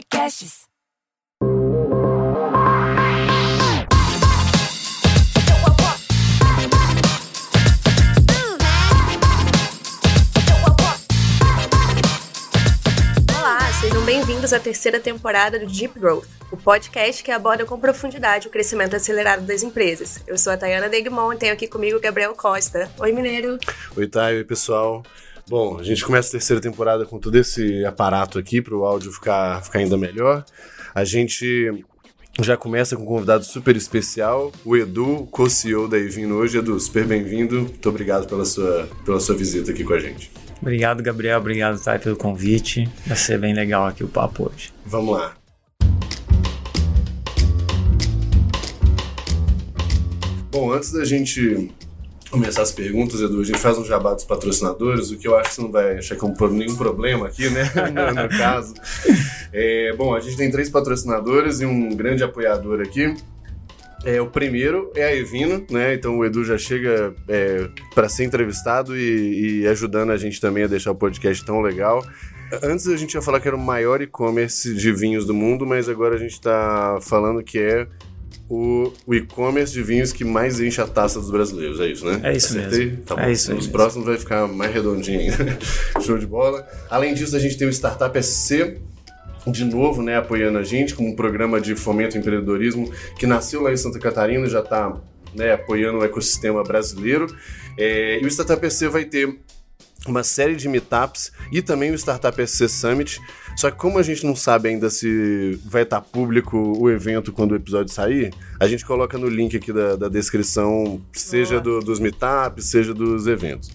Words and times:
Podcasts. 0.00 0.66
Olá, 13.36 13.58
sejam 13.80 14.02
bem-vindos 14.06 14.54
à 14.54 14.58
terceira 14.58 14.98
temporada 14.98 15.58
do 15.58 15.66
Deep 15.66 15.98
Growth, 15.98 16.24
o 16.50 16.56
podcast 16.56 17.22
que 17.22 17.30
aborda 17.30 17.66
com 17.66 17.78
profundidade 17.78 18.48
o 18.48 18.50
crescimento 18.50 18.96
acelerado 18.96 19.42
das 19.42 19.62
empresas. 19.62 20.22
Eu 20.26 20.38
sou 20.38 20.52
a 20.54 20.56
Tayana 20.56 20.88
Degmon 20.88 21.34
e 21.34 21.36
tenho 21.36 21.52
aqui 21.52 21.68
comigo 21.68 21.98
o 21.98 22.00
Gabriel 22.00 22.34
Costa. 22.34 22.90
Oi, 22.98 23.12
Mineiro. 23.12 23.58
Oi, 23.94 24.06
Thay, 24.08 24.38
oi, 24.38 24.44
pessoal. 24.44 25.02
Bom, 25.50 25.80
a 25.80 25.82
gente 25.82 26.04
começa 26.04 26.28
a 26.28 26.30
terceira 26.30 26.62
temporada 26.62 27.04
com 27.04 27.18
todo 27.18 27.34
esse 27.34 27.84
aparato 27.84 28.38
aqui 28.38 28.62
para 28.62 28.72
o 28.72 28.84
áudio 28.84 29.10
ficar, 29.10 29.60
ficar 29.64 29.80
ainda 29.80 29.96
melhor. 29.96 30.44
A 30.94 31.02
gente 31.02 31.84
já 32.40 32.56
começa 32.56 32.94
com 32.94 33.02
um 33.02 33.06
convidado 33.06 33.44
super 33.44 33.74
especial, 33.74 34.52
o 34.64 34.76
Edu, 34.76 35.26
co-CEO 35.28 35.88
da 35.88 35.98
Evino 35.98 36.36
hoje. 36.36 36.56
Edu, 36.56 36.78
super 36.78 37.04
bem-vindo. 37.04 37.62
Muito 37.62 37.88
obrigado 37.88 38.28
pela 38.28 38.44
sua, 38.44 38.88
pela 39.04 39.18
sua 39.18 39.34
visita 39.34 39.72
aqui 39.72 39.82
com 39.82 39.92
a 39.92 39.98
gente. 39.98 40.30
Obrigado, 40.62 41.02
Gabriel. 41.02 41.40
Obrigado, 41.40 41.82
Thay, 41.82 41.98
pelo 41.98 42.14
convite. 42.14 42.88
Vai 43.04 43.16
ser 43.16 43.36
bem 43.36 43.52
legal 43.52 43.88
aqui 43.88 44.04
o 44.04 44.08
papo 44.08 44.48
hoje. 44.48 44.72
Vamos 44.86 45.16
lá. 45.16 45.34
Bom, 50.52 50.72
antes 50.72 50.92
da 50.92 51.04
gente 51.04 51.72
começar 52.30 52.62
as 52.62 52.70
perguntas, 52.70 53.20
Edu, 53.20 53.40
a 53.40 53.44
gente 53.44 53.58
faz 53.58 53.76
um 53.76 53.84
jabá 53.84 54.14
dos 54.14 54.24
patrocinadores, 54.24 55.10
o 55.10 55.18
que 55.18 55.26
eu 55.26 55.36
acho 55.36 55.50
que 55.50 55.54
você 55.56 55.62
não 55.62 55.72
vai 55.72 55.98
achar 55.98 56.16
que 56.16 56.24
é 56.24 56.28
um, 56.28 56.48
nenhum 56.50 56.76
problema 56.76 57.26
aqui, 57.26 57.50
né? 57.50 57.64
no, 57.92 58.22
no 58.22 58.28
caso. 58.28 58.74
É, 59.52 59.92
bom, 59.96 60.14
a 60.14 60.20
gente 60.20 60.36
tem 60.36 60.50
três 60.50 60.68
patrocinadores 60.68 61.60
e 61.60 61.66
um 61.66 61.94
grande 61.94 62.22
apoiador 62.22 62.80
aqui. 62.80 63.14
É, 64.04 64.20
o 64.20 64.26
primeiro 64.26 64.90
é 64.94 65.04
a 65.04 65.14
Evino, 65.14 65.66
né? 65.70 65.94
Então 65.94 66.18
o 66.18 66.24
Edu 66.24 66.44
já 66.44 66.56
chega 66.56 67.14
é, 67.28 67.68
para 67.94 68.08
ser 68.08 68.24
entrevistado 68.24 68.96
e, 68.96 69.62
e, 69.62 69.68
ajudando 69.68 70.10
a 70.10 70.16
gente 70.16 70.40
também 70.40 70.64
a 70.64 70.66
deixar 70.66 70.92
o 70.92 70.94
podcast 70.94 71.44
tão 71.44 71.60
legal. 71.60 72.02
Antes 72.62 72.88
a 72.88 72.96
gente 72.96 73.14
ia 73.14 73.22
falar 73.22 73.40
que 73.40 73.46
era 73.46 73.56
o 73.56 73.60
maior 73.60 74.00
e-commerce 74.00 74.74
de 74.74 74.92
vinhos 74.92 75.26
do 75.26 75.34
mundo, 75.34 75.66
mas 75.66 75.88
agora 75.88 76.14
a 76.14 76.18
gente 76.18 76.32
está 76.32 76.98
falando 77.02 77.42
que 77.42 77.58
é 77.58 77.86
o, 78.50 78.92
o 79.06 79.14
e-commerce 79.14 79.72
de 79.72 79.80
vinhos 79.80 80.12
que 80.12 80.24
mais 80.24 80.60
enche 80.60 80.80
a 80.80 80.86
taça 80.86 81.20
dos 81.20 81.30
brasileiros, 81.30 81.78
é 81.78 81.86
isso, 81.86 82.04
né? 82.04 82.20
É 82.24 82.36
isso 82.36 82.58
Acertei? 82.58 82.86
mesmo. 82.86 83.02
Tá 83.04 83.14
bom. 83.14 83.22
É 83.22 83.30
isso 83.32 83.50
Nos 83.50 83.58
mesmo. 83.60 83.72
próximos 83.72 84.06
vai 84.06 84.18
ficar 84.18 84.48
mais 84.48 84.74
redondinho 84.74 85.20
ainda. 85.20 85.58
Show 86.04 86.18
de 86.18 86.26
bola. 86.26 86.66
Além 86.90 87.14
disso, 87.14 87.36
a 87.36 87.38
gente 87.38 87.56
tem 87.56 87.68
o 87.68 87.70
Startup 87.72 88.20
SC, 88.20 88.76
de 89.46 89.64
novo, 89.64 90.02
né, 90.02 90.16
apoiando 90.16 90.58
a 90.58 90.64
gente 90.64 90.96
com 90.96 91.08
um 91.08 91.14
programa 91.14 91.60
de 91.60 91.76
fomento 91.76 92.16
ao 92.16 92.20
empreendedorismo 92.20 92.92
que 93.16 93.24
nasceu 93.26 93.62
lá 93.62 93.72
em 93.72 93.76
Santa 93.76 94.00
Catarina, 94.00 94.46
já 94.48 94.60
está 94.60 95.00
né, 95.32 95.52
apoiando 95.52 95.98
o 95.98 96.04
ecossistema 96.04 96.64
brasileiro. 96.64 97.26
É, 97.78 98.20
e 98.20 98.24
o 98.24 98.28
Startup 98.28 98.68
SC 98.68 98.88
vai 98.88 99.04
ter 99.04 99.38
uma 100.06 100.22
série 100.22 100.56
de 100.56 100.68
meetups 100.68 101.32
e 101.52 101.60
também 101.60 101.90
o 101.90 101.94
Startup 101.94 102.46
SC 102.46 102.68
Summit. 102.68 103.20
Só 103.56 103.70
que 103.70 103.76
como 103.76 103.98
a 103.98 104.02
gente 104.02 104.24
não 104.24 104.34
sabe 104.34 104.68
ainda 104.68 104.88
se 104.88 105.58
vai 105.64 105.82
estar 105.82 106.00
público 106.00 106.56
o 106.78 106.90
evento 106.90 107.32
quando 107.32 107.52
o 107.52 107.56
episódio 107.56 107.92
sair, 107.92 108.32
a 108.58 108.66
gente 108.66 108.84
coloca 108.84 109.18
no 109.18 109.28
link 109.28 109.56
aqui 109.56 109.72
da, 109.72 109.96
da 109.96 110.08
descrição, 110.08 111.00
seja 111.12 111.60
do, 111.60 111.80
dos 111.80 112.00
meetups, 112.00 112.66
seja 112.66 112.94
dos 112.94 113.26
eventos. 113.26 113.70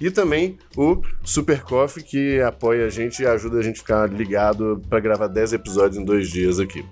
E 0.00 0.10
também 0.10 0.58
o 0.76 1.02
Super 1.22 1.62
Coffee, 1.62 2.02
que 2.02 2.40
apoia 2.40 2.86
a 2.86 2.90
gente 2.90 3.22
e 3.22 3.26
ajuda 3.26 3.58
a 3.58 3.62
gente 3.62 3.76
a 3.76 3.78
ficar 3.78 4.10
ligado 4.10 4.82
para 4.88 5.00
gravar 5.00 5.26
10 5.26 5.54
episódios 5.54 5.98
em 5.98 6.04
dois 6.04 6.28
dias 6.28 6.60
aqui. 6.60 6.84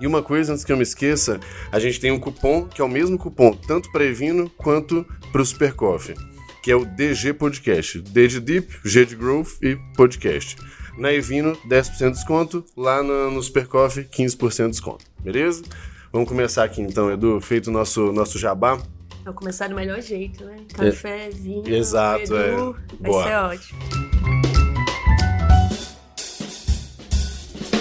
E 0.00 0.06
uma 0.06 0.22
coisa, 0.22 0.52
antes 0.52 0.64
que 0.64 0.72
eu 0.72 0.76
me 0.76 0.82
esqueça, 0.82 1.40
a 1.70 1.78
gente 1.78 2.00
tem 2.00 2.10
um 2.10 2.18
cupom 2.18 2.66
que 2.66 2.80
é 2.80 2.84
o 2.84 2.88
mesmo 2.88 3.18
cupom 3.18 3.52
tanto 3.52 3.90
para 3.90 4.04
Evino 4.04 4.48
quanto 4.50 5.04
para 5.32 5.42
o 5.42 5.46
Super 5.46 5.74
Coffee, 5.74 6.14
que 6.64 6.72
é 6.72 6.76
o 6.76 6.86
DG 6.86 7.34
Podcast. 7.34 8.00
D 8.00 8.26
de 8.26 8.40
Deep, 8.40 8.78
G 8.82 9.04
de 9.04 9.14
Growth 9.14 9.58
e 9.60 9.76
Podcast. 9.94 10.56
Na 10.96 11.12
Evino, 11.12 11.54
10% 11.68 11.98
de 11.98 12.10
desconto. 12.12 12.64
Lá 12.74 13.02
no, 13.02 13.30
no 13.30 13.42
Super 13.42 13.66
Coffee, 13.66 14.04
15% 14.04 14.64
de 14.64 14.70
desconto. 14.70 15.04
Beleza? 15.20 15.62
Vamos 16.10 16.26
começar 16.26 16.64
aqui 16.64 16.80
então, 16.80 17.12
Edu. 17.12 17.38
Feito 17.38 17.66
o 17.66 17.70
nosso, 17.70 18.10
nosso 18.14 18.38
jabá. 18.38 18.80
Vou 19.26 19.34
começar 19.34 19.68
do 19.68 19.74
melhor 19.74 20.00
jeito, 20.00 20.46
né? 20.46 20.56
Café, 20.74 21.28
vinho, 21.28 21.68
Exato, 21.68 22.34
Edu, 22.34 22.36
é. 22.38 22.50
Vai 22.98 23.10
Boa. 23.10 23.24
ser 23.24 23.34
ótimo. 23.34 23.78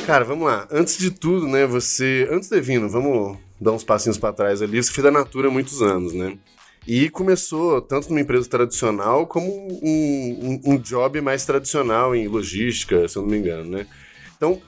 Cara, 0.05 0.25
vamos 0.25 0.45
lá. 0.45 0.67
Antes 0.69 0.97
de 0.97 1.09
tudo, 1.09 1.47
né, 1.47 1.66
você... 1.66 2.27
Antes 2.29 2.49
de 2.49 2.57
Evino, 2.57 2.89
vamos 2.89 3.38
dar 3.61 3.72
uns 3.72 3.85
passinhos 3.85 4.17
para 4.17 4.33
trás 4.33 4.61
ali. 4.61 4.83
Você 4.83 4.91
fez 4.91 5.05
da 5.05 5.11
Natura 5.11 5.47
há 5.47 5.51
muitos 5.51 5.81
anos, 5.81 6.11
né? 6.11 6.38
E 6.85 7.09
começou 7.09 7.81
tanto 7.81 8.09
numa 8.09 8.19
empresa 8.19 8.49
tradicional 8.49 9.25
como 9.25 9.47
um, 9.47 10.61
um, 10.66 10.73
um, 10.73 10.77
job 10.77 11.21
mais 11.21 11.45
tradicional 11.45 12.13
em 12.13 12.27
logística, 12.27 13.07
se 13.07 13.17
eu 13.17 13.21
não 13.21 13.29
me 13.29 13.38
engano, 13.38 13.69
né? 13.69 13.88
Então, 14.35 14.61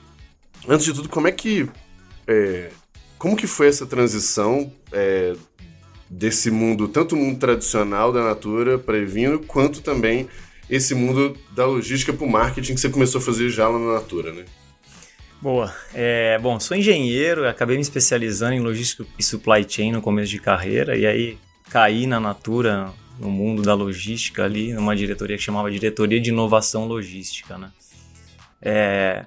antes 0.66 0.86
de 0.86 0.94
tudo, 0.94 1.08
como 1.08 1.28
é 1.28 1.32
que 1.32 1.68
é, 2.26 2.70
como 3.18 3.36
que 3.36 3.46
foi 3.46 3.68
essa 3.68 3.86
transição 3.86 4.72
é, 4.92 5.34
desse 6.08 6.50
mundo, 6.50 6.88
tanto 6.88 7.14
o 7.14 7.18
mundo 7.18 7.38
tradicional 7.38 8.12
da 8.12 8.22
Natura 8.22 8.78
para 8.78 8.96
Evino, 8.96 9.40
quanto 9.40 9.82
também 9.82 10.28
esse 10.68 10.94
mundo 10.94 11.36
da 11.54 11.66
logística 11.66 12.12
para 12.12 12.26
o 12.26 12.30
marketing 12.30 12.74
que 12.74 12.80
você 12.80 12.88
começou 12.88 13.20
a 13.20 13.24
fazer 13.24 13.50
já 13.50 13.68
lá 13.68 13.78
na 13.78 13.94
Natura, 13.94 14.32
né? 14.32 14.44
Boa. 15.40 15.74
É, 15.94 16.38
bom, 16.38 16.58
sou 16.58 16.76
engenheiro, 16.76 17.46
acabei 17.46 17.76
me 17.76 17.82
especializando 17.82 18.54
em 18.54 18.60
logística 18.60 19.04
e 19.18 19.22
supply 19.22 19.66
chain 19.68 19.92
no 19.92 20.00
começo 20.00 20.30
de 20.30 20.40
carreira, 20.40 20.96
e 20.96 21.06
aí 21.06 21.38
caí 21.70 22.06
na 22.06 22.20
Natura, 22.20 22.92
no 23.18 23.30
mundo 23.30 23.62
da 23.62 23.74
logística 23.74 24.44
ali, 24.44 24.72
numa 24.72 24.94
diretoria 24.94 25.36
que 25.36 25.42
chamava 25.42 25.70
Diretoria 25.70 26.20
de 26.20 26.30
Inovação 26.30 26.86
Logística, 26.86 27.56
né? 27.56 27.70
É, 28.60 29.26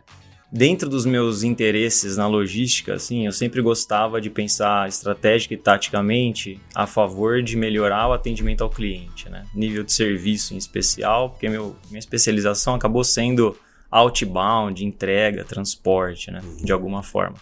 dentro 0.51 0.89
dos 0.89 1.05
meus 1.05 1.44
interesses 1.44 2.17
na 2.17 2.28
logística, 2.28 2.94
assim, 2.95 3.25
eu 3.25 3.31
sempre 3.31 3.61
gostava 3.61 4.19
de 4.19 4.29
pensar 4.29 4.88
estratégica 4.88 5.53
e 5.53 5.57
taticamente 5.57 6.59
a 6.73 6.88
favor 6.88 7.41
de 7.41 7.55
melhorar 7.55 8.09
o 8.09 8.13
atendimento 8.13 8.63
ao 8.63 8.69
cliente, 8.69 9.29
né? 9.29 9.45
Nível 9.53 9.83
de 9.83 9.94
serviço 9.94 10.53
em 10.53 10.57
especial, 10.57 11.29
porque 11.31 11.49
meu, 11.49 11.75
minha 11.89 11.99
especialização 11.99 12.75
acabou 12.75 13.03
sendo 13.03 13.55
outbound, 13.91 14.85
entrega, 14.85 15.44
transporte, 15.44 16.31
né? 16.31 16.41
De 16.63 16.72
alguma 16.72 17.03
forma. 17.03 17.35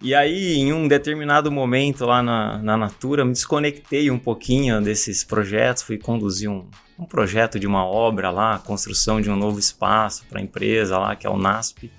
E 0.00 0.14
aí, 0.14 0.54
em 0.54 0.72
um 0.72 0.86
determinado 0.86 1.50
momento 1.50 2.06
lá 2.06 2.22
na, 2.22 2.58
na 2.58 2.76
Natura, 2.76 3.24
me 3.24 3.32
desconectei 3.32 4.10
um 4.10 4.18
pouquinho 4.18 4.80
desses 4.80 5.24
projetos, 5.24 5.82
fui 5.82 5.98
conduzir 5.98 6.48
um, 6.48 6.66
um 6.96 7.04
projeto 7.04 7.58
de 7.58 7.66
uma 7.66 7.84
obra 7.84 8.30
lá, 8.30 8.58
construção 8.60 9.20
de 9.20 9.28
um 9.28 9.34
novo 9.34 9.58
espaço 9.58 10.24
para 10.28 10.38
a 10.38 10.42
empresa 10.42 10.98
lá, 10.98 11.16
que 11.16 11.26
é 11.26 11.30
o 11.30 11.36
NASP. 11.36 11.90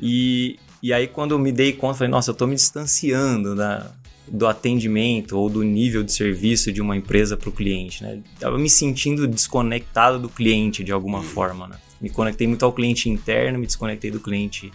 E, 0.00 0.58
e 0.82 0.92
aí, 0.92 1.06
quando 1.06 1.30
eu 1.30 1.38
me 1.38 1.52
dei 1.52 1.72
conta, 1.72 1.98
falei, 1.98 2.10
nossa, 2.10 2.30
eu 2.30 2.32
estou 2.32 2.48
me 2.48 2.56
distanciando 2.56 3.54
da, 3.54 3.92
do 4.26 4.48
atendimento 4.48 5.38
ou 5.38 5.48
do 5.48 5.62
nível 5.62 6.02
de 6.02 6.12
serviço 6.12 6.72
de 6.72 6.80
uma 6.80 6.96
empresa 6.96 7.36
para 7.36 7.48
o 7.48 7.52
cliente, 7.52 8.02
né? 8.02 8.20
Estava 8.34 8.58
me 8.58 8.68
sentindo 8.68 9.28
desconectado 9.28 10.18
do 10.18 10.28
cliente 10.28 10.82
de 10.82 10.90
alguma 10.90 11.22
forma, 11.22 11.68
né? 11.68 11.76
Me 12.00 12.10
conectei 12.10 12.48
muito 12.48 12.64
ao 12.64 12.72
cliente 12.72 13.08
interno, 13.08 13.60
me 13.60 13.66
desconectei 13.66 14.10
do 14.10 14.18
cliente 14.18 14.72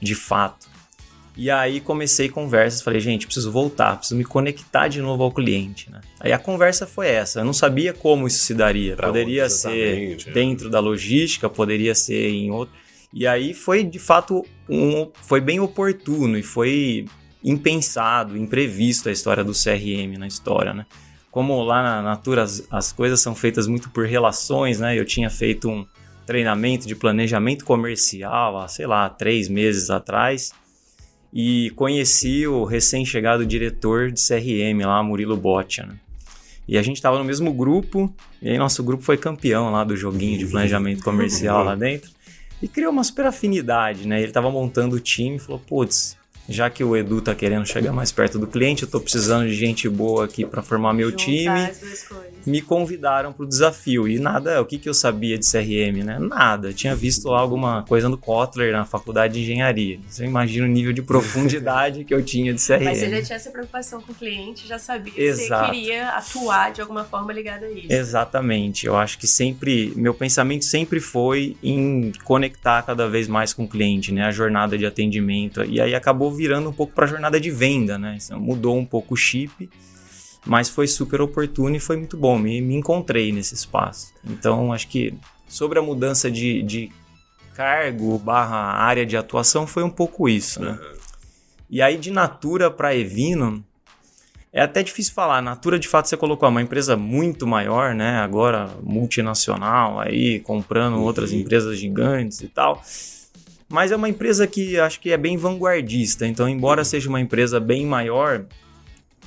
de 0.00 0.14
fato. 0.14 0.71
E 1.36 1.50
aí 1.50 1.80
comecei 1.80 2.28
conversas, 2.28 2.82
falei, 2.82 3.00
gente, 3.00 3.26
preciso 3.26 3.50
voltar, 3.50 3.96
preciso 3.96 4.16
me 4.16 4.24
conectar 4.24 4.88
de 4.88 5.00
novo 5.00 5.22
ao 5.22 5.32
cliente, 5.32 5.90
né? 5.90 6.00
Aí 6.20 6.30
a 6.30 6.38
conversa 6.38 6.86
foi 6.86 7.08
essa, 7.08 7.40
eu 7.40 7.44
não 7.44 7.54
sabia 7.54 7.94
como 7.94 8.26
isso 8.26 8.44
se 8.44 8.54
daria. 8.54 8.96
Pra 8.96 9.06
poderia 9.06 9.48
ser 9.48 9.70
exatamente, 9.70 10.28
é. 10.28 10.32
dentro 10.32 10.68
da 10.68 10.78
logística, 10.78 11.48
poderia 11.48 11.94
ser 11.94 12.28
em 12.28 12.50
outro. 12.50 12.74
E 13.12 13.26
aí 13.26 13.54
foi 13.54 13.82
de 13.82 13.98
fato 13.98 14.44
um, 14.68 15.10
foi 15.22 15.40
bem 15.40 15.58
oportuno 15.58 16.36
e 16.36 16.42
foi 16.42 17.06
impensado, 17.42 18.36
imprevisto 18.36 19.08
a 19.08 19.12
história 19.12 19.42
do 19.42 19.52
CRM 19.52 20.18
na 20.18 20.26
história, 20.26 20.74
né? 20.74 20.86
Como 21.30 21.62
lá 21.62 21.82
na 21.82 22.02
Natura 22.02 22.42
as, 22.42 22.66
as 22.70 22.92
coisas 22.92 23.20
são 23.20 23.34
feitas 23.34 23.66
muito 23.66 23.88
por 23.88 24.06
relações, 24.06 24.80
né? 24.80 24.98
Eu 24.98 25.06
tinha 25.06 25.30
feito 25.30 25.68
um 25.70 25.86
treinamento 26.26 26.86
de 26.86 26.94
planejamento 26.94 27.64
comercial 27.64 28.58
há, 28.58 28.68
sei 28.68 28.86
lá, 28.86 29.08
três 29.08 29.48
meses 29.48 29.88
atrás 29.88 30.52
e 31.32 31.70
conheci 31.70 32.46
o 32.46 32.64
recém-chegado 32.64 33.46
diretor 33.46 34.10
de 34.10 34.20
CRM 34.20 34.84
lá, 34.84 35.02
Murilo 35.02 35.36
Boccia, 35.36 35.86
né? 35.86 35.94
E 36.68 36.78
a 36.78 36.82
gente 36.82 36.96
estava 36.96 37.18
no 37.18 37.24
mesmo 37.24 37.52
grupo, 37.52 38.14
e 38.40 38.50
aí 38.50 38.58
nosso 38.58 38.82
grupo 38.82 39.02
foi 39.02 39.16
campeão 39.16 39.70
lá 39.72 39.82
do 39.82 39.96
joguinho 39.96 40.38
de 40.38 40.46
planejamento 40.46 41.02
comercial 41.02 41.64
lá 41.64 41.74
dentro. 41.74 42.10
E 42.62 42.68
criou 42.68 42.92
uma 42.92 43.02
super 43.02 43.26
afinidade, 43.26 44.06
né? 44.06 44.18
Ele 44.18 44.28
estava 44.28 44.50
montando 44.50 44.96
o 44.96 45.00
time 45.00 45.36
e 45.36 45.38
falou: 45.40 45.58
putz, 45.58 46.16
já 46.48 46.70
que 46.70 46.84
o 46.84 46.96
Edu 46.96 47.20
tá 47.20 47.34
querendo 47.34 47.66
chegar 47.66 47.92
mais 47.92 48.12
perto 48.12 48.38
do 48.38 48.46
cliente, 48.46 48.84
eu 48.84 48.88
tô 48.88 49.00
precisando 49.00 49.48
de 49.48 49.54
gente 49.54 49.88
boa 49.88 50.24
aqui 50.24 50.44
para 50.44 50.62
formar 50.62 50.92
meu 50.92 51.10
Juntar 51.10 51.24
time. 51.24 51.48
as 51.48 51.78
duas 51.78 52.02
coisas. 52.04 52.41
Me 52.46 52.60
convidaram 52.60 53.32
para 53.32 53.44
o 53.44 53.48
desafio. 53.48 54.08
E 54.08 54.18
nada, 54.18 54.60
o 54.60 54.64
que, 54.64 54.78
que 54.78 54.88
eu 54.88 54.94
sabia 54.94 55.38
de 55.38 55.50
CRM, 55.50 56.04
né? 56.04 56.18
Nada. 56.18 56.72
tinha 56.72 56.94
visto 56.94 57.28
lá 57.28 57.40
alguma 57.40 57.82
coisa 57.82 58.08
no 58.08 58.18
Kotler, 58.18 58.72
na 58.72 58.84
faculdade 58.84 59.34
de 59.34 59.40
engenharia. 59.40 59.98
Você 60.08 60.24
imagina 60.24 60.66
o 60.66 60.68
nível 60.68 60.92
de 60.92 61.02
profundidade 61.02 62.04
que 62.04 62.14
eu 62.14 62.22
tinha 62.22 62.52
de 62.52 62.64
CRM. 62.64 62.84
Mas 62.84 62.98
você 62.98 63.10
já 63.10 63.22
tinha 63.22 63.36
essa 63.36 63.50
preocupação 63.50 64.00
com 64.00 64.12
o 64.12 64.14
cliente, 64.14 64.66
já 64.66 64.78
sabia 64.78 65.12
que 65.12 65.32
você 65.32 65.48
queria 65.48 66.10
atuar 66.10 66.72
de 66.72 66.80
alguma 66.80 67.04
forma 67.04 67.32
ligada 67.32 67.66
a 67.66 67.70
isso. 67.70 67.92
Exatamente. 67.92 68.86
Eu 68.86 68.96
acho 68.96 69.18
que 69.18 69.26
sempre, 69.26 69.92
meu 69.96 70.14
pensamento 70.14 70.64
sempre 70.64 71.00
foi 71.00 71.56
em 71.62 72.12
conectar 72.24 72.82
cada 72.82 73.08
vez 73.08 73.28
mais 73.28 73.52
com 73.52 73.64
o 73.64 73.68
cliente, 73.68 74.12
né? 74.12 74.24
A 74.24 74.30
jornada 74.30 74.76
de 74.76 74.86
atendimento. 74.86 75.64
E 75.64 75.80
aí 75.80 75.94
acabou 75.94 76.32
virando 76.32 76.68
um 76.68 76.72
pouco 76.72 76.92
para 76.92 77.04
a 77.04 77.08
jornada 77.08 77.40
de 77.40 77.50
venda, 77.50 77.98
né? 77.98 78.18
Então, 78.22 78.40
mudou 78.40 78.76
um 78.76 78.84
pouco 78.84 79.14
o 79.14 79.16
chip 79.16 79.68
mas 80.46 80.68
foi 80.68 80.86
super 80.86 81.20
oportuno 81.20 81.76
e 81.76 81.80
foi 81.80 81.96
muito 81.96 82.16
bom. 82.16 82.38
Me, 82.38 82.60
me 82.60 82.74
encontrei 82.74 83.32
nesse 83.32 83.54
espaço. 83.54 84.12
Então, 84.24 84.72
acho 84.72 84.88
que 84.88 85.14
sobre 85.48 85.78
a 85.78 85.82
mudança 85.82 86.30
de, 86.30 86.62
de 86.62 86.92
cargo 87.54 88.18
barra 88.18 88.56
área 88.56 89.06
de 89.06 89.16
atuação 89.16 89.66
foi 89.66 89.82
um 89.82 89.90
pouco 89.90 90.28
isso, 90.28 90.60
né? 90.60 90.72
Uhum. 90.72 90.96
E 91.70 91.80
aí, 91.80 91.96
de 91.96 92.10
Natura 92.10 92.70
para 92.70 92.94
Evino, 92.94 93.64
é 94.52 94.60
até 94.60 94.82
difícil 94.82 95.14
falar. 95.14 95.40
Natura, 95.40 95.78
de 95.78 95.88
fato, 95.88 96.08
você 96.08 96.16
colocou 96.16 96.48
uma 96.48 96.60
empresa 96.60 96.96
muito 96.96 97.46
maior, 97.46 97.94
né? 97.94 98.18
Agora 98.18 98.68
multinacional, 98.82 99.98
aí 99.98 100.40
comprando 100.40 100.94
uhum. 100.94 101.02
outras 101.02 101.32
empresas 101.32 101.78
gigantes 101.78 102.42
e 102.42 102.48
tal. 102.48 102.82
Mas 103.68 103.90
é 103.90 103.96
uma 103.96 104.08
empresa 104.08 104.46
que 104.46 104.78
acho 104.78 105.00
que 105.00 105.10
é 105.12 105.16
bem 105.16 105.38
vanguardista. 105.38 106.26
Então, 106.26 106.46
embora 106.46 106.84
seja 106.84 107.08
uma 107.08 107.20
empresa 107.20 107.58
bem 107.58 107.86
maior, 107.86 108.44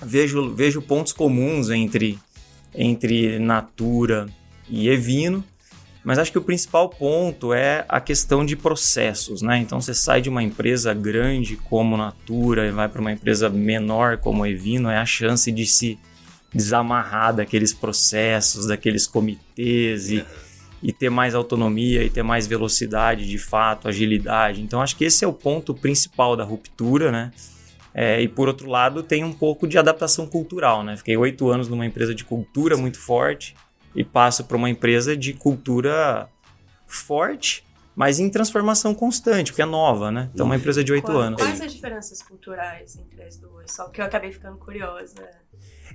vejo, 0.03 0.53
vejo 0.53 0.81
pontos 0.81 1.13
comuns 1.13 1.69
entre, 1.69 2.19
entre 2.74 3.39
Natura 3.39 4.27
e 4.69 4.89
Evino, 4.89 5.44
mas 6.03 6.19
acho 6.19 6.31
que 6.31 6.38
o 6.38 6.44
principal 6.44 6.88
ponto 6.88 7.51
é 7.51 7.83
a 7.89 8.00
questão 8.00 8.45
de 8.45 8.56
processos, 8.56 9.42
né? 9.42 9.57
Então 9.57 9.81
você 9.81 9.94
sai 9.94 10.21
de 10.21 10.30
uma 10.30 10.44
empresa 10.44 10.94
grande 10.94 11.56
como 11.56 11.97
Natura 11.97 12.68
e 12.68 12.71
vai 12.71 12.88
para 12.88 13.01
uma 13.01 13.12
empresa 13.12 13.50
menor 13.50 14.18
como 14.18 14.45
Evino, 14.45 14.88
é 14.88 14.97
a 14.97 15.06
chance 15.06 15.51
de 15.51 15.65
se 15.65 15.98
desamarrar 16.53 17.36
daqueles 17.36 17.74
processos, 17.74 18.68
daqueles 18.68 19.07
comitês 19.07 20.12
e, 20.12 20.24
e 20.81 20.94
ter 20.94 21.09
mais 21.09 21.33
autonomia 21.33 22.03
e 22.03 22.09
ter 22.09 22.24
mais 22.24 22.45
velocidade 22.45 23.27
de 23.27 23.39
fato, 23.39 23.88
agilidade. 23.88 24.62
Então 24.62 24.81
acho 24.81 24.95
que 24.95 25.06
esse 25.06 25.25
é 25.25 25.27
o 25.27 25.33
ponto 25.33 25.74
principal 25.74 26.38
da 26.38 26.44
ruptura, 26.44 27.12
né? 27.12 27.31
É, 27.97 28.21
e 28.21 28.27
por 28.27 28.50
outro 28.50 28.69
lado, 28.69 29.01
tem 29.01 29.24
um 29.24 29.31
pouco 29.31 29.65
de 29.65 29.77
adaptação 29.77 30.27
cultural, 30.27 30.83
né? 30.83 30.97
Fiquei 30.97 31.15
oito 31.15 31.50
anos 31.50 31.69
numa 31.69 31.86
empresa 31.86 32.13
de 32.13 32.25
cultura 32.25 32.75
muito 32.75 33.00
forte 33.00 33.56
e 33.95 34.03
passo 34.03 34.44
para 34.44 34.57
uma 34.57 34.69
empresa 34.69 35.15
de 35.15 35.31
cultura 35.31 36.27
forte, 36.86 37.63
mas 37.95 38.19
em 38.19 38.30
transformação 38.30 38.94
constante, 38.94 39.53
porque 39.53 39.62
é 39.62 39.65
nova, 39.65 40.12
né? 40.12 40.30
Então, 40.33 40.45
uma 40.45 40.57
empresa 40.57 40.83
de 40.83 40.92
oito 40.92 41.09
anos. 41.09 41.42
Quais 41.42 41.62
as 41.62 41.74
diferenças 41.74 42.21
culturais 42.21 42.97
entre 42.97 43.24
as 43.24 43.38
duas? 43.38 43.71
Só 43.71 43.88
que 43.88 44.01
eu 44.01 44.06
acabei 44.06 44.30
ficando 44.30 44.57
curiosa. 44.57 45.15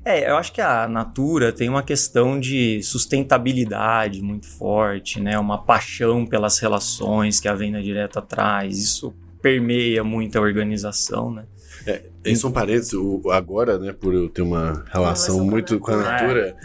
É, 0.03 0.31
eu 0.31 0.39
acho 0.39 0.55
que 0.55 0.63
a 0.63 0.89
Natura 0.89 1.53
tem 1.53 1.69
uma 1.69 1.83
questão 1.83 2.41
de 2.41 2.83
sustentabilidade 2.83 4.23
muito 4.23 4.49
forte, 4.49 5.21
né? 5.21 5.39
Uma 5.39 5.63
paixão 5.63 6.25
pelas 6.25 6.59
relações 6.59 7.39
que 7.39 7.47
a 7.47 7.53
venda 7.53 7.83
direta 7.83 8.23
traz. 8.23 8.79
Isso 8.79 9.15
permeia 9.43 10.03
muito 10.03 10.39
a 10.39 10.41
organização, 10.41 11.31
né? 11.31 11.45
É, 11.87 12.03
em 12.25 12.35
São 12.35 12.53
Parentes, 12.53 12.93
o, 12.93 13.23
agora, 13.31 13.79
né, 13.79 13.93
por 13.93 14.15
eu 14.15 14.29
ter 14.29 14.43
uma 14.43 14.85
relação 14.93 15.45
muito 15.45 15.79
com 15.79 15.93
a 15.93 15.97
natura, 15.97 16.57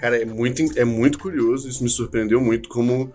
cara, 0.00 0.20
é 0.20 0.24
muito, 0.24 0.62
é 0.78 0.84
muito 0.84 1.18
curioso, 1.18 1.68
isso 1.68 1.82
me 1.82 1.90
surpreendeu 1.90 2.40
muito, 2.40 2.68
como 2.68 3.12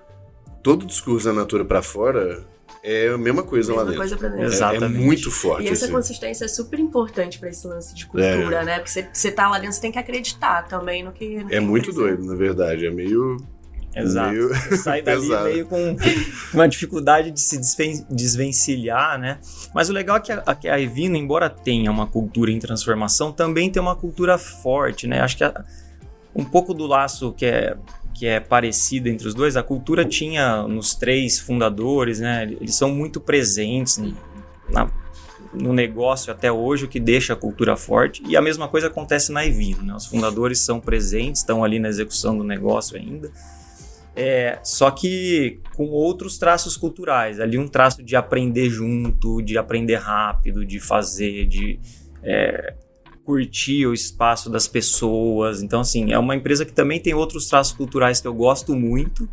todo 0.61 0.83
o 0.83 0.85
discurso 0.85 1.25
da 1.25 1.33
natura 1.33 1.65
para 1.65 1.81
fora 1.81 2.45
é 2.83 3.09
a 3.09 3.17
mesma 3.17 3.43
coisa 3.43 3.69
mesma 3.69 3.83
lá 3.83 3.83
dentro. 3.83 3.99
Coisa 3.99 4.17
pra 4.17 4.29
dentro. 4.29 4.45
É, 4.45 4.47
Exatamente. 4.47 5.01
É, 5.01 5.05
muito 5.05 5.31
forte. 5.31 5.65
E 5.65 5.69
essa 5.69 5.85
assim. 5.85 5.93
consistência 5.93 6.45
é 6.45 6.47
super 6.47 6.79
importante 6.79 7.37
para 7.37 7.49
esse 7.49 7.67
lance 7.67 7.93
de 7.93 8.05
cultura, 8.05 8.61
é. 8.61 8.63
né? 8.63 8.75
Porque 8.75 8.89
você, 8.89 9.09
você 9.11 9.31
tá 9.31 9.49
lá 9.49 9.59
dentro, 9.59 9.73
você 9.73 9.81
tem 9.81 9.91
que 9.91 9.99
acreditar 9.99 10.63
também 10.67 11.03
no 11.03 11.11
que. 11.11 11.43
No 11.43 11.53
é 11.53 11.59
muito 11.59 11.91
doido, 11.91 12.23
na 12.23 12.35
verdade. 12.35 12.85
É 12.85 12.89
meio 12.89 13.37
Exato. 13.95 14.31
Meio... 14.31 14.77
Sai 14.77 15.01
dali 15.03 15.27
meio 15.27 15.65
com 15.65 15.95
uma 16.53 16.67
dificuldade 16.67 17.31
de 17.31 17.39
se 17.39 17.59
desvencilhar, 18.09 19.17
né? 19.19 19.39
Mas 19.73 19.89
o 19.89 19.93
legal 19.93 20.17
é 20.17 20.19
que 20.19 20.31
a, 20.31 20.55
que 20.55 20.69
a 20.69 20.79
Evino, 20.79 21.15
embora 21.15 21.49
tenha 21.49 21.91
uma 21.91 22.07
cultura 22.07 22.51
em 22.51 22.59
transformação, 22.59 23.31
também 23.31 23.71
tem 23.71 23.81
uma 23.81 23.95
cultura 23.95 24.37
forte, 24.37 25.07
né? 25.07 25.21
Acho 25.21 25.37
que 25.37 25.43
a, 25.43 25.63
um 26.35 26.45
pouco 26.45 26.73
do 26.73 26.85
laço 26.85 27.33
que 27.33 27.45
é, 27.45 27.75
que 28.13 28.27
é 28.27 28.39
parecido 28.39 29.09
entre 29.09 29.27
os 29.27 29.33
dois, 29.33 29.57
a 29.57 29.63
cultura 29.63 30.05
tinha 30.05 30.63
nos 30.63 30.93
três 30.93 31.39
fundadores, 31.39 32.19
né? 32.19 32.43
Eles 32.43 32.75
são 32.75 32.91
muito 32.91 33.19
presentes 33.19 33.99
na, 34.69 34.89
no 35.53 35.73
negócio 35.73 36.31
até 36.31 36.51
hoje, 36.51 36.85
o 36.85 36.87
que 36.87 36.99
deixa 36.99 37.33
a 37.33 37.35
cultura 37.35 37.75
forte. 37.75 38.21
E 38.27 38.37
a 38.37 38.41
mesma 38.41 38.67
coisa 38.67 38.87
acontece 38.87 39.31
na 39.31 39.45
Evino, 39.45 39.81
né? 39.81 39.95
Os 39.95 40.05
fundadores 40.05 40.59
são 40.59 40.79
presentes, 40.79 41.41
estão 41.41 41.63
ali 41.63 41.79
na 41.79 41.89
execução 41.89 42.37
do 42.37 42.43
negócio 42.43 42.95
ainda 42.95 43.31
é, 44.19 44.57
só 44.63 44.89
que 44.89 45.59
com 45.75 45.85
outros 45.89 46.39
traços 46.39 46.75
culturais. 46.75 47.39
Ali 47.39 47.55
um 47.55 47.67
traço 47.67 48.01
de 48.01 48.15
aprender 48.15 48.67
junto, 48.67 49.43
de 49.43 49.59
aprender 49.59 49.97
rápido, 49.97 50.65
de 50.65 50.79
fazer, 50.79 51.45
de 51.45 51.79
é, 52.23 52.73
curtir 53.23 53.85
o 53.85 53.93
espaço 53.93 54.49
das 54.49 54.67
pessoas. 54.67 55.61
Então, 55.61 55.81
assim, 55.81 56.11
é 56.11 56.17
uma 56.17 56.35
empresa 56.35 56.65
que 56.65 56.73
também 56.73 56.99
tem 56.99 57.13
outros 57.13 57.47
traços 57.47 57.73
culturais 57.73 58.19
que 58.19 58.27
eu 58.27 58.33
gosto 58.33 58.75
muito. 58.75 59.29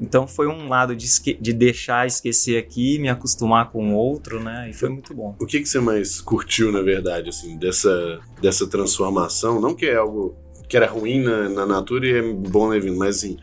Então 0.00 0.28
foi 0.28 0.46
um 0.46 0.68
lado 0.68 0.94
de, 0.94 1.08
de 1.40 1.52
deixar 1.52 2.06
esquecer 2.06 2.56
aqui, 2.56 3.00
me 3.00 3.08
acostumar 3.08 3.70
com 3.72 3.92
outro, 3.94 4.42
né? 4.42 4.70
E 4.70 4.72
foi 4.72 4.88
muito 4.88 5.12
bom. 5.12 5.34
O 5.40 5.44
que, 5.44 5.58
que 5.58 5.68
você 5.68 5.80
mais 5.80 6.20
curtiu, 6.20 6.70
na 6.70 6.82
verdade, 6.82 7.30
assim, 7.30 7.58
dessa, 7.58 8.20
dessa 8.40 8.66
transformação? 8.66 9.60
Não 9.60 9.74
que 9.74 9.86
é 9.86 9.96
algo 9.96 10.36
que 10.68 10.76
era 10.76 10.86
ruim 10.86 11.20
na, 11.20 11.48
na 11.48 11.66
Natura 11.66 12.06
e 12.06 12.12
é 12.12 12.22
bom 12.32 12.68
na 12.68 12.76
Evino, 12.76 12.96
mas 12.96 13.16
assim, 13.16 13.36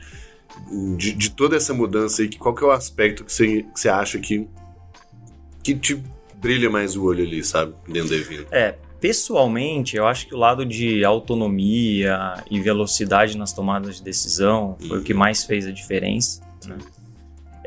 de, 0.97 1.13
de, 1.13 1.29
toda 1.31 1.55
essa 1.55 1.73
mudança 1.73 2.21
aí, 2.21 2.29
qual 2.29 2.53
que 2.53 2.63
é 2.63 2.67
o 2.67 2.71
aspecto 2.71 3.23
que 3.23 3.31
você, 3.31 3.63
que 3.63 3.79
você 3.79 3.89
acha 3.89 4.19
que, 4.19 4.47
que 5.63 5.75
te 5.75 6.01
brilha 6.35 6.69
mais 6.69 6.95
o 6.95 7.03
olho 7.03 7.23
ali, 7.23 7.43
sabe? 7.43 7.73
Dentro 7.87 8.09
da 8.09 8.15
evento? 8.15 8.47
É, 8.51 8.75
pessoalmente, 8.99 9.95
eu 9.95 10.05
acho 10.05 10.27
que 10.27 10.35
o 10.35 10.37
lado 10.37 10.65
de 10.65 11.03
autonomia 11.03 12.43
e 12.49 12.59
velocidade 12.59 13.37
nas 13.37 13.53
tomadas 13.53 13.97
de 13.97 14.03
decisão 14.03 14.77
foi 14.87 14.99
o 14.99 15.03
que 15.03 15.13
uhum. 15.13 15.19
mais 15.19 15.43
fez 15.43 15.67
a 15.67 15.71
diferença, 15.71 16.41
né? 16.65 16.77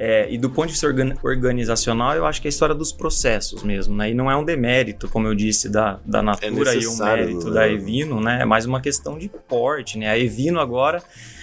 É, 0.02 0.32
e 0.32 0.38
do 0.38 0.48
ponto 0.48 0.68
de 0.68 0.72
vista 0.72 0.86
organizacional, 1.22 2.14
eu 2.14 2.24
acho 2.24 2.40
que 2.40 2.48
é 2.48 2.48
a 2.48 2.54
história 2.54 2.74
dos 2.74 2.90
processos 2.90 3.62
mesmo, 3.62 3.94
né? 3.94 4.10
E 4.10 4.14
não 4.14 4.30
é 4.30 4.34
um 4.34 4.42
demérito, 4.42 5.10
como 5.10 5.26
eu 5.26 5.34
disse, 5.34 5.68
da, 5.68 6.00
da 6.06 6.22
Natura 6.22 6.74
é 6.74 6.78
e 6.78 6.86
um 6.86 6.96
mérito 6.96 7.48
né? 7.48 7.52
da 7.52 7.68
Evino, 7.68 8.18
né? 8.18 8.40
É 8.40 8.46
mais 8.46 8.64
uma 8.64 8.80
questão 8.80 9.18
de 9.18 9.28
porte, 9.28 9.98
né? 9.98 10.08
A 10.08 10.18
Evino 10.18 10.58
agora 10.58 11.02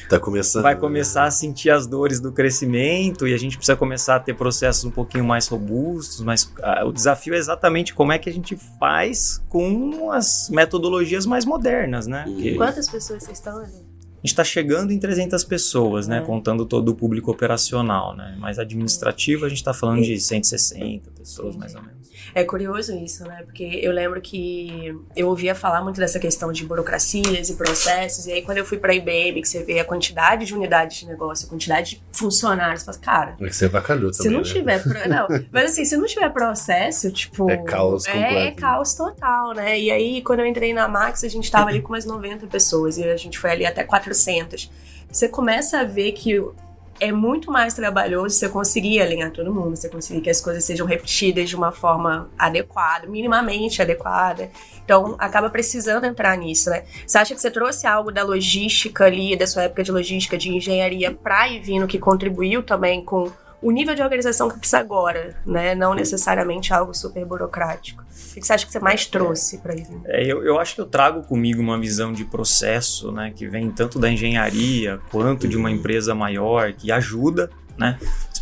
Tá 0.10 0.20
começando. 0.20 0.64
Vai 0.64 0.76
começar 0.76 1.26
a 1.26 1.32
sentir 1.32 1.70
as 1.70 1.86
dores 1.86 2.20
do 2.20 2.32
crescimento 2.32 3.28
e 3.28 3.34
a 3.34 3.38
gente 3.38 3.58
precisa 3.58 3.76
começar 3.76 4.16
a 4.16 4.20
ter 4.20 4.34
processos 4.34 4.86
um 4.86 4.92
pouquinho 4.92 5.24
mais 5.24 5.48
robustos, 5.48 6.22
mas 6.22 6.52
ah, 6.62 6.86
o 6.86 6.92
desafio 6.92 7.34
é 7.34 7.38
exatamente 7.38 7.94
como 7.94 8.12
é 8.12 8.18
que 8.18 8.30
a 8.30 8.34
gente 8.34 8.58
faz 8.80 9.42
com 9.50 10.12
as 10.12 10.50
metodologias 10.50 11.26
mais 11.26 11.46
modernas, 11.46 12.08
né? 12.08 12.24
Porque 12.26 12.56
Quantas 12.56 12.90
pessoas 12.90 13.24
vocês 13.24 13.38
estão 13.38 13.58
ali? 13.58 13.87
A 14.18 14.28
gente 14.28 14.32
está 14.32 14.44
chegando 14.44 14.92
em 14.92 15.00
300 15.00 15.44
pessoas, 15.44 16.08
né? 16.08 16.20
É. 16.20 16.22
Contando 16.22 16.66
todo 16.66 16.90
o 16.90 16.96
público 16.96 17.32
operacional, 17.32 18.16
né? 18.16 18.36
Mas 18.40 18.58
administrativo 18.58 19.46
a 19.46 19.50
gente 19.50 19.60
está 19.60 19.74
falando 19.74 20.02
de 20.02 20.20
160 20.20 21.12
pessoas, 21.12 21.56
mais 21.56 21.76
ou 21.76 21.82
menos. 21.82 21.98
É 22.34 22.44
curioso 22.44 22.96
isso, 22.96 23.24
né? 23.24 23.44
Porque 23.44 23.80
eu 23.82 23.92
lembro 23.92 24.22
que 24.22 24.96
eu 25.16 25.28
ouvia 25.28 25.56
falar 25.56 25.82
muito 25.82 26.00
dessa 26.00 26.20
questão 26.20 26.52
de 26.52 26.66
burocracias 26.66 27.50
e 27.50 27.56
processos, 27.56 28.28
e 28.28 28.32
aí 28.32 28.42
quando 28.42 28.58
eu 28.58 28.66
fui 28.66 28.78
para 28.78 28.92
a 28.92 28.96
IBM, 28.96 29.42
que 29.42 29.48
você 29.48 29.64
vê 29.64 29.80
a 29.80 29.86
quantidade 29.86 30.46
de 30.46 30.54
unidades 30.54 30.98
de 30.98 31.08
negócio, 31.08 31.48
a 31.48 31.50
quantidade 31.50 31.96
de 31.96 32.04
funcionários, 32.12 32.82
você 32.82 32.86
fala, 32.86 32.98
cara. 33.00 33.38
É 33.42 33.48
que 33.48 33.56
você 33.56 33.68
vacalhou 33.68 34.12
também. 34.12 34.24
Se 34.24 34.30
não 34.30 34.40
né? 34.40 34.44
tiver. 34.44 34.84
Pro... 34.84 35.10
Não, 35.10 35.28
mas 35.52 35.72
assim, 35.72 35.86
se 35.86 35.98
não 35.98 36.06
tiver 36.06 36.30
processo, 36.30 37.12
tipo. 37.12 37.50
É 37.50 37.58
caos 37.58 38.06
é, 38.08 38.12
completo. 38.12 38.36
É, 38.36 38.48
é 38.48 38.52
caos 38.52 38.94
total, 38.94 39.54
né? 39.54 39.80
E 39.80 39.92
aí, 39.92 40.22
quando 40.22 40.42
eu 40.42 40.46
entrei 40.46 40.74
na 40.74 40.88
Max, 40.88 41.24
a 41.24 41.28
gente 41.28 41.50
tava 41.50 41.70
ali 41.70 41.82
com 41.82 41.94
umas 41.94 42.06
90 42.06 42.48
pessoas, 42.48 42.98
e 42.98 43.04
a 43.04 43.18
gente 43.18 43.38
foi 43.40 43.52
ali 43.52 43.66
até 43.66 43.84
400. 44.08 44.72
Você 45.12 45.28
começa 45.28 45.80
a 45.80 45.84
ver 45.84 46.14
que 46.14 46.42
é 47.00 47.12
muito 47.12 47.52
mais 47.52 47.74
trabalhoso 47.74 48.36
você 48.36 48.50
conseguir 48.50 49.00
alinhar 49.00 49.32
todo 49.32 49.54
mundo, 49.54 49.76
você 49.76 49.88
conseguir 49.88 50.22
que 50.22 50.30
as 50.30 50.42
coisas 50.42 50.64
sejam 50.64 50.86
repetidas 50.86 51.48
de 51.48 51.56
uma 51.56 51.72
forma 51.72 52.30
adequada, 52.38 53.08
minimamente 53.08 53.82
adequada. 53.82 54.50
Então, 54.84 55.16
acaba 55.20 55.50
precisando 55.50 56.06
entrar 56.06 56.36
nisso, 56.38 56.70
né? 56.70 56.84
Você 57.06 57.18
acha 57.18 57.36
que 57.36 57.42
você 57.42 57.52
trouxe 57.52 57.86
algo 57.86 58.12
da 58.12 58.24
logística 58.24 59.06
ali, 59.06 59.36
da 59.36 59.46
sua 59.46 59.64
época 59.64 59.84
de 59.84 59.92
logística, 59.92 60.38
de 60.38 60.50
engenharia, 60.50 61.12
para 61.12 61.48
Ivino, 61.50 61.88
que 61.88 62.00
contribuiu 62.00 62.64
também 62.64 63.04
com 63.04 63.32
o 63.62 63.72
nível 63.72 63.96
de 63.96 64.02
organização 64.02 64.50
que 64.50 64.58
precisa 64.58 64.80
agora, 64.80 65.36
né? 65.46 65.74
Não 65.74 65.94
necessariamente 65.94 66.74
algo 66.74 66.94
super 66.94 67.26
burocrático. 67.26 68.04
O 68.04 68.40
que 68.40 68.46
você 68.46 68.54
acha 68.54 68.66
que 68.66 68.72
você 68.72 68.80
mais 68.80 69.06
trouxe 69.06 69.58
para 69.58 69.74
isso? 69.74 70.00
É, 70.06 70.24
eu, 70.24 70.44
eu 70.44 70.60
acho 70.60 70.76
que 70.76 70.82
eu 70.82 70.86
trago 70.86 71.24
comigo 71.24 71.62
uma 71.62 71.80
visão 71.80 72.14
de 72.14 72.24
processo, 72.24 73.12
né? 73.12 73.34
Que 73.36 73.48
vem 73.48 73.72
tanto 73.72 73.98
da 73.98 74.10
engenharia 74.10 75.00
quanto 75.10 75.48
de 75.48 75.58
uma 75.58 75.72
empresa 75.72 76.14
maior 76.14 76.72
que 76.74 76.92
ajuda, 76.92 77.50
né? 77.78 77.98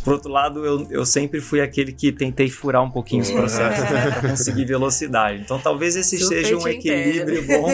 Por 0.06 0.12
outro 0.12 0.30
lado, 0.30 0.64
eu, 0.64 0.86
eu 0.88 1.04
sempre 1.04 1.40
fui 1.40 1.60
aquele 1.60 1.90
que 1.90 2.12
tentei 2.12 2.48
furar 2.48 2.80
um 2.80 2.88
pouquinho 2.88 3.22
os 3.22 3.30
processos 3.32 3.90
né, 3.90 4.08
para 4.12 4.20
conseguir 4.30 4.64
velocidade. 4.64 5.42
Então, 5.42 5.58
talvez 5.58 5.96
esse 5.96 6.16
Super 6.16 6.44
seja 6.44 6.56
um 6.56 6.68
equilíbrio 6.68 7.42
entendo. 7.42 7.60
bom. 7.60 7.68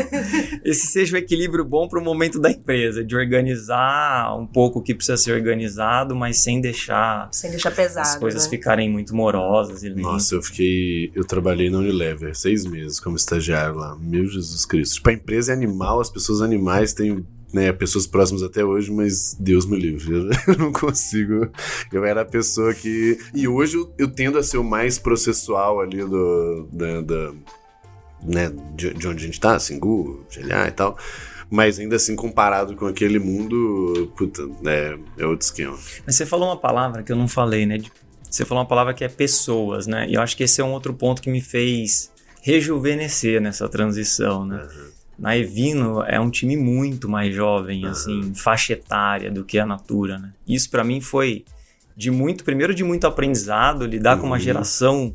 Esse 0.64 0.86
seja 0.86 1.14
um 1.14 1.18
equilíbrio 1.18 1.62
bom 1.62 1.86
para 1.86 2.00
o 2.00 2.02
momento 2.02 2.40
da 2.40 2.50
empresa, 2.50 3.04
de 3.04 3.14
organizar 3.14 4.34
um 4.34 4.46
pouco 4.46 4.78
o 4.78 4.82
que 4.82 4.94
precisa 4.94 5.18
ser 5.18 5.32
organizado, 5.32 6.16
mas 6.16 6.38
sem 6.38 6.58
deixar, 6.58 7.28
sem 7.32 7.50
deixar 7.50 7.70
pesado, 7.70 8.08
as 8.08 8.16
coisas 8.16 8.44
né? 8.44 8.48
ficarem 8.48 8.88
muito 8.88 9.14
morosas. 9.14 9.82
E 9.82 9.90
Nossa, 9.90 10.34
eu 10.34 10.42
fiquei. 10.42 11.12
Eu 11.14 11.26
trabalhei 11.26 11.68
na 11.68 11.80
Unilever 11.80 12.34
seis 12.34 12.64
meses 12.64 12.98
como 12.98 13.14
estagiário 13.14 13.74
lá. 13.74 13.94
Meu 14.00 14.26
Jesus 14.26 14.64
Cristo. 14.64 14.94
Tipo, 14.94 15.10
a 15.10 15.12
empresa 15.12 15.52
é 15.52 15.54
animal, 15.54 16.00
as 16.00 16.08
pessoas 16.08 16.40
animais 16.40 16.94
têm 16.94 17.26
né, 17.52 17.72
pessoas 17.72 18.06
próximas 18.06 18.42
até 18.42 18.64
hoje, 18.64 18.90
mas 18.90 19.36
Deus 19.38 19.66
me 19.66 19.76
livre, 19.76 20.28
eu 20.48 20.56
não 20.58 20.72
consigo. 20.72 21.50
Eu 21.92 22.04
era 22.04 22.22
a 22.22 22.24
pessoa 22.24 22.72
que. 22.74 23.18
E 23.34 23.46
hoje 23.46 23.76
eu, 23.76 23.92
eu 23.98 24.08
tendo 24.08 24.38
a 24.38 24.42
ser 24.42 24.58
o 24.58 24.64
mais 24.64 24.98
processual 24.98 25.80
ali 25.80 25.98
do. 25.98 26.68
Da, 26.72 27.00
da 27.02 27.32
né, 28.24 28.52
de, 28.74 28.94
de, 28.94 29.08
onde 29.08 29.24
a 29.24 29.26
gente 29.26 29.40
tá, 29.40 29.56
assim, 29.56 29.78
Google, 29.78 30.24
GLA 30.32 30.68
e 30.68 30.70
tal. 30.70 30.96
Mas 31.50 31.78
ainda 31.78 31.96
assim, 31.96 32.16
comparado 32.16 32.74
com 32.76 32.86
aquele 32.86 33.18
mundo, 33.18 34.10
puta, 34.16 34.46
né, 34.62 34.98
é 35.18 35.26
outro 35.26 35.44
esquema. 35.44 35.76
Mas 36.06 36.14
você 36.14 36.24
falou 36.24 36.48
uma 36.48 36.56
palavra 36.56 37.02
que 37.02 37.12
eu 37.12 37.16
não 37.16 37.28
falei, 37.28 37.66
né? 37.66 37.78
Você 38.30 38.44
falou 38.44 38.62
uma 38.62 38.68
palavra 38.68 38.94
que 38.94 39.04
é 39.04 39.08
pessoas, 39.08 39.86
né? 39.86 40.06
E 40.08 40.14
eu 40.14 40.22
acho 40.22 40.36
que 40.36 40.44
esse 40.44 40.60
é 40.60 40.64
um 40.64 40.72
outro 40.72 40.94
ponto 40.94 41.20
que 41.20 41.28
me 41.28 41.42
fez 41.42 42.10
rejuvenescer 42.40 43.40
nessa 43.40 43.68
transição, 43.68 44.46
né? 44.46 44.62
Uhum 44.62 44.91
na 45.22 45.36
Evino 45.36 46.02
é 46.02 46.18
um 46.18 46.28
time 46.28 46.56
muito 46.56 47.08
mais 47.08 47.32
jovem, 47.32 47.86
assim, 47.86 48.34
faixa 48.34 48.72
etária 48.72 49.30
do 49.30 49.44
que 49.44 49.56
a 49.56 49.64
Natura, 49.64 50.18
né? 50.18 50.32
Isso 50.48 50.68
para 50.68 50.82
mim 50.82 51.00
foi 51.00 51.44
de 51.96 52.10
muito, 52.10 52.42
primeiro 52.42 52.74
de 52.74 52.82
muito 52.82 53.06
aprendizado, 53.06 53.86
lidar 53.86 54.16
uhum. 54.16 54.20
com 54.22 54.26
uma 54.26 54.34
uhum. 54.34 54.42
geração 54.42 55.14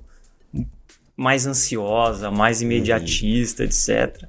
mais 1.14 1.46
ansiosa, 1.46 2.32
mais 2.32 2.62
imediatista, 2.62 3.64
uhum. 3.64 3.68
etc. 3.68 4.24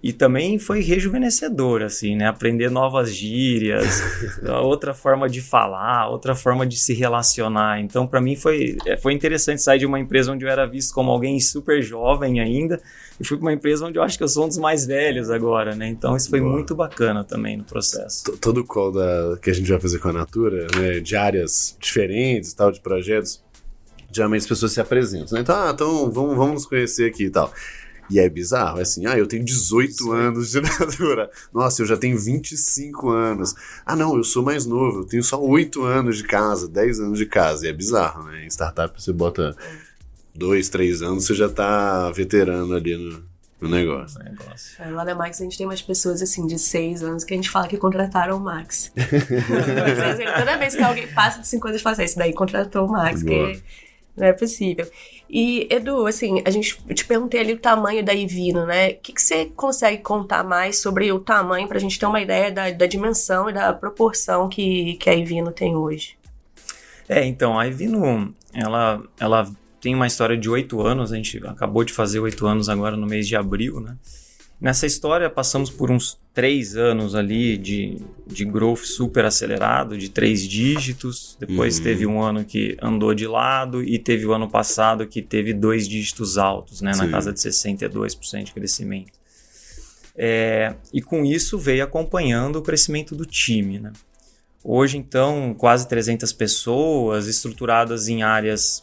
E 0.00 0.12
também 0.12 0.56
foi 0.56 0.80
rejuvenescedor, 0.80 1.82
assim, 1.82 2.14
né? 2.14 2.28
Aprender 2.28 2.70
novas 2.70 3.12
gírias, 3.12 4.02
outra 4.62 4.94
forma 4.94 5.28
de 5.28 5.40
falar, 5.40 6.10
outra 6.10 6.36
forma 6.36 6.64
de 6.64 6.76
se 6.76 6.94
relacionar. 6.94 7.80
Então, 7.80 8.06
para 8.06 8.20
mim, 8.20 8.36
foi, 8.36 8.76
é, 8.86 8.96
foi 8.96 9.12
interessante 9.12 9.62
sair 9.62 9.80
de 9.80 9.86
uma 9.86 9.98
empresa 9.98 10.30
onde 10.30 10.44
eu 10.44 10.48
era 10.48 10.64
visto 10.64 10.94
como 10.94 11.10
alguém 11.10 11.40
super 11.40 11.82
jovem 11.82 12.38
ainda 12.38 12.80
e 13.18 13.24
fui 13.24 13.36
para 13.36 13.44
uma 13.44 13.52
empresa 13.52 13.86
onde 13.86 13.98
eu 13.98 14.02
acho 14.02 14.18
que 14.18 14.24
eu 14.24 14.28
sou 14.28 14.44
um 14.44 14.48
dos 14.48 14.58
mais 14.58 14.86
velhos 14.86 15.30
agora, 15.30 15.74
né? 15.74 15.88
Então, 15.88 16.16
isso 16.16 16.28
foi 16.28 16.40
Boa. 16.40 16.52
muito 16.52 16.74
bacana 16.74 17.22
também 17.22 17.56
no 17.56 17.64
processo. 17.64 18.24
Todo 18.40 18.58
o 18.58 18.64
call 18.64 18.92
da, 18.92 19.38
que 19.40 19.50
a 19.50 19.54
gente 19.54 19.70
vai 19.70 19.80
fazer 19.80 19.98
com 19.98 20.08
a 20.08 20.12
Natura, 20.12 20.66
né? 20.76 21.00
De 21.00 21.14
áreas 21.14 21.76
diferentes 21.78 22.52
e 22.52 22.56
tal, 22.56 22.72
de 22.72 22.80
projetos, 22.80 23.42
geralmente 24.10 24.42
as 24.42 24.48
pessoas 24.48 24.72
se 24.72 24.80
apresentam, 24.80 25.34
né? 25.34 25.40
Então, 25.40 25.56
ah, 25.56 25.70
então 25.72 26.10
vamos, 26.10 26.36
vamos 26.36 26.54
nos 26.54 26.66
conhecer 26.66 27.08
aqui 27.08 27.24
e 27.24 27.30
tal. 27.30 27.52
E 28.10 28.18
é 28.18 28.28
bizarro, 28.28 28.78
é 28.78 28.82
assim, 28.82 29.06
ah, 29.06 29.16
eu 29.16 29.26
tenho 29.26 29.44
18 29.44 29.94
Sim. 29.94 30.12
anos 30.12 30.50
de 30.50 30.60
natura. 30.78 31.30
Nossa, 31.52 31.82
eu 31.82 31.86
já 31.86 31.96
tenho 31.96 32.18
25 32.18 33.10
anos. 33.10 33.54
Ah, 33.86 33.96
não, 33.96 34.16
eu 34.16 34.24
sou 34.24 34.42
mais 34.42 34.66
novo, 34.66 35.00
eu 35.00 35.04
tenho 35.06 35.22
só 35.22 35.40
8 35.40 35.82
anos 35.84 36.18
de 36.18 36.24
casa, 36.24 36.68
10 36.68 37.00
anos 37.00 37.18
de 37.18 37.26
casa. 37.26 37.66
E 37.66 37.70
é 37.70 37.72
bizarro, 37.72 38.24
né? 38.24 38.44
Em 38.44 38.48
startup 38.48 39.00
você 39.00 39.12
bota 39.12 39.56
2, 40.34 40.68
3 40.68 41.02
anos, 41.02 41.24
você 41.26 41.34
já 41.34 41.48
tá 41.48 42.10
veterano 42.10 42.74
ali 42.74 42.96
no, 42.96 43.22
no 43.60 43.68
negócio. 43.68 44.22
negócio. 44.22 44.82
É, 44.82 44.90
lá 44.90 45.04
na 45.04 45.14
Max 45.14 45.40
a 45.40 45.44
gente 45.44 45.56
tem 45.56 45.66
umas 45.66 45.82
pessoas 45.82 46.20
assim 46.20 46.46
de 46.46 46.58
6 46.58 47.02
anos 47.02 47.24
que 47.24 47.32
a 47.32 47.36
gente 47.36 47.50
fala 47.50 47.68
que 47.68 47.76
contrataram 47.76 48.36
o 48.36 48.40
Max. 48.40 48.92
Toda 50.38 50.56
vez 50.56 50.74
que 50.74 50.82
alguém 50.82 51.06
passa 51.08 51.40
de 51.40 51.48
5 51.48 51.68
anos, 51.68 51.82
fala 51.82 51.94
assim, 51.94 52.04
esse 52.04 52.18
daí 52.18 52.32
contratou 52.32 52.86
o 52.86 52.92
Max, 52.92 53.22
Boa. 53.22 53.52
que 53.52 53.62
não 54.16 54.26
é 54.26 54.32
possível. 54.32 54.88
E, 55.28 55.66
Edu, 55.70 56.06
assim, 56.06 56.42
a 56.44 56.50
gente 56.50 56.78
eu 56.88 56.94
te 56.94 57.04
perguntei 57.04 57.40
ali 57.40 57.54
o 57.54 57.58
tamanho 57.58 58.04
da 58.04 58.14
Ivino, 58.14 58.66
né? 58.66 58.90
O 58.90 58.98
que, 58.98 59.12
que 59.12 59.22
você 59.22 59.46
consegue 59.46 60.02
contar 60.02 60.44
mais 60.44 60.80
sobre 60.80 61.10
o 61.10 61.18
tamanho 61.18 61.66
para 61.66 61.78
a 61.78 61.80
gente 61.80 61.98
ter 61.98 62.06
uma 62.06 62.20
ideia 62.20 62.52
da, 62.52 62.70
da 62.70 62.86
dimensão 62.86 63.50
e 63.50 63.52
da 63.52 63.72
proporção 63.72 64.48
que, 64.48 64.94
que 64.94 65.10
a 65.10 65.14
Ivino 65.14 65.50
tem 65.50 65.74
hoje? 65.74 66.16
É, 67.08 67.24
então, 67.24 67.58
a 67.58 67.66
Ivino, 67.66 68.34
ela, 68.52 69.02
ela 69.18 69.50
tem 69.84 69.94
uma 69.94 70.06
história 70.06 70.34
de 70.34 70.48
oito 70.48 70.80
anos, 70.80 71.12
a 71.12 71.16
gente 71.16 71.46
acabou 71.46 71.84
de 71.84 71.92
fazer 71.92 72.18
oito 72.18 72.46
anos 72.46 72.70
agora 72.70 72.96
no 72.96 73.06
mês 73.06 73.28
de 73.28 73.36
abril, 73.36 73.80
né? 73.80 73.98
Nessa 74.58 74.86
história, 74.86 75.28
passamos 75.28 75.68
por 75.68 75.90
uns 75.90 76.18
três 76.32 76.74
anos 76.74 77.14
ali 77.14 77.58
de, 77.58 77.98
de 78.26 78.46
growth 78.46 78.78
super 78.78 79.26
acelerado, 79.26 79.98
de 79.98 80.08
três 80.08 80.48
dígitos. 80.48 81.36
Depois 81.38 81.76
uhum. 81.76 81.84
teve 81.84 82.06
um 82.06 82.22
ano 82.22 82.46
que 82.46 82.78
andou 82.80 83.14
de 83.14 83.26
lado 83.26 83.82
e 83.82 83.98
teve 83.98 84.24
o 84.24 84.32
ano 84.32 84.48
passado 84.48 85.06
que 85.06 85.20
teve 85.20 85.52
dois 85.52 85.86
dígitos 85.86 86.38
altos, 86.38 86.80
né, 86.80 86.92
na 86.96 87.06
casa 87.06 87.30
de 87.30 87.38
62% 87.38 88.44
de 88.44 88.54
crescimento. 88.54 89.12
É, 90.16 90.76
e 90.94 91.02
com 91.02 91.26
isso 91.26 91.58
veio 91.58 91.84
acompanhando 91.84 92.56
o 92.56 92.62
crescimento 92.62 93.14
do 93.14 93.26
time. 93.26 93.78
Né? 93.80 93.92
Hoje, 94.62 94.96
então, 94.96 95.54
quase 95.58 95.86
300 95.86 96.32
pessoas 96.32 97.26
estruturadas 97.26 98.08
em 98.08 98.22
áreas 98.22 98.82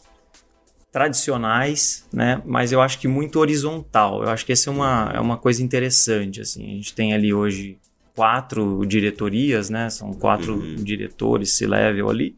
tradicionais, 0.92 2.06
né? 2.12 2.42
Mas 2.44 2.70
eu 2.70 2.80
acho 2.80 2.98
que 2.98 3.08
muito 3.08 3.40
horizontal. 3.40 4.22
Eu 4.22 4.28
acho 4.28 4.44
que 4.44 4.52
essa 4.52 4.68
é 4.68 4.72
uma, 4.72 5.10
é 5.14 5.18
uma 5.18 5.38
coisa 5.38 5.62
interessante, 5.62 6.40
assim. 6.40 6.64
A 6.64 6.74
gente 6.74 6.94
tem 6.94 7.14
ali 7.14 7.32
hoje 7.32 7.78
quatro 8.14 8.84
diretorias, 8.86 9.70
né? 9.70 9.88
São 9.88 10.12
quatro 10.12 10.56
uhum. 10.56 10.76
diretores 10.76 11.54
C-level 11.54 12.10
ali. 12.10 12.36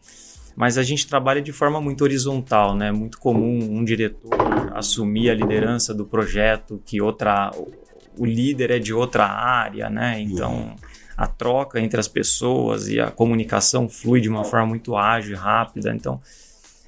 Mas 0.54 0.78
a 0.78 0.84
gente 0.84 1.08
trabalha 1.08 1.42
de 1.42 1.50
forma 1.50 1.80
muito 1.80 2.04
horizontal, 2.04 2.76
né? 2.76 2.92
Muito 2.92 3.18
comum 3.18 3.58
um 3.58 3.84
diretor 3.84 4.30
assumir 4.72 5.30
a 5.30 5.34
liderança 5.34 5.92
do 5.92 6.04
projeto 6.04 6.80
que 6.84 7.00
outra 7.00 7.50
o 8.16 8.24
líder 8.24 8.70
é 8.70 8.78
de 8.78 8.94
outra 8.94 9.26
área, 9.26 9.90
né? 9.90 10.20
Então, 10.20 10.52
uhum. 10.52 10.76
a 11.16 11.26
troca 11.26 11.80
entre 11.80 11.98
as 11.98 12.06
pessoas 12.06 12.88
e 12.88 13.00
a 13.00 13.10
comunicação 13.10 13.88
flui 13.88 14.20
de 14.20 14.28
uma 14.28 14.44
forma 14.44 14.66
muito 14.66 14.96
ágil 14.96 15.32
e 15.32 15.36
rápida. 15.36 15.92
Então, 15.92 16.20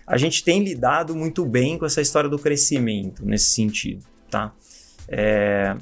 a 0.07 0.17
gente 0.17 0.45
tem 0.45 0.63
lidado 0.63 1.15
muito 1.15 1.45
bem 1.45 1.79
com 1.79 1.85
essa 1.85 2.01
história 2.01 2.31
do 2.31 2.39
crescimento 2.39 3.25
nesse 3.25 3.51
sentido, 3.51 4.05
tá? 4.31 4.55
É... 5.09 5.77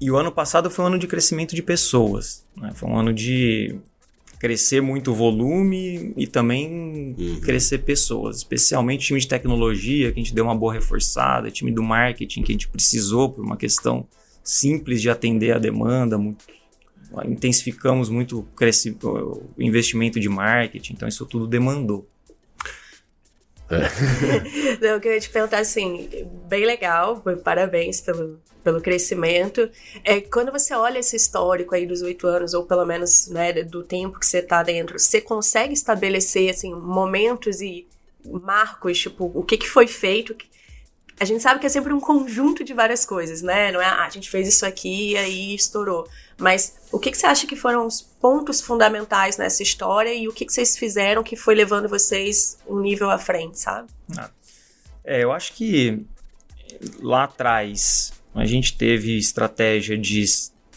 E 0.00 0.10
o 0.10 0.16
ano 0.16 0.32
passado 0.32 0.70
foi 0.70 0.84
um 0.84 0.88
ano 0.88 0.98
de 0.98 1.06
crescimento 1.06 1.54
de 1.54 1.62
pessoas, 1.62 2.44
né? 2.56 2.72
foi 2.74 2.88
um 2.88 2.96
ano 2.96 3.12
de 3.12 3.78
crescer 4.38 4.80
muito 4.80 5.14
volume 5.14 6.12
e 6.16 6.26
também 6.26 7.14
uhum. 7.16 7.40
crescer 7.42 7.78
pessoas, 7.78 8.38
especialmente 8.38 9.06
time 9.06 9.20
de 9.20 9.28
tecnologia, 9.28 10.10
que 10.10 10.18
a 10.18 10.22
gente 10.22 10.34
deu 10.34 10.44
uma 10.44 10.54
boa 10.54 10.72
reforçada, 10.72 11.48
time 11.48 11.70
do 11.70 11.82
marketing, 11.82 12.42
que 12.42 12.50
a 12.50 12.54
gente 12.54 12.68
precisou 12.68 13.30
por 13.30 13.44
uma 13.44 13.56
questão 13.56 14.04
simples 14.42 15.00
de 15.00 15.08
atender 15.08 15.52
a 15.52 15.58
demanda, 15.58 16.18
muito, 16.18 16.44
intensificamos 17.24 18.08
muito 18.08 18.44
o 19.04 19.62
investimento 19.62 20.18
de 20.18 20.28
marketing, 20.28 20.94
então 20.94 21.06
isso 21.06 21.24
tudo 21.24 21.46
demandou. 21.46 22.08
É. 23.74 24.78
Não, 24.80 24.88
eu 24.94 25.00
queria 25.00 25.20
te 25.20 25.30
perguntar 25.30 25.58
assim, 25.58 26.08
bem 26.48 26.64
legal, 26.64 27.22
parabéns 27.42 28.00
pelo, 28.00 28.40
pelo 28.62 28.80
crescimento. 28.80 29.70
É, 30.04 30.20
quando 30.20 30.52
você 30.52 30.74
olha 30.74 30.98
esse 30.98 31.16
histórico 31.16 31.74
aí 31.74 31.86
dos 31.86 32.02
oito 32.02 32.26
anos, 32.26 32.54
ou 32.54 32.64
pelo 32.64 32.84
menos 32.84 33.28
né, 33.28 33.52
do 33.62 33.82
tempo 33.82 34.18
que 34.18 34.26
você 34.26 34.38
está 34.38 34.62
dentro, 34.62 34.98
você 34.98 35.20
consegue 35.20 35.72
estabelecer 35.72 36.50
assim, 36.50 36.74
momentos 36.74 37.60
e 37.60 37.86
marcos, 38.24 38.98
tipo, 38.98 39.30
o 39.34 39.42
que, 39.42 39.56
que 39.56 39.68
foi 39.68 39.86
feito? 39.86 40.36
A 41.18 41.24
gente 41.24 41.42
sabe 41.42 41.60
que 41.60 41.66
é 41.66 41.68
sempre 41.68 41.92
um 41.92 42.00
conjunto 42.00 42.64
de 42.64 42.72
várias 42.72 43.04
coisas, 43.04 43.42
né? 43.42 43.70
Não 43.70 43.80
é, 43.80 43.86
ah, 43.86 44.04
a 44.04 44.10
gente 44.10 44.30
fez 44.30 44.48
isso 44.48 44.66
aqui 44.66 45.12
e 45.12 45.16
aí 45.16 45.54
estourou. 45.54 46.08
Mas 46.42 46.74
o 46.90 46.98
que, 46.98 47.10
que 47.12 47.16
você 47.16 47.26
acha 47.26 47.46
que 47.46 47.54
foram 47.54 47.86
os 47.86 48.02
pontos 48.02 48.60
fundamentais 48.60 49.38
nessa 49.38 49.62
história 49.62 50.12
e 50.12 50.26
o 50.26 50.32
que, 50.32 50.44
que 50.44 50.52
vocês 50.52 50.76
fizeram 50.76 51.22
que 51.22 51.36
foi 51.36 51.54
levando 51.54 51.88
vocês 51.88 52.58
um 52.68 52.80
nível 52.80 53.08
à 53.10 53.18
frente, 53.18 53.60
sabe? 53.60 53.88
Ah, 54.18 54.28
é, 55.04 55.22
eu 55.22 55.30
acho 55.30 55.52
que 55.52 56.04
lá 57.00 57.24
atrás 57.24 58.12
a 58.34 58.44
gente 58.44 58.76
teve 58.76 59.16
estratégia 59.16 59.96
de 59.96 60.24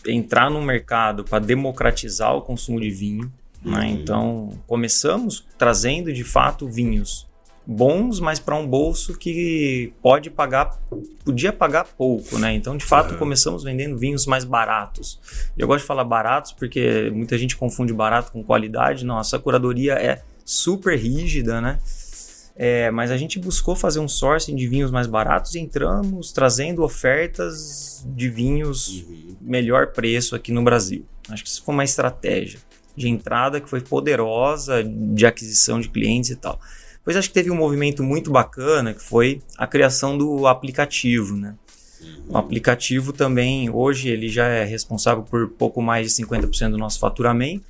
entrar 0.05 0.51
no 0.51 0.61
mercado 0.61 1.23
para 1.23 1.39
democratizar 1.39 2.35
o 2.35 2.41
consumo 2.41 2.79
de 2.79 2.91
vinho. 2.91 3.33
Né? 3.63 3.79
Uhum. 3.79 3.85
Então, 3.85 4.63
começamos 4.67 5.47
trazendo 5.57 6.13
de 6.13 6.23
fato 6.23 6.67
vinhos 6.67 7.27
bons, 7.65 8.19
mas 8.19 8.39
para 8.39 8.55
um 8.55 8.67
bolso 8.67 9.17
que 9.17 9.93
pode 10.01 10.29
pagar, 10.29 10.79
podia 11.23 11.51
pagar 11.51 11.85
pouco, 11.85 12.37
né? 12.37 12.53
Então, 12.53 12.77
de 12.77 12.85
fato, 12.85 13.15
é. 13.15 13.17
começamos 13.17 13.63
vendendo 13.63 13.97
vinhos 13.97 14.25
mais 14.25 14.43
baratos. 14.43 15.19
Eu 15.57 15.67
gosto 15.67 15.81
de 15.81 15.87
falar 15.87 16.03
baratos 16.03 16.51
porque 16.51 17.09
muita 17.13 17.37
gente 17.37 17.57
confunde 17.57 17.93
barato 17.93 18.31
com 18.31 18.43
qualidade. 18.43 19.05
Não, 19.05 19.19
essa 19.19 19.39
curadoria 19.39 19.93
é 19.93 20.21
super 20.43 20.97
rígida, 20.97 21.59
né? 21.59 21.79
É, 22.57 22.89
mas 22.89 23.11
a 23.11 23.17
gente 23.17 23.37
buscou 23.37 23.75
fazer 23.75 23.99
um 23.99 24.07
sourcing 24.07 24.55
de 24.55 24.65
vinhos 24.65 24.89
mais 24.89 25.07
baratos 25.07 25.55
e 25.55 25.59
entramos 25.59 26.31
trazendo 26.31 26.83
ofertas 26.83 28.05
de 28.07 28.29
vinhos 28.29 29.03
uhum. 29.03 29.35
melhor 29.41 29.87
preço 29.87 30.35
aqui 30.35 30.53
no 30.53 30.63
Brasil. 30.63 31.05
Acho 31.29 31.43
que 31.43 31.49
isso 31.49 31.63
foi 31.63 31.73
uma 31.73 31.83
estratégia 31.83 32.59
de 32.95 33.09
entrada 33.09 33.59
que 33.59 33.69
foi 33.69 33.81
poderosa 33.81 34.81
de 34.83 35.25
aquisição 35.25 35.81
de 35.81 35.89
clientes 35.89 36.29
e 36.29 36.35
tal. 36.37 36.57
Depois 37.05 37.17
acho 37.17 37.27
que 37.27 37.35
teve 37.35 37.51
um 37.51 37.55
movimento 37.55 38.01
muito 38.01 38.31
bacana 38.31 38.91
que 38.91 39.01
foi 39.01 39.39
a 39.55 39.67
criação 39.67 40.17
do 40.17 40.47
aplicativo, 40.47 41.37
né? 41.37 41.53
O 42.27 42.35
aplicativo 42.35 43.13
também, 43.13 43.69
hoje, 43.69 44.09
ele 44.09 44.27
já 44.27 44.47
é 44.47 44.63
responsável 44.63 45.21
por 45.21 45.49
pouco 45.49 45.83
mais 45.83 46.07
de 46.07 46.23
50% 46.23 46.71
do 46.71 46.79
nosso 46.79 46.99
faturamento, 46.99 47.63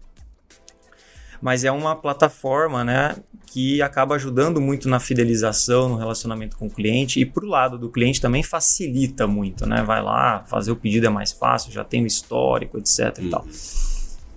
mas 1.42 1.66
é 1.66 1.72
uma 1.72 1.98
plataforma, 1.98 2.84
né, 2.84 3.18
que 3.46 3.82
acaba 3.82 4.16
ajudando 4.16 4.62
muito 4.62 4.88
na 4.88 5.02
fidelização, 5.02 5.90
no 5.90 5.98
relacionamento 5.98 6.56
com 6.58 6.68
o 6.68 6.70
cliente 6.70 7.20
e 7.20 7.26
pro 7.26 7.46
lado 7.46 7.78
do 7.78 7.90
cliente 7.90 8.22
também 8.22 8.42
facilita 8.42 9.28
muito, 9.28 9.66
né? 9.66 9.84
Vai 9.84 10.02
lá, 10.02 10.46
fazer 10.48 10.72
o 10.72 10.76
pedido 10.78 11.08
é 11.08 11.10
mais 11.10 11.34
fácil, 11.34 11.72
já 11.74 11.84
tem 11.84 12.04
o 12.04 12.08
histórico, 12.08 12.78
etc 12.78 13.18
e 13.20 13.30
tal. 13.30 13.46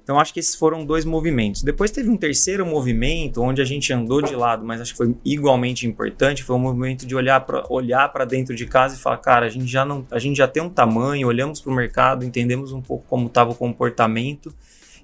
Então 0.09 0.19
acho 0.19 0.33
que 0.33 0.41
esses 0.41 0.55
foram 0.55 0.87
dois 0.87 1.05
movimentos. 1.05 1.63
Depois 1.63 1.91
teve 1.91 2.09
um 2.09 2.17
terceiro 2.17 2.65
movimento 2.65 3.43
onde 3.43 3.61
a 3.61 3.65
gente 3.67 3.93
andou 3.93 4.23
de 4.23 4.35
lado, 4.35 4.65
mas 4.65 4.81
acho 4.81 4.93
que 4.93 4.97
foi 4.97 5.15
igualmente 5.23 5.87
importante, 5.87 6.43
foi 6.43 6.57
o 6.57 6.59
um 6.59 6.63
movimento 6.63 7.05
de 7.05 7.15
olhar 7.15 7.39
para 7.43 7.67
olhar 7.69 8.11
para 8.11 8.25
dentro 8.25 8.57
de 8.57 8.65
casa 8.65 8.97
e 8.97 8.99
falar, 8.99 9.19
cara, 9.19 9.45
a 9.45 9.51
gente 9.51 9.67
já 9.67 9.85
não, 9.85 10.07
a 10.11 10.19
gente 10.19 10.39
já 10.39 10.49
tem 10.49 10.63
um 10.63 10.71
tamanho, 10.71 11.29
olhamos 11.29 11.61
para 11.61 11.71
o 11.71 11.77
mercado, 11.77 12.25
entendemos 12.25 12.73
um 12.73 12.81
pouco 12.81 13.05
como 13.07 13.27
estava 13.27 13.51
o 13.51 13.55
comportamento 13.55 14.51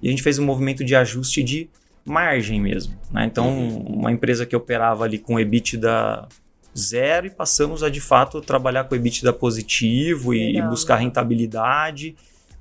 e 0.01 0.07
a 0.07 0.09
gente 0.09 0.23
fez 0.23 0.39
um 0.39 0.43
movimento 0.43 0.83
de 0.83 0.95
ajuste 0.95 1.43
de 1.43 1.69
margem 2.03 2.59
mesmo. 2.59 2.95
Né? 3.11 3.25
Então, 3.25 3.47
uhum. 3.47 3.83
uma 3.83 4.11
empresa 4.11 4.43
que 4.43 4.55
operava 4.55 5.03
ali 5.03 5.19
com 5.19 5.39
EBITDA 5.39 6.27
zero 6.75 7.27
e 7.27 7.29
passamos 7.29 7.83
a 7.83 7.89
de 7.91 8.01
fato 8.01 8.41
trabalhar 8.41 8.85
com 8.85 8.95
EBITDA 8.95 9.31
positivo 9.31 10.33
e, 10.33 10.57
e 10.57 10.61
buscar 10.63 10.95
rentabilidade 10.95 12.15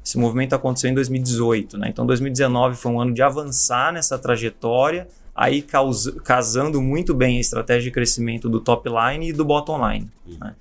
esse 0.05 0.19
movimento 0.19 0.55
aconteceu 0.55 0.91
em 0.91 0.95
2018, 0.95 1.79
né? 1.79 1.89
Então 1.89 2.05
2019 2.05 2.77
foi 2.77 2.93
um 2.93 3.01
ano 3.01 3.15
de 3.15 3.23
avançar 3.23 3.91
nessa 3.91 4.19
trajetória, 4.19 5.09
aí 5.35 5.63
causa, 5.63 6.13
casando 6.21 6.83
muito 6.83 7.15
bem 7.15 7.39
a 7.39 7.41
estratégia 7.41 7.85
de 7.85 7.91
crescimento 7.91 8.49
do 8.49 8.61
top 8.61 8.89
line 8.91 9.31
e 9.31 9.33
do 9.33 9.47
bottom 9.47 9.89
line. 9.89 10.11
Uhum. 10.27 10.37
Né? 10.39 10.55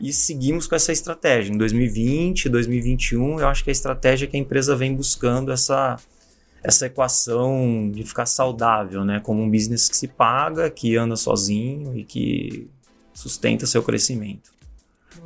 E 0.00 0.12
seguimos 0.12 0.68
com 0.68 0.76
essa 0.76 0.92
estratégia. 0.92 1.52
Em 1.52 1.58
2020, 1.58 2.48
2021, 2.48 3.40
eu 3.40 3.48
acho 3.48 3.64
que 3.64 3.70
a 3.70 3.72
estratégia 3.72 4.28
que 4.28 4.36
a 4.36 4.40
empresa 4.40 4.76
vem 4.76 4.94
buscando 4.94 5.50
essa, 5.50 5.96
essa 6.62 6.86
equação 6.86 7.90
de 7.92 8.04
ficar 8.04 8.26
saudável, 8.26 9.04
né? 9.04 9.20
Como 9.20 9.42
um 9.42 9.50
business 9.50 9.88
que 9.88 9.96
se 9.96 10.06
paga, 10.06 10.70
que 10.70 10.96
anda 10.96 11.16
sozinho 11.16 11.96
e 11.98 12.04
que 12.04 12.68
sustenta 13.12 13.66
seu 13.66 13.82
crescimento. 13.82 14.55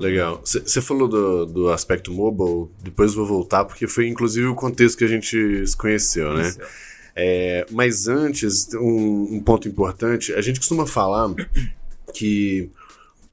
Legal. 0.00 0.40
Você 0.42 0.80
falou 0.80 1.06
do, 1.06 1.44
do 1.44 1.68
aspecto 1.68 2.10
mobile, 2.10 2.70
depois 2.82 3.12
vou 3.12 3.26
voltar, 3.26 3.66
porque 3.66 3.86
foi 3.86 4.08
inclusive 4.08 4.46
o 4.46 4.54
contexto 4.54 4.96
que 4.96 5.04
a 5.04 5.08
gente 5.08 5.66
se 5.66 5.76
conheceu, 5.76 6.32
né? 6.32 6.54
É, 7.14 7.66
mas 7.70 8.08
antes, 8.08 8.72
um, 8.72 9.34
um, 9.34 9.40
ponto 9.40 9.68
importante, 9.68 10.32
a 10.32 10.40
gente 10.40 10.58
costuma 10.58 10.86
falar 10.86 11.34
que 12.14 12.70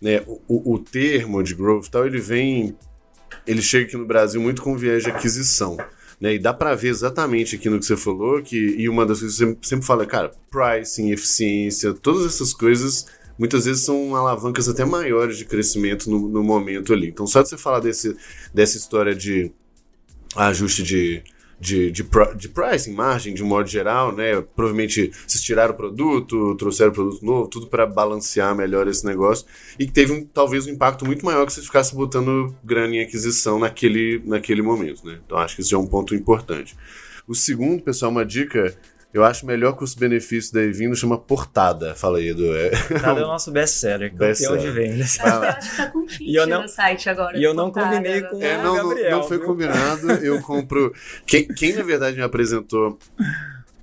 né, 0.01 0.21
o, 0.45 0.73
o 0.73 0.79
termo 0.79 1.41
de 1.41 1.55
growth 1.55 1.87
tal, 1.89 2.05
ele 2.05 2.19
vem, 2.19 2.75
ele 3.45 3.61
chega 3.61 3.85
aqui 3.85 3.95
no 3.95 4.05
Brasil 4.05 4.41
muito 4.41 4.61
com 4.61 4.75
viés 4.75 5.03
de 5.03 5.09
aquisição. 5.09 5.77
Né, 6.19 6.33
e 6.33 6.39
dá 6.39 6.53
para 6.53 6.75
ver 6.75 6.89
exatamente 6.89 7.55
aqui 7.55 7.69
no 7.69 7.79
que 7.79 7.85
você 7.85 7.95
falou 7.95 8.41
que 8.41 8.57
e 8.57 8.89
uma 8.89 9.05
das 9.05 9.19
coisas 9.19 9.37
que 9.37 9.45
você 9.45 9.51
sempre, 9.51 9.67
sempre 9.67 9.85
fala, 9.85 10.05
cara, 10.05 10.31
pricing, 10.51 11.11
eficiência, 11.11 11.93
todas 11.93 12.25
essas 12.25 12.53
coisas 12.53 13.05
muitas 13.37 13.65
vezes 13.65 13.83
são 13.83 14.15
alavancas 14.15 14.67
até 14.67 14.83
maiores 14.85 15.37
de 15.37 15.45
crescimento 15.45 16.09
no, 16.09 16.27
no 16.27 16.43
momento 16.43 16.93
ali. 16.93 17.07
Então, 17.07 17.27
só 17.27 17.41
de 17.41 17.49
você 17.49 17.57
falar 17.57 17.79
desse, 17.79 18.15
dessa 18.53 18.77
história 18.77 19.15
de 19.15 19.51
ajuste 20.35 20.83
de, 20.83 21.23
de, 21.59 21.91
de, 21.91 22.05
de 22.35 22.49
pricing, 22.49 22.93
margem, 22.93 23.33
de 23.33 23.43
um 23.43 23.47
modo 23.47 23.67
geral, 23.67 24.15
né? 24.15 24.41
Provavelmente 24.55 25.11
vocês 25.25 25.43
tiraram 25.43 25.73
o 25.73 25.77
produto, 25.77 26.55
trouxeram 26.55 26.91
o 26.91 26.93
produto 26.93 27.25
novo, 27.25 27.47
tudo 27.47 27.67
para 27.67 27.85
balancear 27.85 28.55
melhor 28.55 28.87
esse 28.87 29.05
negócio. 29.05 29.45
E 29.79 29.85
que 29.85 29.91
teve 29.91 30.11
um, 30.13 30.25
talvez 30.25 30.67
um 30.67 30.71
impacto 30.71 31.05
muito 31.05 31.25
maior 31.25 31.45
que 31.45 31.53
se 31.53 31.61
ficasse 31.61 31.95
botando 31.95 32.55
grana 32.63 32.95
em 32.95 33.01
aquisição 33.01 33.59
naquele, 33.59 34.21
naquele 34.25 34.61
momento, 34.61 35.05
né? 35.05 35.19
Então 35.25 35.37
acho 35.37 35.55
que 35.55 35.61
isso 35.61 35.73
é 35.73 35.77
um 35.77 35.87
ponto 35.87 36.13
importante. 36.13 36.75
O 37.27 37.35
segundo, 37.35 37.83
pessoal, 37.83 38.11
uma 38.11 38.25
dica 38.25 38.77
eu 39.13 39.23
acho 39.23 39.45
melhor 39.45 39.73
custo-benefício 39.73 40.53
da 40.53 40.61
Evino 40.61 40.95
chama 40.95 41.17
Portada. 41.17 41.95
Fala 41.95 42.17
aí, 42.17 42.29
Edu. 42.29 42.55
É... 42.55 42.69
Portada 42.69 43.19
é 43.19 43.23
o 43.23 43.27
nosso 43.27 43.51
best-seller, 43.51 44.13
best 44.13 44.43
campeão 44.43 44.57
de 44.57 44.71
vendas. 44.71 45.17
Eu 45.17 45.25
acho 45.25 45.71
que 45.71 45.77
tá 45.77 45.87
com 45.87 46.07
e 46.19 46.35
eu 46.35 46.47
não, 46.47 46.61
no 46.63 46.67
site 46.67 47.09
agora. 47.09 47.37
E 47.37 47.43
eu 47.43 47.53
não 47.53 47.71
combinei 47.71 48.21
com 48.21 48.41
é, 48.41 48.61
não, 48.61 48.73
o 48.73 48.75
Gabriel. 48.75 49.11
Não, 49.11 49.17
não 49.19 49.27
foi 49.27 49.37
viu? 49.37 49.47
combinado, 49.47 50.11
eu 50.11 50.41
compro... 50.41 50.93
Quem, 51.25 51.47
quem, 51.47 51.73
na 51.73 51.83
verdade, 51.83 52.17
me 52.17 52.23
apresentou 52.23 52.99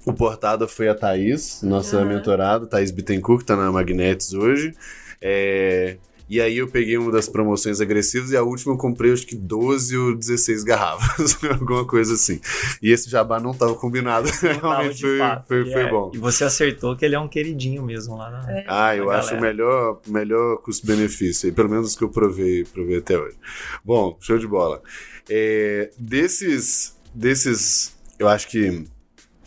o 0.05 0.13
Portada 0.13 0.69
foi 0.69 0.89
a 0.89 0.95
Thaís, 0.95 1.63
nossa 1.63 1.99
uhum. 1.99 2.07
mentorada, 2.07 2.67
Thaís 2.67 2.91
Bittencourt, 2.91 3.41
que 3.41 3.47
tá 3.47 3.57
na 3.57 3.73
Magnetis 3.73 4.35
hoje. 4.35 4.75
É... 5.21 5.97
E 6.29 6.41
aí 6.41 6.57
eu 6.59 6.69
peguei 6.69 6.97
uma 6.97 7.13
das 7.13 7.29
promoções 7.29 7.81
agressivas 7.81 8.31
e 8.31 8.37
a 8.37 8.43
última 8.43 8.73
eu 8.73 8.79
comprei 8.79 9.13
acho 9.13 9.27
que 9.27 9.37
12 9.37 9.97
ou 9.97 10.15
16 10.15 10.65
garrafas, 10.65 11.37
alguma 11.45 11.87
coisa 11.87 12.15
assim. 12.15 12.41
E 12.81 12.91
esse 12.91 13.11
jabá 13.11 13.39
não 13.39 13.51
estava 13.51 13.75
combinado, 13.75 14.29
realmente 14.41 15.01
foi, 15.01 15.19
foi, 15.47 15.73
foi, 15.73 15.83
é, 15.83 15.91
bom. 15.91 16.11
E 16.15 16.19
você 16.19 16.45
acertou 16.45 16.97
que 16.97 17.05
ele 17.05 17.15
é 17.15 17.21
um 17.21 17.29
queridinho 17.29 17.83
mesmo 17.83 18.17
lá 18.17 18.31
na 18.31 18.51
é. 18.51 18.65
Ah, 18.67 18.97
eu 18.97 19.11
acho 19.11 19.35
o 19.35 19.41
melhor, 19.41 20.01
melhor 20.07 20.59
custo-benefício, 20.59 21.53
pelo 21.53 21.69
menos 21.69 21.95
que 21.95 22.05
eu 22.05 22.09
provei, 22.09 22.65
provei 22.65 22.99
até 22.99 23.19
hoje. 23.19 23.37
Bom, 23.85 24.17
show 24.21 24.39
de 24.39 24.47
bola. 24.47 24.83
É, 25.29 25.91
desses, 25.99 26.97
desses, 27.15 27.95
eu 28.19 28.29
acho 28.29 28.49
que 28.49 28.85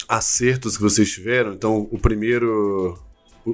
acertos 0.07 0.77
que 0.77 0.83
vocês 0.83 1.11
tiveram, 1.11 1.53
então 1.53 1.87
o 1.91 1.97
primeiro 1.97 2.97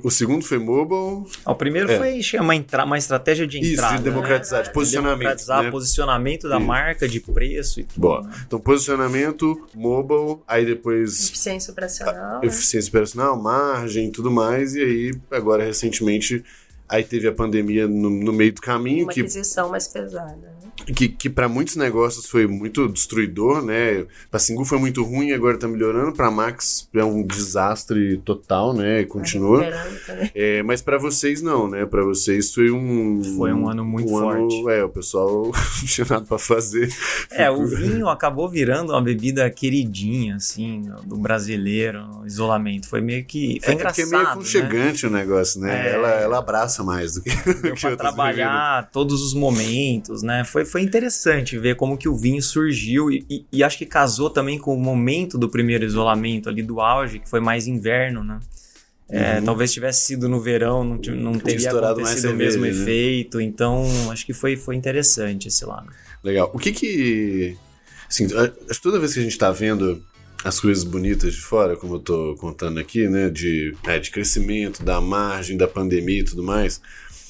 o, 0.03 0.09
segundo 0.09 0.43
foi 0.43 0.57
mobile. 0.57 1.29
Ah, 1.45 1.51
o 1.51 1.55
primeiro 1.55 1.91
é. 1.91 1.97
foi 1.97 2.39
uma, 2.39 2.55
entra, 2.55 2.83
uma 2.85 2.97
estratégia 2.97 3.45
de 3.45 3.59
entrada. 3.59 3.95
Isso, 3.95 4.03
de 4.03 4.09
democratizar, 4.09 4.59
né? 4.59 4.65
de 4.65 4.73
posicionamento. 4.73 5.13
De 5.13 5.19
democratizar 5.19 5.63
né? 5.63 5.71
posicionamento 5.71 6.49
da 6.49 6.57
Isso. 6.57 6.65
marca, 6.65 7.07
de 7.07 7.19
preço 7.19 7.79
e 7.79 7.83
tudo. 7.83 7.99
Boa. 7.99 8.21
Né? 8.21 8.43
Então, 8.47 8.59
posicionamento, 8.59 9.67
mobile, 9.75 10.39
aí 10.47 10.65
depois. 10.65 11.29
Eficiência 11.29 11.71
operacional. 11.71 12.41
A, 12.41 12.45
eficiência 12.45 12.89
operacional, 12.89 13.41
margem 13.41 14.09
tudo 14.11 14.31
mais. 14.31 14.73
E 14.75 14.81
aí, 14.81 15.15
agora, 15.29 15.63
recentemente, 15.63 16.43
aí 16.89 17.03
teve 17.03 17.27
a 17.27 17.31
pandemia 17.31 17.87
no, 17.87 18.09
no 18.09 18.33
meio 18.33 18.53
do 18.53 18.61
caminho. 18.61 19.03
Uma 19.03 19.13
que, 19.13 19.21
aquisição 19.21 19.69
mais 19.69 19.87
pesada. 19.87 20.62
Né? 20.87 20.93
que, 20.93 21.07
que 21.07 21.29
para 21.29 21.47
muitos 21.47 21.75
negócios 21.75 22.25
foi 22.27 22.47
muito 22.47 22.87
destruidor, 22.87 23.63
né? 23.63 24.05
Para 24.29 24.39
Singu 24.39 24.65
foi 24.65 24.79
muito 24.79 25.03
ruim, 25.03 25.31
agora 25.31 25.57
tá 25.57 25.67
melhorando. 25.67 26.13
Para 26.13 26.29
Max 26.29 26.87
é 26.93 27.03
um 27.03 27.23
desastre 27.23 28.17
total, 28.17 28.73
né? 28.73 29.03
Continua. 29.05 29.63
É, 30.35 30.61
mas 30.63 30.81
para 30.81 30.97
vocês 30.97 31.41
não, 31.41 31.69
né? 31.69 31.85
Para 31.85 32.03
vocês 32.03 32.53
foi 32.53 32.71
um 32.71 33.21
foi 33.37 33.53
um 33.53 33.69
ano 33.69 33.85
muito 33.85 34.13
um 34.13 34.19
forte. 34.19 34.59
Ano, 34.59 34.69
é, 34.69 34.83
o 34.83 34.89
pessoal 34.89 35.45
não 35.53 35.85
tinha 35.85 36.07
nada 36.09 36.25
para 36.25 36.37
fazer. 36.37 36.89
É, 37.31 37.49
o 37.49 37.65
vinho 37.65 38.07
acabou 38.09 38.49
virando 38.49 38.91
uma 38.91 39.01
bebida 39.01 39.49
queridinha, 39.49 40.35
assim, 40.35 40.83
do 41.05 41.17
brasileiro, 41.17 42.03
isolamento. 42.25 42.87
Foi 42.87 43.01
meio 43.01 43.23
que 43.25 43.59
foi 43.61 43.73
é, 43.73 43.75
engraçado. 43.75 44.05
É, 44.05 44.07
é 44.07 44.17
meio 44.17 44.27
aconchegante 44.27 45.03
né? 45.05 45.09
o 45.09 45.13
negócio, 45.13 45.61
né? 45.61 45.87
É... 45.87 45.93
Ela, 45.93 46.09
ela 46.09 46.37
abraça 46.39 46.83
mais 46.83 47.15
do 47.15 47.21
que. 47.21 47.29
Deu 47.61 47.75
que 47.75 47.95
trabalhar 47.95 48.89
todos 48.91 49.21
os 49.21 49.33
momentos, 49.33 50.23
né? 50.23 50.43
Foi 50.43 50.65
foi 50.73 50.81
interessante 50.81 51.55
ver 51.55 51.75
como 51.75 51.95
que 51.95 52.09
o 52.09 52.15
vinho 52.15 52.41
surgiu 52.41 53.11
e, 53.11 53.23
e, 53.29 53.45
e, 53.51 53.63
acho 53.63 53.77
que 53.77 53.85
casou 53.85 54.27
também 54.27 54.57
com 54.57 54.73
o 54.73 54.79
momento 54.79 55.37
do 55.37 55.47
primeiro 55.47 55.85
isolamento 55.85 56.49
ali 56.49 56.63
do 56.63 56.81
auge, 56.81 57.19
que 57.19 57.29
foi 57.29 57.39
mais 57.39 57.67
inverno, 57.67 58.23
né? 58.23 58.39
É, 59.07 59.37
uhum. 59.37 59.45
Talvez 59.45 59.71
tivesse 59.71 60.07
sido 60.07 60.27
no 60.27 60.41
verão, 60.41 60.83
não, 60.83 60.95
não 60.95 61.33
teria 61.37 61.69
acontecido 61.69 62.31
o 62.31 62.35
mesmo 62.35 62.63
né? 62.63 62.69
efeito. 62.69 63.39
Então, 63.39 63.85
acho 64.09 64.25
que 64.25 64.33
foi, 64.33 64.57
foi 64.57 64.75
interessante 64.75 65.47
esse 65.47 65.63
lado. 65.63 65.91
Legal. 66.23 66.49
O 66.51 66.57
que 66.57 66.71
que... 66.71 67.55
Assim, 68.09 68.25
acho 68.35 68.79
que 68.79 68.81
toda 68.81 68.97
vez 68.97 69.13
que 69.13 69.19
a 69.19 69.23
gente 69.23 69.33
está 69.33 69.51
vendo 69.51 70.03
as 70.43 70.59
coisas 70.59 70.83
bonitas 70.83 71.35
de 71.35 71.39
fora, 71.39 71.77
como 71.77 71.97
eu 71.97 71.99
tô 71.99 72.35
contando 72.39 72.79
aqui, 72.79 73.07
né? 73.07 73.29
De, 73.29 73.75
é, 73.83 73.99
de 73.99 74.09
crescimento, 74.09 74.83
da 74.83 74.99
margem, 74.99 75.55
da 75.55 75.67
pandemia 75.67 76.21
e 76.21 76.23
tudo 76.23 76.41
mais, 76.41 76.81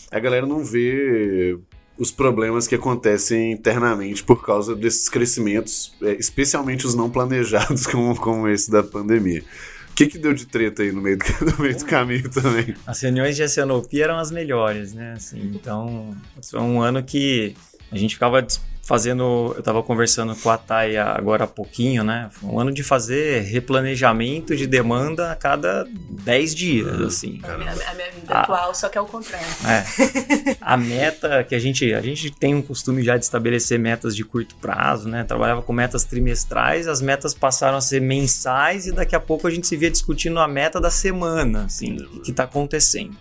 a 0.09 0.17
galera 0.17 0.45
não 0.45 0.63
vê 0.63 1.57
os 1.97 2.11
problemas 2.11 2.67
que 2.67 2.75
acontecem 2.75 3.51
internamente 3.51 4.23
por 4.23 4.43
causa 4.43 4.75
desses 4.75 5.07
crescimentos, 5.07 5.95
é, 6.01 6.13
especialmente 6.13 6.85
os 6.85 6.95
não 6.95 7.09
planejados, 7.09 7.85
como, 7.87 8.15
como 8.15 8.47
esse 8.47 8.71
da 8.71 8.83
pandemia. 8.83 9.43
O 9.91 9.95
que, 9.95 10.07
que 10.07 10.17
deu 10.17 10.33
de 10.33 10.47
treta 10.47 10.81
aí 10.81 10.91
no 10.91 11.01
meio 11.01 11.17
do, 11.17 11.25
no 11.45 11.63
meio 11.63 11.77
do 11.77 11.85
caminho 11.85 12.29
também? 12.29 12.75
As 12.85 12.99
reuniões 12.99 13.35
de 13.35 13.43
Oceanopia 13.43 14.05
eram 14.05 14.17
as 14.17 14.31
melhores, 14.31 14.93
né? 14.93 15.13
Assim, 15.15 15.51
então, 15.53 16.15
foi 16.49 16.59
um 16.59 16.81
ano 16.81 17.03
que 17.03 17.55
a 17.91 17.97
gente 17.97 18.15
ficava 18.15 18.41
fazendo, 18.83 19.53
eu 19.53 19.59
estava 19.59 19.81
conversando 19.81 20.35
com 20.35 20.49
a 20.49 20.57
Thay 20.57 20.97
agora 20.97 21.45
há 21.45 21.47
pouquinho, 21.47 22.03
né? 22.03 22.29
Foi 22.31 22.49
um 22.49 22.59
ano 22.59 22.71
de 22.71 22.83
fazer 22.83 23.41
replanejamento 23.43 24.55
de 24.55 24.67
demanda 24.67 25.31
a 25.31 25.35
cada 25.35 25.87
10 25.89 26.53
dias, 26.53 26.99
uhum. 26.99 27.07
assim. 27.07 27.39
A 27.43 27.57
minha, 27.57 27.71
a 27.71 27.93
minha 27.93 28.11
vida 28.11 28.33
a, 28.33 28.41
atual, 28.41 28.75
só 28.75 28.89
que 28.89 28.97
é 28.97 29.01
o 29.01 29.05
contrário. 29.05 29.47
É, 29.65 30.57
a 30.59 30.75
meta 30.75 31.43
que 31.45 31.55
a 31.55 31.59
gente, 31.59 31.93
a 31.93 32.01
gente 32.01 32.29
tem 32.29 32.53
um 32.53 32.61
costume 32.61 33.01
já 33.01 33.15
de 33.15 33.23
estabelecer 33.23 33.79
metas 33.79 34.13
de 34.13 34.25
curto 34.25 34.53
prazo, 34.55 35.07
né? 35.07 35.23
Trabalhava 35.23 35.61
com 35.61 35.71
metas 35.71 36.03
trimestrais, 36.03 36.85
as 36.85 37.01
metas 37.01 37.33
passaram 37.33 37.77
a 37.77 37.81
ser 37.81 38.01
mensais 38.01 38.85
e 38.85 38.91
daqui 38.91 39.15
a 39.15 39.19
pouco 39.19 39.47
a 39.47 39.51
gente 39.51 39.65
se 39.65 39.77
via 39.77 39.89
discutindo 39.89 40.39
a 40.39 40.47
meta 40.47 40.81
da 40.81 40.91
semana, 40.91 41.65
assim, 41.65 41.95
o 41.95 42.19
que 42.19 42.31
está 42.31 42.43
acontecendo. 42.43 43.15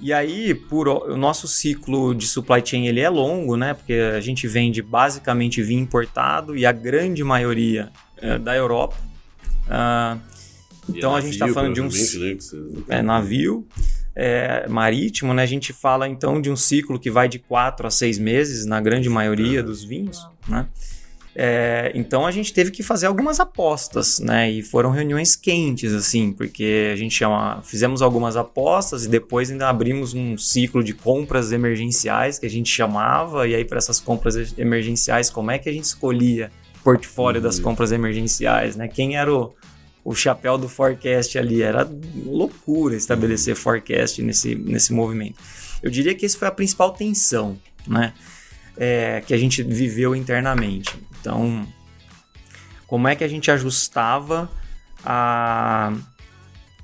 E 0.00 0.12
aí, 0.12 0.54
por 0.54 0.88
o 0.88 1.16
nosso 1.16 1.48
ciclo 1.48 2.14
de 2.14 2.26
supply 2.26 2.62
chain 2.64 2.86
ele 2.86 3.00
é 3.00 3.08
longo, 3.08 3.56
né? 3.56 3.72
Porque 3.72 3.94
a 3.94 4.20
gente 4.20 4.46
vende 4.46 4.82
basicamente 4.82 5.62
vinho 5.62 5.80
importado 5.80 6.56
e 6.56 6.66
a 6.66 6.72
grande 6.72 7.24
maioria 7.24 7.90
é 8.18 8.38
da 8.38 8.54
Europa. 8.54 8.96
Uh, 9.66 10.20
então 10.88 11.16
a 11.16 11.20
gente 11.20 11.32
está 11.32 11.48
falando 11.48 11.74
de 11.74 11.80
um 11.80 11.88
né, 11.88 12.36
é, 12.88 13.02
navio 13.02 13.66
é, 14.14 14.66
marítimo, 14.68 15.34
né? 15.34 15.42
A 15.42 15.46
gente 15.46 15.72
fala 15.72 16.08
então 16.08 16.40
de 16.40 16.50
um 16.50 16.56
ciclo 16.56 16.98
que 16.98 17.10
vai 17.10 17.28
de 17.28 17.38
4 17.38 17.86
a 17.86 17.90
6 17.90 18.18
meses 18.18 18.64
na 18.64 18.80
grande 18.80 19.08
maioria 19.08 19.62
dos 19.62 19.84
vinhos, 19.84 20.26
né? 20.48 20.66
É, 21.38 21.92
então 21.94 22.26
a 22.26 22.30
gente 22.30 22.50
teve 22.50 22.70
que 22.70 22.82
fazer 22.82 23.06
algumas 23.06 23.38
apostas, 23.38 24.18
né? 24.20 24.50
E 24.50 24.62
foram 24.62 24.90
reuniões 24.90 25.36
quentes, 25.36 25.92
assim, 25.92 26.32
porque 26.32 26.90
a 26.90 26.96
gente 26.96 27.14
chama, 27.14 27.60
fizemos 27.62 28.00
algumas 28.00 28.38
apostas 28.38 29.04
e 29.04 29.08
depois 29.08 29.50
ainda 29.50 29.68
abrimos 29.68 30.14
um 30.14 30.38
ciclo 30.38 30.82
de 30.82 30.94
compras 30.94 31.52
emergenciais 31.52 32.38
que 32.38 32.46
a 32.46 32.50
gente 32.50 32.70
chamava. 32.70 33.46
E 33.46 33.54
aí, 33.54 33.66
para 33.66 33.76
essas 33.76 34.00
compras 34.00 34.54
emergenciais, 34.56 35.28
como 35.28 35.50
é 35.50 35.58
que 35.58 35.68
a 35.68 35.72
gente 35.72 35.84
escolhia 35.84 36.50
o 36.80 36.82
portfólio 36.82 37.38
uhum. 37.38 37.46
das 37.46 37.58
compras 37.58 37.92
emergenciais, 37.92 38.74
né? 38.74 38.88
Quem 38.88 39.18
era 39.18 39.30
o, 39.30 39.52
o 40.02 40.14
chapéu 40.14 40.56
do 40.56 40.70
forecast 40.70 41.38
ali? 41.38 41.60
Era 41.60 41.86
loucura 42.24 42.96
estabelecer 42.96 43.54
uhum. 43.54 43.60
forecast 43.60 44.22
nesse, 44.22 44.54
nesse 44.54 44.90
movimento. 44.90 45.36
Eu 45.82 45.90
diria 45.90 46.14
que 46.14 46.24
esse 46.24 46.38
foi 46.38 46.48
a 46.48 46.50
principal 46.50 46.92
tensão, 46.92 47.58
né? 47.86 48.14
É, 48.78 49.22
que 49.26 49.34
a 49.34 49.38
gente 49.38 49.62
viveu 49.62 50.16
internamente. 50.16 50.94
Então, 51.26 51.66
como 52.86 53.08
é 53.08 53.16
que 53.16 53.24
a 53.24 53.28
gente 53.28 53.50
ajustava 53.50 54.48
a, 55.04 55.92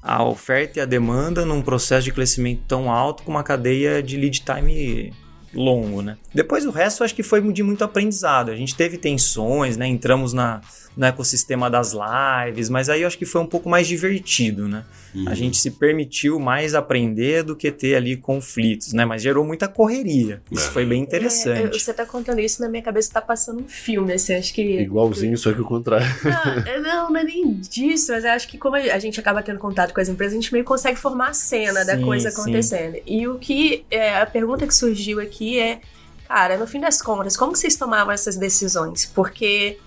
a 0.03 0.25
oferta 0.25 0.81
e 0.81 0.83
a 0.83 0.85
demanda 0.85 1.47
num 1.47 1.63
processo 1.63 2.05
de 2.05 2.13
crescimento 2.13 2.63
tão 2.67 2.91
alto 2.91 3.23
com 3.23 3.31
uma 3.31 3.45
cadeia 3.45 4.03
de 4.03 4.17
lead 4.17 4.43
time 4.43 5.13
longo, 5.55 6.03
né? 6.03 6.17
Depois 6.35 6.67
o 6.67 6.73
resto 6.73 7.05
acho 7.05 7.15
que 7.15 7.23
foi 7.23 7.41
de 7.53 7.63
muito 7.63 7.85
aprendizado. 7.85 8.51
A 8.51 8.57
gente 8.57 8.75
teve 8.75 8.99
tensões, 8.99 9.77
né? 9.77 9.87
Entramos 9.87 10.33
na, 10.33 10.61
no 10.97 11.07
ecossistema 11.07 11.71
das 11.71 11.93
lives, 11.93 12.69
mas 12.69 12.89
aí 12.89 13.03
eu 13.03 13.07
acho 13.07 13.17
que 13.17 13.25
foi 13.25 13.41
um 13.41 13.47
pouco 13.47 13.69
mais 13.69 13.87
divertido, 13.87 14.69
né? 14.69 14.85
Uhum. 15.15 15.29
A 15.29 15.35
gente 15.35 15.57
se 15.57 15.71
permitiu 15.71 16.39
mais 16.39 16.75
aprender 16.75 17.43
do 17.43 17.57
que 17.57 17.71
ter 17.71 17.95
ali 17.95 18.17
conflitos, 18.17 18.93
né? 18.93 19.05
Mas 19.05 19.23
gerou 19.23 19.45
muita 19.45 19.69
correria. 19.69 20.43
Isso 20.51 20.69
é. 20.69 20.71
foi 20.71 20.87
bem 20.87 21.03
interessante. 21.03 21.77
É, 21.77 21.79
você 21.79 21.93
tá 21.93 22.05
contando 22.07 22.41
isso 22.41 22.61
na 22.63 22.69
minha 22.69 22.83
cabeça, 22.83 23.11
tá 23.13 23.21
passando 23.21 23.61
um 23.61 23.69
filme, 23.69 24.13
assim, 24.13 24.35
acho 24.35 24.53
que... 24.53 24.81
Igualzinho, 24.81 25.37
só 25.37 25.53
que 25.53 25.61
o 25.61 25.65
contrário. 25.65 26.07
Não, 26.25 26.83
não, 26.83 27.11
não 27.11 27.21
é 27.21 27.25
nem 27.25 27.55
disso, 27.55 28.13
mas 28.13 28.25
eu 28.25 28.31
acho 28.31 28.49
que 28.49 28.59
como 28.59 28.77
a 28.77 28.99
gente 28.99 29.19
acaba 29.21 29.43
tendo 29.43 29.59
contato 29.59 29.93
com 29.93 30.01
as 30.01 30.09
empresas, 30.09 30.35
a 30.35 30.41
gente 30.41 30.53
meio 30.53 30.65
consegue 30.65 30.99
formar 30.99 31.29
a 31.29 31.35
cena 31.35 31.81
sim, 31.81 31.87
da 31.87 31.99
coisa 31.99 32.29
acontecendo. 32.29 32.95
Sim. 32.95 33.03
E 33.07 33.29
o 33.29 33.39
que... 33.39 33.85
É, 33.91 34.17
a 34.21 34.27
pergunta 34.27 34.67
que 34.67 34.75
surgiu 34.75 35.21
aqui 35.21 35.59
é, 35.59 35.81
cara, 36.27 36.57
no 36.57 36.67
fim 36.67 36.81
das 36.81 37.01
contas, 37.03 37.37
como 37.37 37.55
vocês 37.55 37.77
tomavam 37.77 38.13
essas 38.13 38.37
decisões? 38.37 39.05
Porque 39.05 39.79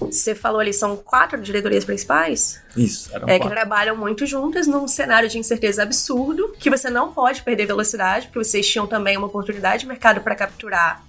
você 0.00 0.34
falou 0.34 0.60
ali, 0.60 0.72
são 0.72 0.96
quatro 0.96 1.40
diretorias 1.40 1.84
principais? 1.84 2.60
Isso, 2.76 3.08
eram 3.14 3.28
É, 3.28 3.38
quatro. 3.38 3.48
que 3.48 3.54
trabalham 3.54 3.96
muito 3.96 4.26
juntas 4.26 4.66
num 4.66 4.86
cenário 4.86 5.28
de 5.28 5.38
incerteza 5.38 5.82
absurdo, 5.82 6.54
que 6.58 6.68
você 6.70 6.90
não 6.90 7.12
pode 7.12 7.42
perder 7.42 7.66
velocidade, 7.66 8.26
porque 8.26 8.44
vocês 8.44 8.68
tinham 8.68 8.86
também 8.86 9.16
uma 9.16 9.26
oportunidade 9.26 9.80
de 9.80 9.86
mercado 9.88 10.20
para 10.20 10.34
capturar 10.34 11.02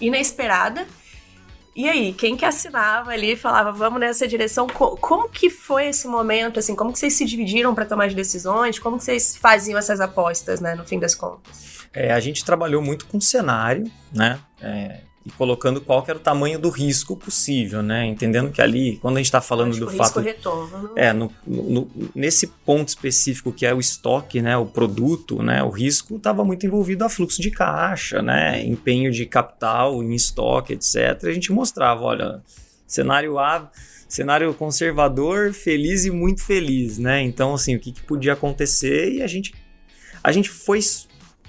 inesperada. 0.00 0.86
E 1.76 1.88
aí, 1.88 2.12
quem 2.12 2.36
que 2.36 2.44
assinava 2.44 3.10
ali 3.10 3.32
e 3.32 3.36
falava, 3.36 3.72
vamos 3.72 3.98
nessa 3.98 4.28
direção? 4.28 4.68
Como 4.68 5.28
que 5.28 5.50
foi 5.50 5.88
esse 5.88 6.06
momento, 6.06 6.60
assim? 6.60 6.76
Como 6.76 6.92
que 6.92 6.98
vocês 7.00 7.14
se 7.14 7.24
dividiram 7.24 7.74
para 7.74 7.84
tomar 7.84 8.04
as 8.06 8.14
decisões? 8.14 8.78
Como 8.78 8.96
que 8.98 9.02
vocês 9.04 9.36
faziam 9.36 9.76
essas 9.76 10.00
apostas, 10.00 10.60
né, 10.60 10.76
no 10.76 10.84
fim 10.84 11.00
das 11.00 11.16
contas? 11.16 11.78
É, 11.92 12.12
a 12.12 12.20
gente 12.20 12.44
trabalhou 12.44 12.80
muito 12.80 13.06
com 13.06 13.20
cenário, 13.20 13.90
né? 14.12 14.38
É, 14.60 15.00
e 15.26 15.30
colocando 15.30 15.80
qual 15.80 16.04
era 16.06 16.18
o 16.18 16.20
tamanho 16.20 16.58
do 16.58 16.68
risco 16.68 17.16
possível, 17.16 17.82
né? 17.82 18.04
Entendendo 18.04 18.50
que 18.52 18.60
ali, 18.60 18.98
quando 18.98 19.16
a 19.16 19.20
gente 19.20 19.26
está 19.26 19.40
falando 19.40 19.74
do 19.78 19.88
fato, 19.88 20.20
retorno. 20.20 20.92
é 20.94 21.14
no, 21.14 21.32
no, 21.46 21.90
nesse 22.14 22.46
ponto 22.46 22.88
específico 22.88 23.50
que 23.50 23.64
é 23.64 23.72
o 23.72 23.80
estoque, 23.80 24.42
né, 24.42 24.54
o 24.56 24.66
produto, 24.66 25.42
né, 25.42 25.62
o 25.62 25.70
risco 25.70 26.16
estava 26.16 26.44
muito 26.44 26.66
envolvido 26.66 27.04
a 27.04 27.08
fluxo 27.08 27.40
de 27.40 27.50
caixa, 27.50 28.20
né, 28.20 28.62
empenho 28.62 29.10
de 29.10 29.24
capital 29.24 30.02
em 30.02 30.14
estoque, 30.14 30.74
etc. 30.74 31.24
A 31.24 31.32
gente 31.32 31.50
mostrava, 31.52 32.02
olha, 32.02 32.42
cenário 32.86 33.38
A, 33.38 33.70
cenário 34.06 34.52
conservador, 34.52 35.54
feliz 35.54 36.04
e 36.04 36.10
muito 36.10 36.44
feliz, 36.44 36.98
né? 36.98 37.22
Então 37.22 37.54
assim, 37.54 37.74
o 37.74 37.80
que, 37.80 37.92
que 37.92 38.02
podia 38.02 38.34
acontecer 38.34 39.10
e 39.14 39.22
a 39.22 39.26
gente 39.26 39.54
a 40.22 40.32
gente 40.32 40.50
foi 40.50 40.80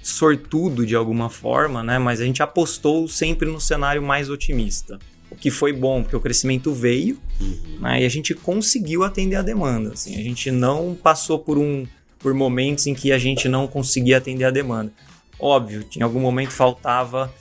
sortudo 0.06 0.86
de 0.86 0.94
alguma 0.94 1.28
forma, 1.28 1.82
né? 1.82 1.98
Mas 1.98 2.20
a 2.20 2.24
gente 2.24 2.40
apostou 2.40 3.08
sempre 3.08 3.50
no 3.50 3.60
cenário 3.60 4.00
mais 4.00 4.30
otimista. 4.30 5.00
O 5.28 5.34
que 5.34 5.50
foi 5.50 5.72
bom, 5.72 6.02
porque 6.02 6.14
o 6.14 6.20
crescimento 6.20 6.72
veio 6.72 7.18
uhum. 7.40 7.78
né? 7.80 8.02
e 8.02 8.06
a 8.06 8.08
gente 8.08 8.32
conseguiu 8.32 9.02
atender 9.02 9.34
a 9.34 9.42
demanda. 9.42 9.92
Assim, 9.92 10.14
a 10.14 10.22
gente 10.22 10.52
não 10.52 10.96
passou 11.00 11.40
por, 11.40 11.58
um, 11.58 11.84
por 12.20 12.32
momentos 12.32 12.86
em 12.86 12.94
que 12.94 13.10
a 13.10 13.18
gente 13.18 13.48
não 13.48 13.66
conseguia 13.66 14.18
atender 14.18 14.44
a 14.44 14.50
demanda. 14.50 14.92
Óbvio, 15.40 15.84
em 15.96 16.02
algum 16.02 16.20
momento 16.20 16.52
faltava 16.52 17.34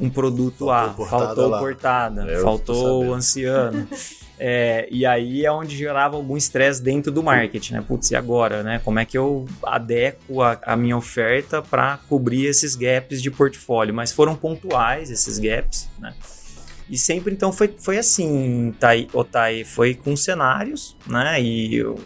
um 0.00 0.08
produto 0.08 0.66
faltou 0.66 0.70
A, 0.70 0.88
portada 0.90 1.26
faltou 1.26 1.48
lá. 1.48 1.58
portada, 1.58 2.30
é, 2.30 2.40
faltou 2.40 3.06
o 3.06 3.12
anciano. 3.12 3.88
É, 4.38 4.86
e 4.90 5.04
aí 5.04 5.44
é 5.44 5.50
onde 5.50 5.76
gerava 5.76 6.16
algum 6.16 6.36
estresse 6.36 6.82
dentro 6.82 7.10
do 7.10 7.22
marketing, 7.22 7.74
né? 7.74 7.84
Putz, 7.86 8.10
e 8.10 8.16
agora, 8.16 8.62
né? 8.62 8.80
Como 8.84 8.98
é 8.98 9.04
que 9.04 9.18
eu 9.18 9.46
adequo 9.62 10.42
a, 10.42 10.58
a 10.62 10.76
minha 10.76 10.96
oferta 10.96 11.60
para 11.60 11.98
cobrir 12.08 12.46
esses 12.46 12.76
gaps 12.76 13.20
de 13.20 13.30
portfólio? 13.30 13.92
Mas 13.92 14.12
foram 14.12 14.36
pontuais 14.36 15.10
esses 15.10 15.38
gaps, 15.38 15.88
né? 15.98 16.14
E 16.88 16.96
sempre 16.96 17.34
então 17.34 17.52
foi, 17.52 17.74
foi 17.76 17.98
assim, 17.98 18.72
Thay, 18.78 19.08
Otai, 19.12 19.64
foi 19.64 19.94
com 19.94 20.16
cenários, 20.16 20.96
né? 21.06 21.42
E 21.42 21.74
eu, 21.76 21.98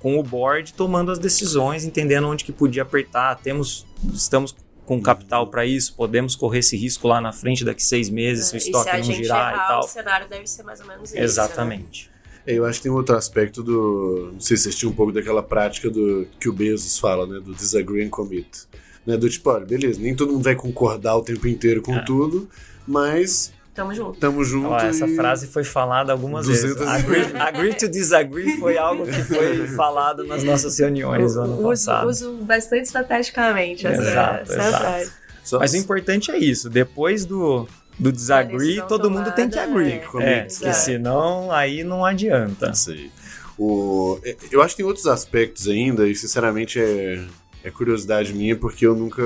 com 0.00 0.18
o 0.18 0.22
board 0.22 0.74
tomando 0.74 1.10
as 1.10 1.18
decisões, 1.18 1.84
entendendo 1.84 2.28
onde 2.28 2.44
que 2.44 2.52
podia 2.52 2.82
apertar. 2.82 3.36
Temos, 3.36 3.86
estamos 4.12 4.54
com 4.90 5.00
capital 5.00 5.46
para 5.46 5.64
isso, 5.64 5.94
podemos 5.94 6.34
correr 6.34 6.58
esse 6.58 6.76
risco 6.76 7.06
lá 7.06 7.20
na 7.20 7.32
frente 7.32 7.64
daqui 7.64 7.80
seis 7.80 8.10
meses, 8.10 8.46
se 8.46 8.56
o 8.56 8.58
estoque 8.58 8.90
não 8.90 9.02
girar 9.04 9.54
errar, 9.54 9.64
e 9.64 9.68
tal. 9.68 9.80
O 9.84 9.86
cenário 9.86 10.28
deve 10.28 10.48
ser 10.48 10.64
mais 10.64 10.80
ou 10.80 10.86
menos 10.88 11.10
isso. 11.10 11.22
Exatamente. 11.22 12.10
Né? 12.44 12.54
Eu 12.56 12.64
acho 12.64 12.80
que 12.80 12.82
tem 12.82 12.90
um 12.90 12.96
outro 12.96 13.14
aspecto 13.14 13.62
do. 13.62 14.30
Não 14.32 14.40
sei 14.40 14.56
se 14.56 14.68
assistiu 14.68 14.90
um 14.90 14.92
pouco 14.92 15.12
daquela 15.12 15.44
prática 15.44 15.88
do 15.88 16.26
que 16.40 16.48
o 16.48 16.52
Bezos 16.52 16.98
fala, 16.98 17.24
né? 17.24 17.38
Do 17.38 17.54
disagree 17.54 18.04
and 18.04 18.08
commit. 18.08 18.66
Né, 19.06 19.16
do 19.16 19.30
tipo, 19.30 19.48
olha, 19.48 19.64
beleza, 19.64 20.00
nem 20.00 20.16
todo 20.16 20.32
mundo 20.32 20.42
vai 20.42 20.56
concordar 20.56 21.16
o 21.16 21.22
tempo 21.22 21.46
inteiro 21.46 21.82
com 21.82 21.94
é. 21.94 22.04
tudo, 22.04 22.50
mas 22.84 23.52
Tamo 23.74 23.94
junto. 23.94 24.18
Tamo 24.18 24.44
junto. 24.44 24.68
Ó, 24.68 24.78
essa 24.78 25.06
e... 25.06 25.14
frase 25.14 25.46
foi 25.46 25.64
falada 25.64 26.12
algumas 26.12 26.46
vezes. 26.46 26.76
Agree, 26.80 27.36
agree, 27.38 27.74
to 27.74 27.88
disagree 27.88 28.58
foi 28.58 28.76
algo 28.76 29.06
que 29.06 29.22
foi 29.22 29.66
falado 29.76 30.24
nas 30.24 30.42
nossas 30.42 30.78
reuniões 30.78 31.36
o, 31.36 31.42
ano 31.42 31.62
passado. 31.62 32.08
Uso, 32.08 32.30
uso 32.30 32.44
bastante 32.44 32.84
estrategicamente 32.84 33.86
essa, 33.86 34.02
exato, 34.02 34.52
essa 34.52 34.68
exato. 34.68 34.84
frase. 34.84 35.12
Mas 35.58 35.72
o 35.72 35.76
importante 35.76 36.30
é 36.30 36.38
isso. 36.38 36.68
Depois 36.68 37.24
do, 37.24 37.66
do 37.98 38.12
disagree, 38.12 38.82
todo 38.88 39.02
tomada, 39.02 39.24
mundo 39.26 39.34
tem 39.34 39.48
que 39.48 39.58
agree. 39.58 40.00
É, 40.18 40.32
é 40.32 40.40
porque 40.42 40.72
senão 40.72 41.50
aí 41.52 41.84
não 41.84 42.04
adianta. 42.04 42.74
Sei. 42.74 43.10
O, 43.58 44.18
eu 44.50 44.62
acho 44.62 44.74
que 44.74 44.78
tem 44.78 44.86
outros 44.86 45.06
aspectos 45.06 45.68
ainda, 45.68 46.08
e 46.08 46.14
sinceramente 46.14 46.80
é, 46.80 47.22
é 47.62 47.70
curiosidade 47.70 48.32
minha, 48.32 48.56
porque 48.56 48.86
eu 48.86 48.94
nunca 48.94 49.22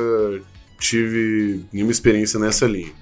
tive 0.78 1.64
nenhuma 1.72 1.92
experiência 1.92 2.38
nessa 2.38 2.66
linha. 2.66 2.92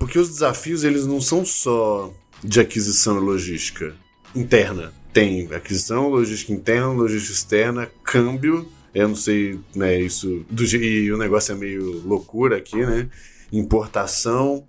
Porque 0.00 0.18
os 0.18 0.30
desafios, 0.30 0.82
eles 0.82 1.06
não 1.06 1.20
são 1.20 1.44
só 1.44 2.10
de 2.42 2.58
aquisição 2.58 3.18
e 3.18 3.20
logística 3.20 3.94
interna. 4.34 4.94
Tem 5.12 5.46
aquisição, 5.52 6.08
logística 6.08 6.54
interna, 6.54 6.86
logística 6.86 7.34
externa, 7.34 7.90
câmbio. 8.02 8.66
Eu 8.94 9.08
não 9.08 9.14
sei, 9.14 9.60
né, 9.76 10.00
isso. 10.00 10.44
Do, 10.48 10.64
e 10.64 11.12
o 11.12 11.18
negócio 11.18 11.52
é 11.52 11.54
meio 11.54 12.00
loucura 12.00 12.56
aqui, 12.56 12.76
né? 12.76 13.10
Importação. 13.52 14.66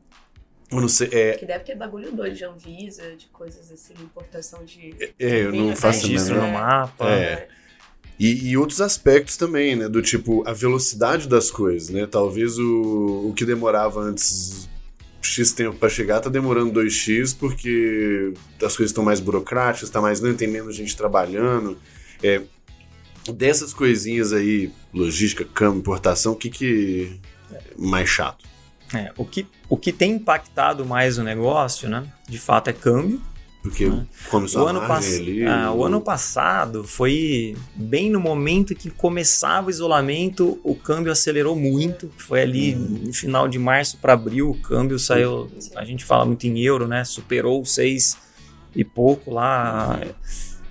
Eu 0.69 0.81
não 0.81 0.89
sei. 0.89 1.07
É... 1.13 1.31
Que 1.37 1.45
deve 1.45 1.63
ter 1.63 1.75
bagulho 1.75 2.11
doido 2.11 2.35
de 2.35 2.43
Anvisa, 2.43 3.15
de 3.15 3.27
coisas 3.27 3.71
assim, 3.71 3.93
importação 4.01 4.65
de. 4.65 4.93
É, 4.99 5.13
é 5.17 5.45
eu 5.45 5.53
não 5.53 5.73
faço 5.77 6.11
isso 6.11 6.33
no 6.33 6.51
mapa. 6.51 7.09
É. 7.09 7.47
E, 8.19 8.49
e, 8.49 8.57
outros 8.57 8.81
aspectos 8.81 9.37
também, 9.37 9.77
né? 9.77 9.87
Do 9.87 10.01
tipo, 10.01 10.47
a 10.47 10.51
velocidade 10.51 11.27
das 11.27 11.49
coisas, 11.49 11.89
né? 11.89 12.05
Talvez 12.05 12.59
o, 12.59 13.29
o 13.29 13.33
que 13.33 13.45
demorava 13.45 14.01
antes 14.01 14.69
X 15.27 15.51
tempo 15.51 15.77
para 15.77 15.89
chegar, 15.89 16.19
tá 16.19 16.29
demorando 16.29 16.79
2X 16.79 17.35
porque 17.37 18.33
as 18.55 18.75
coisas 18.75 18.91
estão 18.91 19.03
mais 19.03 19.19
burocráticas, 19.19 19.89
tá 19.89 20.01
mais 20.01 20.19
lento, 20.19 20.37
tem 20.37 20.47
menos 20.47 20.75
gente 20.75 20.95
trabalhando. 20.95 21.77
É, 22.23 22.41
dessas 23.33 23.73
coisinhas 23.73 24.33
aí, 24.33 24.71
logística, 24.93 25.45
câmbio, 25.45 25.79
importação, 25.79 26.33
o 26.33 26.35
que 26.35 26.49
que 26.49 27.19
é 27.51 27.61
mais 27.77 28.09
chato? 28.09 28.45
É, 28.93 29.11
o, 29.15 29.25
que, 29.25 29.47
o 29.69 29.77
que 29.77 29.93
tem 29.93 30.13
impactado 30.13 30.85
mais 30.85 31.17
o 31.17 31.23
negócio, 31.23 31.87
né? 31.87 32.05
De 32.27 32.37
fato 32.37 32.69
é 32.69 32.73
câmbio. 32.73 33.21
Porque 33.61 33.87
né? 33.87 34.07
começou 34.29 34.63
o 34.63 34.67
ano, 34.67 34.81
pass... 34.87 35.05
ali, 35.05 35.45
ah, 35.45 35.71
o 35.71 35.85
ano 35.85 36.01
passado 36.01 36.83
foi 36.83 37.55
bem 37.75 38.09
no 38.09 38.19
momento 38.19 38.73
que 38.73 38.89
começava 38.89 39.67
o 39.67 39.69
isolamento, 39.69 40.59
o 40.63 40.75
câmbio 40.75 41.11
acelerou 41.11 41.55
muito. 41.55 42.11
Foi 42.17 42.41
ali 42.41 42.75
hum. 42.75 43.03
no 43.05 43.13
final 43.13 43.47
de 43.47 43.59
março 43.59 43.97
para 43.97 44.13
abril, 44.13 44.49
o 44.49 44.57
câmbio 44.57 44.97
saiu, 44.97 45.49
a 45.75 45.85
gente 45.85 46.03
fala 46.03 46.25
muito 46.25 46.45
em 46.47 46.59
euro, 46.59 46.87
né? 46.87 47.03
Superou 47.03 47.63
seis 47.63 48.17
e 48.75 48.83
pouco 48.83 49.31
lá 49.31 49.99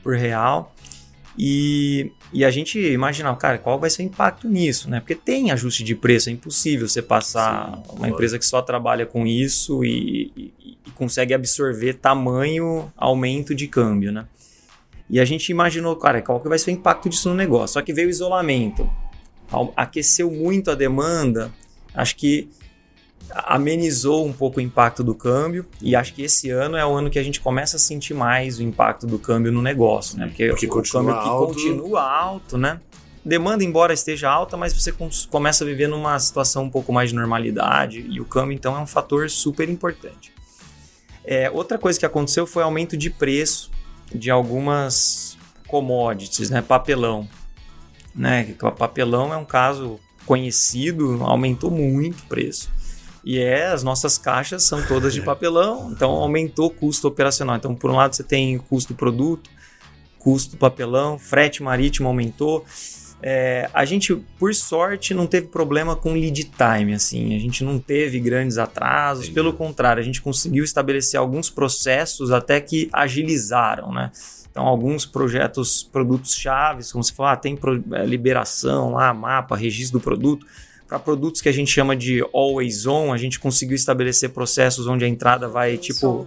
por 0.02 0.16
real. 0.16 0.74
E, 1.38 2.12
e 2.32 2.44
a 2.44 2.50
gente 2.50 2.78
imaginava, 2.78 3.36
cara, 3.36 3.56
qual 3.56 3.78
vai 3.78 3.88
ser 3.88 4.02
o 4.02 4.06
impacto 4.06 4.48
nisso, 4.48 4.90
né? 4.90 5.00
Porque 5.00 5.14
tem 5.14 5.50
ajuste 5.50 5.84
de 5.84 5.94
preço, 5.94 6.28
é 6.28 6.32
impossível 6.32 6.88
você 6.88 7.00
passar 7.00 7.76
Sim, 7.76 7.96
uma 7.96 8.08
empresa 8.08 8.38
que 8.38 8.44
só 8.44 8.60
trabalha 8.60 9.06
com 9.06 9.26
isso 9.26 9.84
e, 9.84 10.52
e, 10.86 10.90
consegue 10.90 11.34
absorver 11.34 11.94
tamanho 11.94 12.92
aumento 12.96 13.54
de 13.54 13.66
câmbio, 13.66 14.12
né? 14.12 14.26
E 15.08 15.18
a 15.18 15.24
gente 15.24 15.48
imaginou, 15.48 15.96
cara, 15.96 16.22
qual 16.22 16.40
que 16.40 16.48
vai 16.48 16.58
ser 16.58 16.70
o 16.70 16.74
impacto 16.74 17.08
disso 17.08 17.28
no 17.28 17.34
negócio? 17.34 17.74
Só 17.74 17.82
que 17.82 17.92
veio 17.92 18.06
o 18.06 18.10
isolamento, 18.10 18.88
aqueceu 19.76 20.30
muito 20.30 20.70
a 20.70 20.74
demanda, 20.74 21.50
acho 21.92 22.14
que 22.16 22.48
amenizou 23.32 24.26
um 24.26 24.32
pouco 24.32 24.58
o 24.58 24.60
impacto 24.60 25.04
do 25.04 25.14
câmbio 25.14 25.66
e 25.80 25.94
acho 25.94 26.14
que 26.14 26.22
esse 26.22 26.50
ano 26.50 26.76
é 26.76 26.84
o 26.84 26.92
ano 26.92 27.10
que 27.10 27.18
a 27.18 27.22
gente 27.22 27.40
começa 27.40 27.76
a 27.76 27.80
sentir 27.80 28.14
mais 28.14 28.58
o 28.58 28.62
impacto 28.62 29.06
do 29.06 29.18
câmbio 29.18 29.52
no 29.52 29.62
negócio, 29.62 30.18
né? 30.18 30.26
Porque, 30.26 30.48
Porque 30.48 30.66
o 30.66 30.82
câmbio 30.82 31.14
alto. 31.14 31.54
que 31.54 31.60
continua 31.60 32.02
alto, 32.02 32.58
né? 32.58 32.80
Demanda, 33.24 33.62
embora 33.62 33.92
esteja 33.92 34.30
alta, 34.30 34.56
mas 34.56 34.72
você 34.72 34.94
começa 35.28 35.62
a 35.62 35.66
viver 35.66 35.88
numa 35.88 36.18
situação 36.18 36.64
um 36.64 36.70
pouco 36.70 36.92
mais 36.92 37.10
de 37.10 37.16
normalidade 37.16 38.06
e 38.08 38.20
o 38.20 38.24
câmbio, 38.24 38.54
então, 38.54 38.74
é 38.76 38.80
um 38.80 38.86
fator 38.86 39.28
super 39.28 39.68
importante. 39.68 40.32
É, 41.24 41.50
outra 41.50 41.78
coisa 41.78 41.98
que 41.98 42.06
aconteceu 42.06 42.46
foi 42.46 42.62
aumento 42.62 42.96
de 42.96 43.10
preço 43.10 43.70
de 44.14 44.30
algumas 44.30 45.36
commodities, 45.66 46.50
né? 46.50 46.62
Papelão. 46.62 47.28
Né? 48.14 48.54
Papelão 48.76 49.32
é 49.32 49.36
um 49.36 49.44
caso 49.44 50.00
conhecido, 50.26 51.22
aumentou 51.22 51.70
muito 51.70 52.20
o 52.20 52.26
preço. 52.26 52.70
E 53.24 53.38
é, 53.38 53.66
as 53.66 53.82
nossas 53.82 54.16
caixas 54.16 54.62
são 54.62 54.82
todas 54.86 55.12
de 55.12 55.20
papelão, 55.20 55.90
então 55.92 56.10
aumentou 56.10 56.66
o 56.66 56.70
custo 56.70 57.06
operacional. 57.06 57.56
Então, 57.56 57.74
por 57.74 57.90
um 57.90 57.96
lado, 57.96 58.16
você 58.16 58.22
tem 58.22 58.56
custo 58.58 58.94
do 58.94 58.96
produto, 58.96 59.50
custo 60.18 60.52
do 60.52 60.56
papelão, 60.56 61.18
frete 61.18 61.62
marítimo 61.62 62.08
aumentou. 62.08 62.64
É, 63.22 63.68
a 63.74 63.84
gente, 63.84 64.14
por 64.38 64.54
sorte, 64.54 65.12
não 65.12 65.26
teve 65.26 65.48
problema 65.48 65.94
com 65.94 66.14
lead 66.14 66.44
time, 66.44 66.94
assim, 66.94 67.36
a 67.36 67.38
gente 67.38 67.62
não 67.62 67.78
teve 67.78 68.18
grandes 68.18 68.56
atrasos, 68.56 69.24
Entendi. 69.24 69.34
pelo 69.34 69.52
contrário, 69.52 70.00
a 70.00 70.04
gente 70.04 70.22
conseguiu 70.22 70.64
estabelecer 70.64 71.20
alguns 71.20 71.50
processos 71.50 72.30
até 72.30 72.60
que 72.60 72.88
agilizaram, 72.92 73.92
né? 73.92 74.10
Então, 74.50 74.66
alguns 74.66 75.06
projetos, 75.06 75.82
produtos 75.82 76.34
chaves, 76.34 76.90
como 76.90 77.04
se 77.04 77.12
falar, 77.12 77.32
ah, 77.32 77.36
tem 77.36 77.58
é, 77.92 78.06
liberação 78.06 78.92
lá, 78.92 79.14
mapa, 79.14 79.56
registro 79.56 79.98
do 79.98 80.02
produto, 80.02 80.44
para 80.88 80.98
produtos 80.98 81.40
que 81.40 81.48
a 81.48 81.52
gente 81.52 81.70
chama 81.70 81.94
de 81.94 82.20
always 82.32 82.84
on, 82.84 83.12
a 83.12 83.16
gente 83.16 83.38
conseguiu 83.38 83.76
estabelecer 83.76 84.30
processos 84.30 84.88
onde 84.88 85.04
a 85.04 85.08
entrada 85.08 85.46
vai, 85.46 85.76
tipo, 85.76 86.26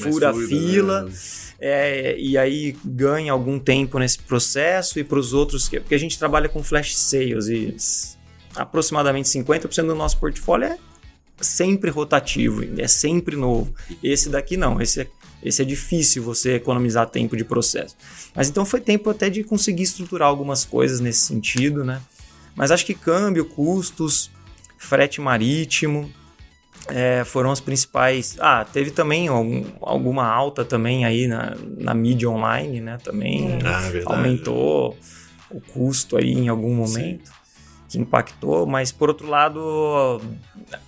fura 0.00 0.30
a 0.30 0.34
fila. 0.34 1.02
Né? 1.02 1.12
É, 1.60 2.16
e 2.18 2.38
aí 2.38 2.76
ganha 2.84 3.32
algum 3.32 3.58
tempo 3.58 3.98
nesse 3.98 4.18
processo 4.20 4.98
e 4.98 5.04
para 5.04 5.18
os 5.18 5.32
outros, 5.32 5.68
porque 5.68 5.94
a 5.94 5.98
gente 5.98 6.18
trabalha 6.18 6.48
com 6.48 6.62
flash 6.62 6.96
sales 6.96 7.48
e 7.48 7.74
aproximadamente 8.54 9.28
50% 9.28 9.86
do 9.86 9.94
nosso 9.94 10.18
portfólio 10.18 10.68
é 10.68 10.78
sempre 11.40 11.90
rotativo, 11.90 12.62
é 12.80 12.86
sempre 12.86 13.36
novo. 13.36 13.74
Esse 14.02 14.28
daqui 14.28 14.56
não, 14.56 14.80
esse 14.80 15.02
é, 15.02 15.08
esse 15.42 15.62
é 15.62 15.64
difícil 15.64 16.22
você 16.22 16.54
economizar 16.54 17.08
tempo 17.08 17.36
de 17.36 17.44
processo. 17.44 17.96
Mas 18.34 18.48
então 18.48 18.64
foi 18.64 18.80
tempo 18.80 19.10
até 19.10 19.28
de 19.28 19.42
conseguir 19.42 19.82
estruturar 19.82 20.28
algumas 20.28 20.64
coisas 20.64 21.00
nesse 21.00 21.20
sentido, 21.20 21.84
né? 21.84 22.00
Mas 22.54 22.70
acho 22.70 22.84
que 22.84 22.94
câmbio, 22.94 23.44
custos, 23.44 24.30
frete 24.76 25.20
marítimo 25.20 26.12
é, 26.88 27.24
foram 27.24 27.50
os 27.50 27.60
principais. 27.60 28.36
Ah, 28.38 28.64
teve 28.64 28.90
também 28.90 29.28
algum, 29.28 29.64
alguma 29.80 30.26
alta 30.26 30.64
também 30.64 31.04
aí 31.04 31.26
na, 31.26 31.56
na 31.76 31.94
mídia 31.94 32.28
online, 32.28 32.80
né? 32.80 32.98
Também 33.02 33.58
ah, 33.64 34.12
aumentou 34.12 34.96
o 35.50 35.60
custo 35.60 36.16
aí 36.16 36.32
em 36.32 36.48
algum 36.48 36.74
momento. 36.74 37.26
Sim. 37.28 37.38
Que 37.88 37.98
impactou, 37.98 38.66
mas 38.66 38.92
por 38.92 39.08
outro 39.08 39.26
lado, 39.26 40.20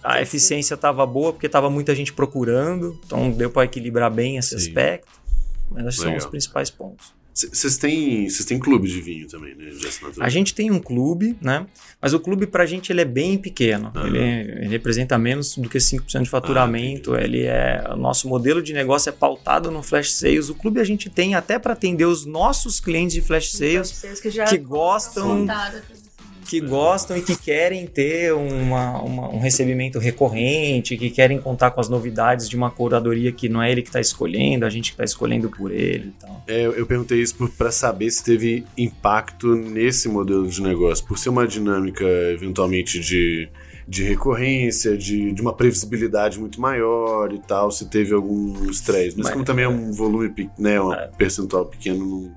a 0.05 0.21
eficiência 0.21 0.75
estava 0.75 1.07
boa 1.07 1.33
porque 1.33 1.47
estava 1.47 1.71
muita 1.71 1.95
gente 1.95 2.13
procurando, 2.13 3.01
então 3.07 3.31
deu 3.31 3.49
para 3.49 3.65
equilibrar 3.65 4.11
bem 4.11 4.37
esse 4.37 4.51
Sim. 4.51 4.57
aspecto. 4.57 5.09
Mas 5.71 5.87
acho 5.87 5.97
que 5.99 6.03
são 6.03 6.17
os 6.17 6.27
principais 6.27 6.71
pontos. 6.71 7.15
Vocês 7.33 7.77
têm, 7.79 8.29
vocês 8.29 8.45
têm 8.45 8.59
clube 8.59 8.89
de 8.89 9.01
vinho 9.01 9.29
também, 9.29 9.55
né? 9.55 9.71
De 9.71 9.87
assinatura? 9.87 10.27
A 10.27 10.29
gente 10.29 10.55
tem 10.55 10.71
um 10.71 10.81
clube, 10.81 11.37
né? 11.41 11.67
Mas 12.01 12.13
o 12.13 12.21
clube 12.21 12.47
pra 12.47 12.67
gente 12.67 12.93
ele 12.93 13.01
é 13.01 13.05
bem 13.05 13.39
pequeno. 13.39 13.93
Ele, 14.05 14.19
ele, 14.19 14.69
representa 14.69 15.17
menos 15.17 15.57
do 15.57 15.69
que 15.69 15.79
5% 15.79 16.23
de 16.23 16.29
faturamento. 16.29 17.15
Ah, 17.15 17.23
ele 17.23 17.43
é. 17.45 17.85
O 17.93 17.97
nosso 17.97 18.29
modelo 18.29 18.63
de 18.63 18.73
negócio 18.73 19.09
é 19.09 19.13
pautado 19.13 19.71
no 19.71 19.83
flash 19.83 20.13
sales. 20.13 20.49
O 20.49 20.55
clube 20.55 20.81
a 20.81 20.85
gente 20.85 21.09
tem 21.09 21.35
até 21.35 21.59
para 21.59 21.73
atender 21.73 22.05
os 22.05 22.27
nossos 22.27 22.81
clientes 22.81 23.15
de 23.15 23.21
flash 23.21 23.53
sales, 23.53 23.93
flash 23.93 24.19
sales 24.19 24.21
que, 24.21 24.31
que 24.31 24.59
gostam 24.59 25.47
que 26.51 26.61
gostam 26.61 27.17
e 27.17 27.23
que 27.23 27.37
querem 27.37 27.87
ter 27.87 28.35
uma, 28.35 29.01
uma, 29.01 29.29
um 29.29 29.39
recebimento 29.39 30.01
recorrente, 30.01 30.97
que 30.97 31.09
querem 31.09 31.41
contar 31.41 31.71
com 31.71 31.81
as 31.81 31.89
novidades 31.89 32.49
de 32.49 32.57
uma 32.57 32.73
curadoria 32.73 33.31
que 33.31 33.49
não 33.49 33.63
é 33.63 33.71
ele 33.71 33.83
que 33.83 33.89
está 33.89 34.01
escolhendo, 34.01 34.67
a 34.67 34.69
gente 34.69 34.91
que 34.91 34.95
está 34.95 35.05
escolhendo 35.05 35.49
por 35.49 35.71
ele 35.71 36.09
e 36.09 36.21
tal. 36.21 36.43
É, 36.49 36.67
eu 36.67 36.85
perguntei 36.87 37.23
isso 37.23 37.37
para 37.57 37.71
saber 37.71 38.11
se 38.11 38.25
teve 38.25 38.65
impacto 38.77 39.55
nesse 39.55 40.09
modelo 40.09 40.49
de 40.49 40.61
negócio, 40.61 41.07
por 41.07 41.17
ser 41.17 41.29
uma 41.29 41.47
dinâmica 41.47 42.05
eventualmente 42.05 42.99
de 42.99 43.49
de 43.87 44.05
recorrência, 44.05 44.97
de, 44.97 45.33
de 45.33 45.43
uma 45.43 45.53
previsibilidade 45.53 46.39
muito 46.39 46.61
maior 46.61 47.33
e 47.33 47.41
tal, 47.41 47.73
se 47.73 47.89
teve 47.89 48.15
algum 48.15 48.71
estresse. 48.71 49.17
Mas, 49.17 49.27
Mas 49.27 49.33
como 49.33 49.45
também 49.45 49.65
é 49.65 49.69
um 49.69 49.91
volume, 49.91 50.33
né, 50.57 50.81
um 50.81 50.93
é. 50.93 51.11
percentual 51.19 51.67
pequeno, 51.67 52.07
não, 52.07 52.33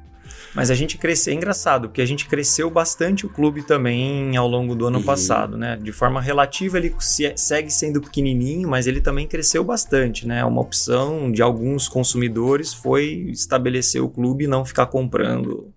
mas 0.54 0.70
a 0.70 0.76
gente 0.76 0.98
cresceu, 0.98 1.34
é 1.34 1.36
engraçado, 1.36 1.88
porque 1.88 2.02
a 2.02 2.06
gente 2.06 2.28
cresceu 2.28 2.70
bastante 2.70 3.26
o 3.26 3.30
clube 3.30 3.64
também 3.64 4.38
ao 4.38 4.48
longo 4.48 4.76
do 4.76 4.86
ano 4.86 5.00
uhum. 5.00 5.04
passado, 5.04 5.58
né? 5.58 5.78
De 5.82 5.92
forma 5.92 6.22
relativa, 6.22 6.78
ele 6.78 6.96
segue 7.00 7.72
sendo 7.72 8.00
pequenininho, 8.00 8.70
mas 8.70 8.86
ele 8.86 9.02
também 9.02 9.28
cresceu 9.28 9.64
bastante, 9.64 10.28
né? 10.28 10.46
Uma 10.46 10.62
opção 10.62 11.32
de 11.32 11.42
alguns 11.42 11.88
consumidores 11.88 12.74
foi 12.74 13.26
estabelecer 13.32 14.02
o 14.02 14.10
clube 14.10 14.44
e 14.44 14.48
não 14.48 14.64
ficar 14.64 14.86
comprando 14.86 15.74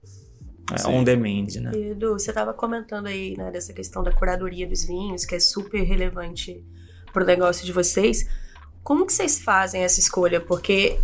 é, 0.73 0.89
on 0.89 1.03
demand, 1.03 1.47
né? 1.61 1.71
Edu, 1.75 2.13
você 2.13 2.31
estava 2.31 2.53
comentando 2.53 3.07
aí, 3.07 3.35
né, 3.37 3.51
dessa 3.51 3.73
questão 3.73 4.03
da 4.03 4.13
curadoria 4.13 4.67
dos 4.67 4.85
vinhos, 4.85 5.25
que 5.25 5.35
é 5.35 5.41
super 5.41 5.83
relevante 5.83 6.63
para 7.13 7.23
o 7.23 7.27
negócio 7.27 7.65
de 7.65 7.73
vocês. 7.73 8.29
Como 8.83 9.07
que 9.07 9.13
vocês 9.13 9.41
fazem 9.41 9.83
essa 9.83 10.01
escolha? 10.01 10.41
Porque 10.41 10.99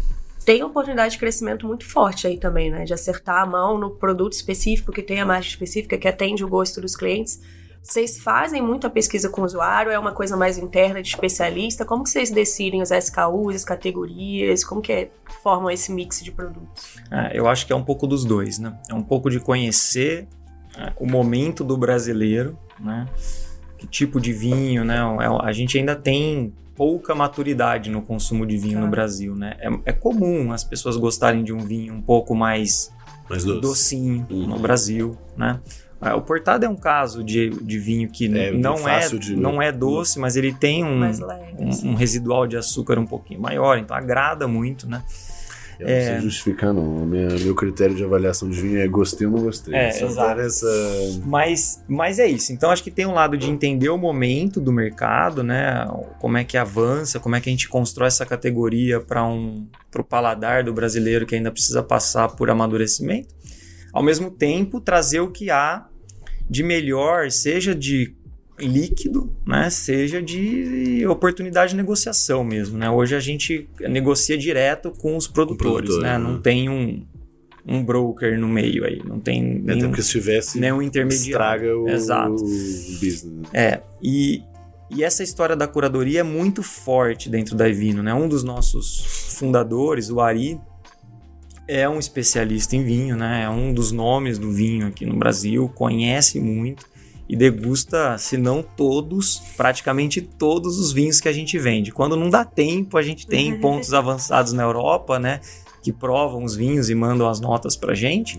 tem 0.44 0.62
oportunidade 0.62 1.12
de 1.12 1.18
crescimento 1.18 1.66
muito 1.66 1.84
forte 1.84 2.26
aí 2.26 2.38
também, 2.38 2.70
né? 2.70 2.84
De 2.84 2.92
acertar 2.92 3.42
a 3.42 3.46
mão 3.46 3.78
no 3.78 3.90
produto 3.90 4.32
específico, 4.32 4.92
que 4.92 5.02
tem 5.02 5.20
a 5.20 5.26
margem 5.26 5.50
específica, 5.50 5.96
que 5.96 6.08
atende 6.08 6.44
o 6.44 6.48
gosto 6.48 6.80
dos 6.80 6.96
clientes. 6.96 7.40
Vocês 7.82 8.20
fazem 8.20 8.62
muita 8.62 8.88
pesquisa 8.88 9.28
com 9.28 9.42
o 9.42 9.44
usuário? 9.44 9.90
É 9.90 9.98
uma 9.98 10.12
coisa 10.12 10.36
mais 10.36 10.56
interna 10.56 11.02
de 11.02 11.08
especialista? 11.08 11.84
Como 11.84 12.04
que 12.04 12.10
vocês 12.10 12.30
decidem 12.30 12.80
os 12.80 12.92
SKUs, 12.92 13.56
as 13.56 13.64
categorias? 13.64 14.62
Como 14.62 14.80
que 14.80 14.92
é, 14.92 15.10
formam 15.42 15.68
esse 15.68 15.92
mix 15.92 16.22
de 16.22 16.30
produtos? 16.30 16.96
É, 17.10 17.36
eu 17.36 17.48
acho 17.48 17.66
que 17.66 17.72
é 17.72 17.76
um 17.76 17.82
pouco 17.82 18.06
dos 18.06 18.24
dois, 18.24 18.58
né? 18.58 18.78
É 18.88 18.94
um 18.94 19.02
pouco 19.02 19.28
de 19.28 19.40
conhecer 19.40 20.28
é, 20.76 20.92
o 20.96 21.06
momento 21.06 21.64
do 21.64 21.76
brasileiro, 21.76 22.56
né? 22.78 23.06
Que 23.76 23.86
tipo 23.86 24.20
de 24.20 24.32
vinho, 24.32 24.84
né? 24.84 24.98
É, 24.98 25.46
a 25.46 25.52
gente 25.52 25.76
ainda 25.76 25.96
tem 25.96 26.54
pouca 26.74 27.14
maturidade 27.14 27.90
no 27.90 28.02
consumo 28.02 28.46
de 28.46 28.56
vinho 28.56 28.80
no 28.80 28.88
Brasil, 28.88 29.34
né? 29.34 29.56
É, 29.60 29.68
é, 29.86 29.92
comum 29.92 30.52
as 30.52 30.64
pessoas 30.64 30.96
gostarem 30.96 31.44
de 31.44 31.52
um 31.52 31.58
vinho 31.58 31.94
um 31.94 32.02
pouco 32.02 32.34
mais, 32.34 32.92
mais 33.28 33.44
doce. 33.44 33.60
docinho 33.60 34.26
uhum. 34.30 34.46
no 34.46 34.58
Brasil, 34.58 35.16
né? 35.36 35.60
Ah, 36.00 36.16
o 36.16 36.22
portado 36.22 36.64
é 36.64 36.68
um 36.68 36.74
caso 36.74 37.22
de, 37.22 37.50
de 37.50 37.78
vinho 37.78 38.08
que 38.10 38.26
é, 38.36 38.50
não, 38.50 38.88
é, 38.88 39.08
de... 39.08 39.36
não 39.36 39.62
é 39.62 39.70
doce, 39.70 40.18
mas 40.18 40.34
ele 40.34 40.52
tem 40.52 40.82
um, 40.82 40.98
leve, 40.98 41.54
um, 41.56 41.90
um, 41.90 41.94
residual 41.94 42.44
de 42.44 42.56
açúcar 42.56 42.98
um 42.98 43.06
pouquinho 43.06 43.40
maior, 43.40 43.78
então 43.78 43.96
agrada 43.96 44.48
muito, 44.48 44.88
né? 44.88 45.04
Eu 45.82 45.88
é... 45.88 45.98
Não 45.98 46.12
sei 46.12 46.20
justificar, 46.20 46.72
não. 46.72 47.04
Minha, 47.04 47.28
meu 47.28 47.54
critério 47.54 47.94
de 47.94 48.04
avaliação 48.04 48.48
de 48.48 48.60
vinho 48.60 48.80
é 48.80 48.86
gostei 48.86 49.26
ou 49.26 49.32
não 49.32 49.42
gostei. 49.42 49.74
É, 49.74 49.88
exato. 49.88 50.40
Essa... 50.40 50.66
Mas, 51.24 51.82
mas 51.88 52.18
é 52.18 52.26
isso. 52.26 52.52
Então 52.52 52.70
acho 52.70 52.82
que 52.82 52.90
tem 52.90 53.04
um 53.04 53.12
lado 53.12 53.36
de 53.36 53.50
entender 53.50 53.88
o 53.88 53.98
momento 53.98 54.60
do 54.60 54.72
mercado, 54.72 55.42
né? 55.42 55.86
Como 56.20 56.36
é 56.36 56.44
que 56.44 56.56
avança, 56.56 57.18
como 57.18 57.34
é 57.36 57.40
que 57.40 57.48
a 57.48 57.52
gente 57.52 57.68
constrói 57.68 58.08
essa 58.08 58.24
categoria 58.24 59.00
para 59.00 59.26
um 59.26 59.66
o 60.00 60.04
paladar 60.04 60.64
do 60.64 60.72
brasileiro 60.72 61.26
que 61.26 61.34
ainda 61.34 61.50
precisa 61.50 61.82
passar 61.82 62.28
por 62.30 62.48
amadurecimento. 62.48 63.34
Ao 63.92 64.02
mesmo 64.02 64.30
tempo, 64.30 64.80
trazer 64.80 65.20
o 65.20 65.30
que 65.30 65.50
há 65.50 65.86
de 66.48 66.62
melhor, 66.62 67.30
seja 67.30 67.74
de 67.74 68.14
líquido, 68.66 69.32
né, 69.46 69.68
seja 69.70 70.22
de 70.22 71.06
oportunidade 71.06 71.70
de 71.70 71.76
negociação 71.76 72.44
mesmo, 72.44 72.78
né? 72.78 72.90
Hoje 72.90 73.14
a 73.14 73.20
gente 73.20 73.68
negocia 73.80 74.36
direto 74.36 74.90
com 74.90 75.16
os 75.16 75.26
produtores, 75.26 75.90
produtor, 75.90 76.02
né? 76.02 76.18
né? 76.18 76.18
Não 76.18 76.40
tem 76.40 76.68
um, 76.68 77.04
um 77.66 77.84
broker 77.84 78.38
no 78.38 78.48
meio 78.48 78.84
aí, 78.84 79.00
não 79.04 79.20
tem 79.20 79.62
é, 79.66 79.74
nenhum, 79.74 79.88
porque 79.88 80.02
se 80.02 80.10
tivesse 80.10 80.58
nenhum 80.58 80.82
intermediário. 80.82 81.30
Estraga 81.30 81.78
o, 81.78 81.88
Exato. 81.88 82.34
o 82.34 82.98
business. 83.00 83.48
É, 83.52 83.80
e, 84.02 84.42
e 84.90 85.02
essa 85.04 85.22
história 85.22 85.56
da 85.56 85.66
curadoria 85.66 86.20
é 86.20 86.24
muito 86.24 86.62
forte 86.62 87.28
dentro 87.28 87.56
da 87.56 87.68
Evino, 87.68 88.02
né? 88.02 88.12
Um 88.12 88.28
dos 88.28 88.42
nossos 88.42 89.34
fundadores, 89.38 90.10
o 90.10 90.20
Ari, 90.20 90.60
é 91.68 91.88
um 91.88 91.98
especialista 91.98 92.76
em 92.76 92.84
vinho, 92.84 93.16
né? 93.16 93.44
É 93.44 93.48
um 93.48 93.72
dos 93.72 93.92
nomes 93.92 94.38
do 94.38 94.50
vinho 94.50 94.86
aqui 94.86 95.06
no 95.06 95.16
Brasil, 95.16 95.68
conhece 95.74 96.40
muito 96.40 96.91
e 97.32 97.36
degusta, 97.36 98.18
se 98.18 98.36
não 98.36 98.62
todos, 98.62 99.40
praticamente 99.56 100.20
todos 100.20 100.78
os 100.78 100.92
vinhos 100.92 101.18
que 101.18 101.30
a 101.30 101.32
gente 101.32 101.58
vende. 101.58 101.90
Quando 101.90 102.14
não 102.14 102.28
dá 102.28 102.44
tempo, 102.44 102.98
a 102.98 103.02
gente 103.02 103.26
tem 103.26 103.58
pontos 103.58 103.94
avançados 103.94 104.52
na 104.52 104.62
Europa, 104.62 105.18
né? 105.18 105.40
Que 105.82 105.90
provam 105.90 106.44
os 106.44 106.54
vinhos 106.54 106.90
e 106.90 106.94
mandam 106.94 107.26
as 107.26 107.40
notas 107.40 107.74
pra 107.74 107.94
gente. 107.94 108.38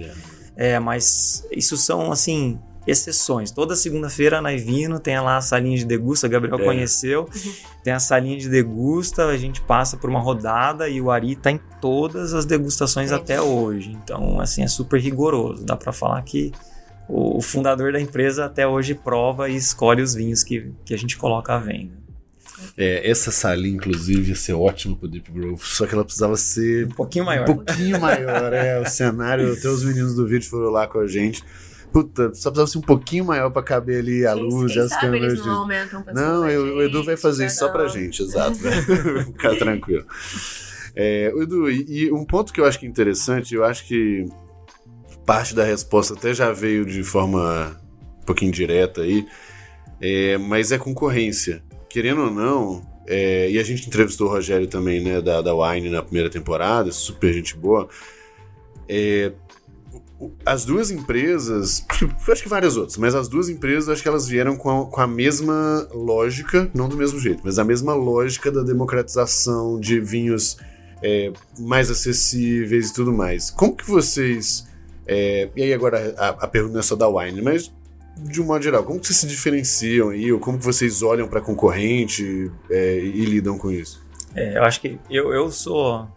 É, 0.56 0.79
mas 0.79 1.43
isso 1.51 1.75
são, 1.75 2.12
assim, 2.12 2.60
exceções. 2.86 3.49
Toda 3.49 3.75
segunda-feira 3.75 4.39
na 4.39 4.53
Ivino 4.53 4.99
tem 4.99 5.19
lá 5.19 5.38
a 5.38 5.41
salinha 5.41 5.75
de 5.75 5.86
degusta, 5.86 6.27
Gabriel 6.27 6.60
é. 6.60 6.63
conheceu. 6.63 7.27
Tem 7.84 7.93
a 7.93 7.99
salinha 7.99 8.38
de 8.38 8.47
degusta, 8.47 9.25
a 9.25 9.38
gente 9.38 9.60
passa 9.62 9.97
por 9.97 10.08
uma 10.08 10.19
rodada 10.19 10.88
e 10.88 11.01
o 11.01 11.10
Ari 11.10 11.36
tá 11.36 11.49
em 11.49 11.60
todas 11.82 12.36
as 12.36 12.45
degustações 12.45 13.12
é. 13.12 13.15
até 13.15 13.41
hoje. 13.41 13.97
Então, 14.03 14.39
assim, 14.39 14.62
é 14.62 14.67
super 14.67 15.01
rigoroso. 15.01 15.65
Dá 15.65 15.75
para 15.75 15.91
falar 15.91 16.21
que 16.21 16.51
o, 17.07 17.41
fundador 17.41 17.93
da 17.93 17.99
empresa 17.99 18.45
até 18.45 18.67
hoje 18.67 18.95
prova 18.95 19.49
e 19.49 19.55
escolhe 19.55 20.01
os 20.01 20.13
vinhos 20.13 20.43
que, 20.43 20.71
que 20.85 20.93
a 20.93 20.97
gente 20.97 21.17
coloca 21.17 21.53
à 21.53 21.59
venda. 21.59 22.03
É, 22.77 23.09
essa 23.09 23.29
salinha, 23.29 23.75
inclusive, 23.75 24.29
ia 24.29 24.35
ser 24.35 24.53
ótima 24.53 24.95
pro 24.95 25.07
Deep 25.07 25.31
Grove, 25.31 25.61
só 25.63 25.85
que 25.85 25.93
ela 25.93 26.03
precisava 26.03 26.35
ser 26.37 26.87
um 26.87 26.91
pouquinho 26.91 27.25
maior. 27.25 27.49
Um 27.49 27.55
pouquinho 27.55 27.99
maior, 27.99 28.53
é. 28.53 28.79
O 28.79 28.85
cenário, 28.85 29.53
até 29.53 29.67
os 29.67 29.83
meninos 29.83 30.15
do 30.15 30.25
vídeo 30.25 30.49
foram 30.49 30.69
lá 30.69 30.87
com 30.87 30.99
a 30.99 31.07
gente. 31.07 31.43
Puta, 31.91 32.33
só 32.33 32.49
precisava 32.49 32.67
ser 32.67 32.77
um 32.79 32.81
pouquinho 32.81 33.25
maior 33.25 33.51
para 33.51 33.61
caber 33.61 33.99
ali 33.99 34.25
a 34.25 34.33
luz 34.33 34.75
e 34.75 34.79
as 34.79 34.99
câmeras. 34.99 35.33
Eles 35.33 35.45
não, 35.45 35.59
aumentam 35.59 36.03
não 36.11 36.49
eu, 36.49 36.77
o 36.77 36.81
Edu 36.81 37.03
vai 37.03 37.15
fazer 37.15 37.45
isso 37.45 37.59
só 37.59 37.69
pra 37.69 37.87
gente, 37.87 38.23
exato. 38.23 38.57
Ficar 39.25 39.55
tranquilo. 39.57 40.05
É, 40.95 41.31
Edu, 41.35 41.69
e, 41.69 42.05
e 42.05 42.11
um 42.11 42.25
ponto 42.25 42.51
que 42.51 42.59
eu 42.59 42.65
acho 42.65 42.79
que 42.79 42.87
é 42.87 42.89
interessante, 42.89 43.53
eu 43.53 43.63
acho 43.63 43.85
que 43.85 44.25
parte 45.25 45.55
da 45.55 45.63
resposta 45.63 46.13
até 46.13 46.33
já 46.33 46.51
veio 46.51 46.86
de 46.86 47.03
forma 47.03 47.79
um 48.21 48.25
pouquinho 48.25 48.51
direta 48.51 49.01
aí, 49.01 49.25
é, 50.01 50.38
mas 50.38 50.71
é 50.71 50.77
concorrência. 50.77 51.63
Querendo 51.89 52.21
ou 52.21 52.31
não, 52.31 52.81
é, 53.07 53.49
e 53.49 53.59
a 53.59 53.63
gente 53.63 53.88
entrevistou 53.88 54.27
o 54.27 54.31
Rogério 54.31 54.67
também, 54.67 55.01
né, 55.01 55.21
da, 55.21 55.41
da 55.41 55.53
Wine 55.53 55.89
na 55.89 56.01
primeira 56.01 56.29
temporada, 56.29 56.91
super 56.91 57.33
gente 57.33 57.55
boa. 57.55 57.88
É, 58.88 59.31
as 60.45 60.65
duas 60.65 60.91
empresas, 60.91 61.86
acho 62.29 62.43
que 62.43 62.49
várias 62.49 62.77
outras, 62.77 62.97
mas 62.97 63.15
as 63.15 63.27
duas 63.27 63.49
empresas 63.49 63.89
acho 63.89 64.01
que 64.01 64.07
elas 64.07 64.27
vieram 64.27 64.55
com 64.55 64.69
a, 64.69 64.86
com 64.86 65.01
a 65.01 65.07
mesma 65.07 65.88
lógica, 65.93 66.69
não 66.73 66.88
do 66.88 66.95
mesmo 66.95 67.19
jeito, 67.19 67.41
mas 67.43 67.59
a 67.59 67.63
mesma 67.63 67.93
lógica 67.93 68.51
da 68.51 68.63
democratização 68.63 69.79
de 69.79 69.99
vinhos 69.99 70.57
é, 71.01 71.33
mais 71.59 71.91
acessíveis 71.91 72.89
e 72.89 72.93
tudo 72.93 73.12
mais. 73.12 73.51
Como 73.51 73.75
que 73.75 73.86
vocês. 73.86 74.65
É, 75.07 75.49
e 75.55 75.63
aí 75.63 75.73
agora 75.73 76.13
a, 76.17 76.29
a, 76.29 76.47
pergunta 76.47 76.79
é 76.79 76.81
só 76.81 76.95
da 76.95 77.07
Wine, 77.07 77.41
mas 77.41 77.71
de 78.17 78.41
um 78.41 78.45
modo 78.45 78.63
geral, 78.63 78.83
como 78.83 78.99
que 78.99 79.07
vocês 79.07 79.17
se 79.17 79.27
diferenciam 79.27 80.09
aí, 80.09 80.31
ou 80.31 80.39
como 80.39 80.57
que 80.57 80.63
vocês 80.63 81.01
olham 81.01 81.27
para 81.27 81.41
concorrente 81.41 82.51
é, 82.69 82.99
e 82.99 83.25
lidam 83.25 83.57
com 83.57 83.71
isso? 83.71 84.01
É, 84.35 84.57
eu 84.57 84.63
acho 84.63 84.79
que 84.79 84.99
eu, 85.09 85.33
eu 85.33 85.51
sou 85.51 86.07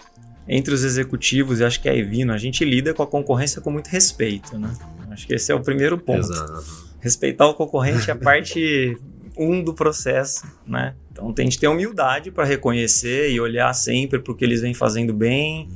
entre 0.49 0.72
os 0.72 0.85
executivos, 0.85 1.61
e 1.61 1.64
acho 1.64 1.81
que 1.81 1.88
é 1.88 1.92
a 1.92 1.96
Evino, 1.96 2.33
a 2.33 2.38
gente 2.38 2.64
lida 2.64 2.94
com 2.94 3.03
a 3.03 3.07
concorrência 3.07 3.61
com 3.61 3.70
muito 3.70 3.88
respeito, 3.88 4.59
né? 4.59 4.72
Acho 5.11 5.27
que 5.27 5.35
esse 5.35 5.51
é 5.51 5.55
o 5.55 5.61
primeiro 5.61 5.99
ponto. 5.99 6.20
Exato. 6.20 6.87
Respeitar 7.01 7.46
o 7.49 7.55
concorrente 7.55 8.11
é 8.11 8.12
a 8.12 8.16
parte 8.16 8.96
um 9.37 9.62
do 9.62 9.75
processo, 9.75 10.46
né? 10.66 10.94
Então 11.11 11.33
tem 11.33 11.49
que 11.49 11.59
ter 11.59 11.68
humildade 11.68 12.31
para 12.31 12.44
reconhecer 12.44 13.31
e 13.31 13.40
olhar 13.40 13.72
sempre 13.75 14.18
para 14.18 14.33
o 14.33 14.37
que 14.37 14.44
eles 14.44 14.61
vêm 14.61 14.75
fazendo 14.75 15.12
bem, 15.12 15.68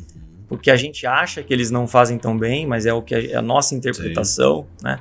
porque 0.51 0.69
a 0.69 0.75
gente 0.75 1.07
acha 1.07 1.45
que 1.45 1.55
eles 1.55 1.71
não 1.71 1.87
fazem 1.87 2.19
tão 2.19 2.37
bem, 2.37 2.67
mas 2.67 2.85
é 2.85 2.93
o 2.93 3.01
que 3.01 3.15
é 3.15 3.37
a 3.37 3.41
nossa 3.41 3.73
interpretação, 3.73 4.67
Sim. 4.79 4.85
né? 4.85 4.99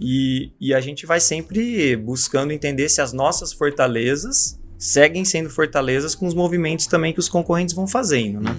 E, 0.00 0.50
e 0.58 0.72
a 0.72 0.80
gente 0.80 1.04
vai 1.04 1.20
sempre 1.20 1.94
buscando 1.96 2.50
entender 2.50 2.88
se 2.88 3.02
as 3.02 3.12
nossas 3.12 3.52
fortalezas 3.52 4.58
seguem 4.78 5.22
sendo 5.22 5.50
fortalezas 5.50 6.14
com 6.14 6.26
os 6.26 6.32
movimentos 6.32 6.86
também 6.86 7.12
que 7.12 7.18
os 7.20 7.28
concorrentes 7.28 7.74
vão 7.74 7.86
fazendo, 7.86 8.40
né? 8.40 8.58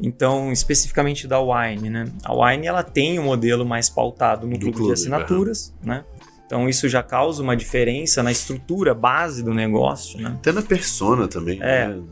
Então, 0.00 0.50
especificamente 0.50 1.28
da 1.28 1.38
Wine, 1.38 1.90
né? 1.90 2.06
A 2.24 2.34
Wine 2.34 2.66
ela 2.66 2.82
tem 2.82 3.18
um 3.18 3.24
modelo 3.24 3.66
mais 3.66 3.90
pautado 3.90 4.46
no 4.46 4.58
clube, 4.58 4.72
clube, 4.72 4.86
de 4.86 4.92
assinaturas, 4.94 5.74
né? 5.82 6.06
Então 6.46 6.66
isso 6.70 6.88
já 6.88 7.02
causa 7.02 7.42
uma 7.42 7.54
diferença 7.54 8.22
na 8.22 8.32
estrutura 8.32 8.94
base 8.94 9.42
do 9.42 9.52
negócio, 9.52 10.18
né? 10.18 10.30
Até 10.38 10.52
na 10.52 10.62
persona 10.62 11.28
também. 11.28 11.58
É. 11.60 11.88
Né? 11.88 12.02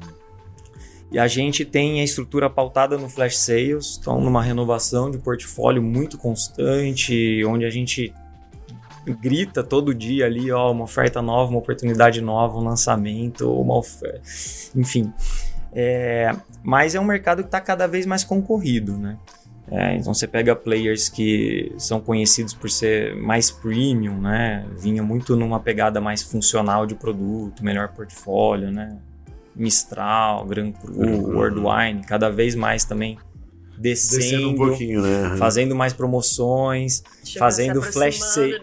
E 1.12 1.18
a 1.18 1.28
gente 1.28 1.62
tem 1.62 2.00
a 2.00 2.04
estrutura 2.04 2.48
pautada 2.48 2.96
no 2.96 3.06
flash 3.06 3.36
sales, 3.36 3.98
então 4.00 4.18
numa 4.18 4.42
renovação 4.42 5.10
de 5.10 5.18
portfólio 5.18 5.82
muito 5.82 6.16
constante, 6.16 7.44
onde 7.44 7.66
a 7.66 7.70
gente 7.70 8.14
grita 9.20 9.62
todo 9.62 9.94
dia 9.94 10.24
ali, 10.24 10.50
ó, 10.50 10.72
uma 10.72 10.84
oferta 10.84 11.20
nova, 11.20 11.50
uma 11.50 11.58
oportunidade 11.58 12.22
nova, 12.22 12.56
um 12.56 12.64
lançamento, 12.64 13.52
uma 13.52 13.76
oferta, 13.76 14.22
enfim. 14.74 15.12
É, 15.74 16.34
mas 16.62 16.94
é 16.94 17.00
um 17.00 17.04
mercado 17.04 17.42
que 17.42 17.48
está 17.48 17.60
cada 17.60 17.86
vez 17.86 18.06
mais 18.06 18.24
concorrido, 18.24 18.96
né? 18.96 19.18
É, 19.70 19.96
então 19.96 20.14
você 20.14 20.26
pega 20.26 20.56
players 20.56 21.10
que 21.10 21.72
são 21.76 22.00
conhecidos 22.00 22.54
por 22.54 22.70
ser 22.70 23.14
mais 23.16 23.50
premium, 23.50 24.18
né? 24.18 24.66
Vinha 24.78 25.02
muito 25.02 25.36
numa 25.36 25.60
pegada 25.60 26.00
mais 26.00 26.22
funcional 26.22 26.86
de 26.86 26.94
produto, 26.94 27.62
melhor 27.62 27.88
portfólio, 27.88 28.70
né? 28.70 28.98
Mistral, 29.54 30.44
Gran 30.46 30.72
Cru, 30.72 30.94
uhum. 30.94 31.36
World 31.36 31.60
Wine, 31.60 32.04
cada 32.06 32.30
vez 32.30 32.54
mais 32.54 32.84
também 32.84 33.18
descendo, 33.82 34.20
descendo 34.20 34.50
um 34.50 34.56
pouquinho, 34.56 35.02
né? 35.02 35.36
fazendo 35.36 35.74
mais 35.74 35.92
promoções, 35.92 37.02
Deixa 37.22 37.38
fazendo 37.38 37.82
flash 37.82 38.18
sales, 38.18 38.60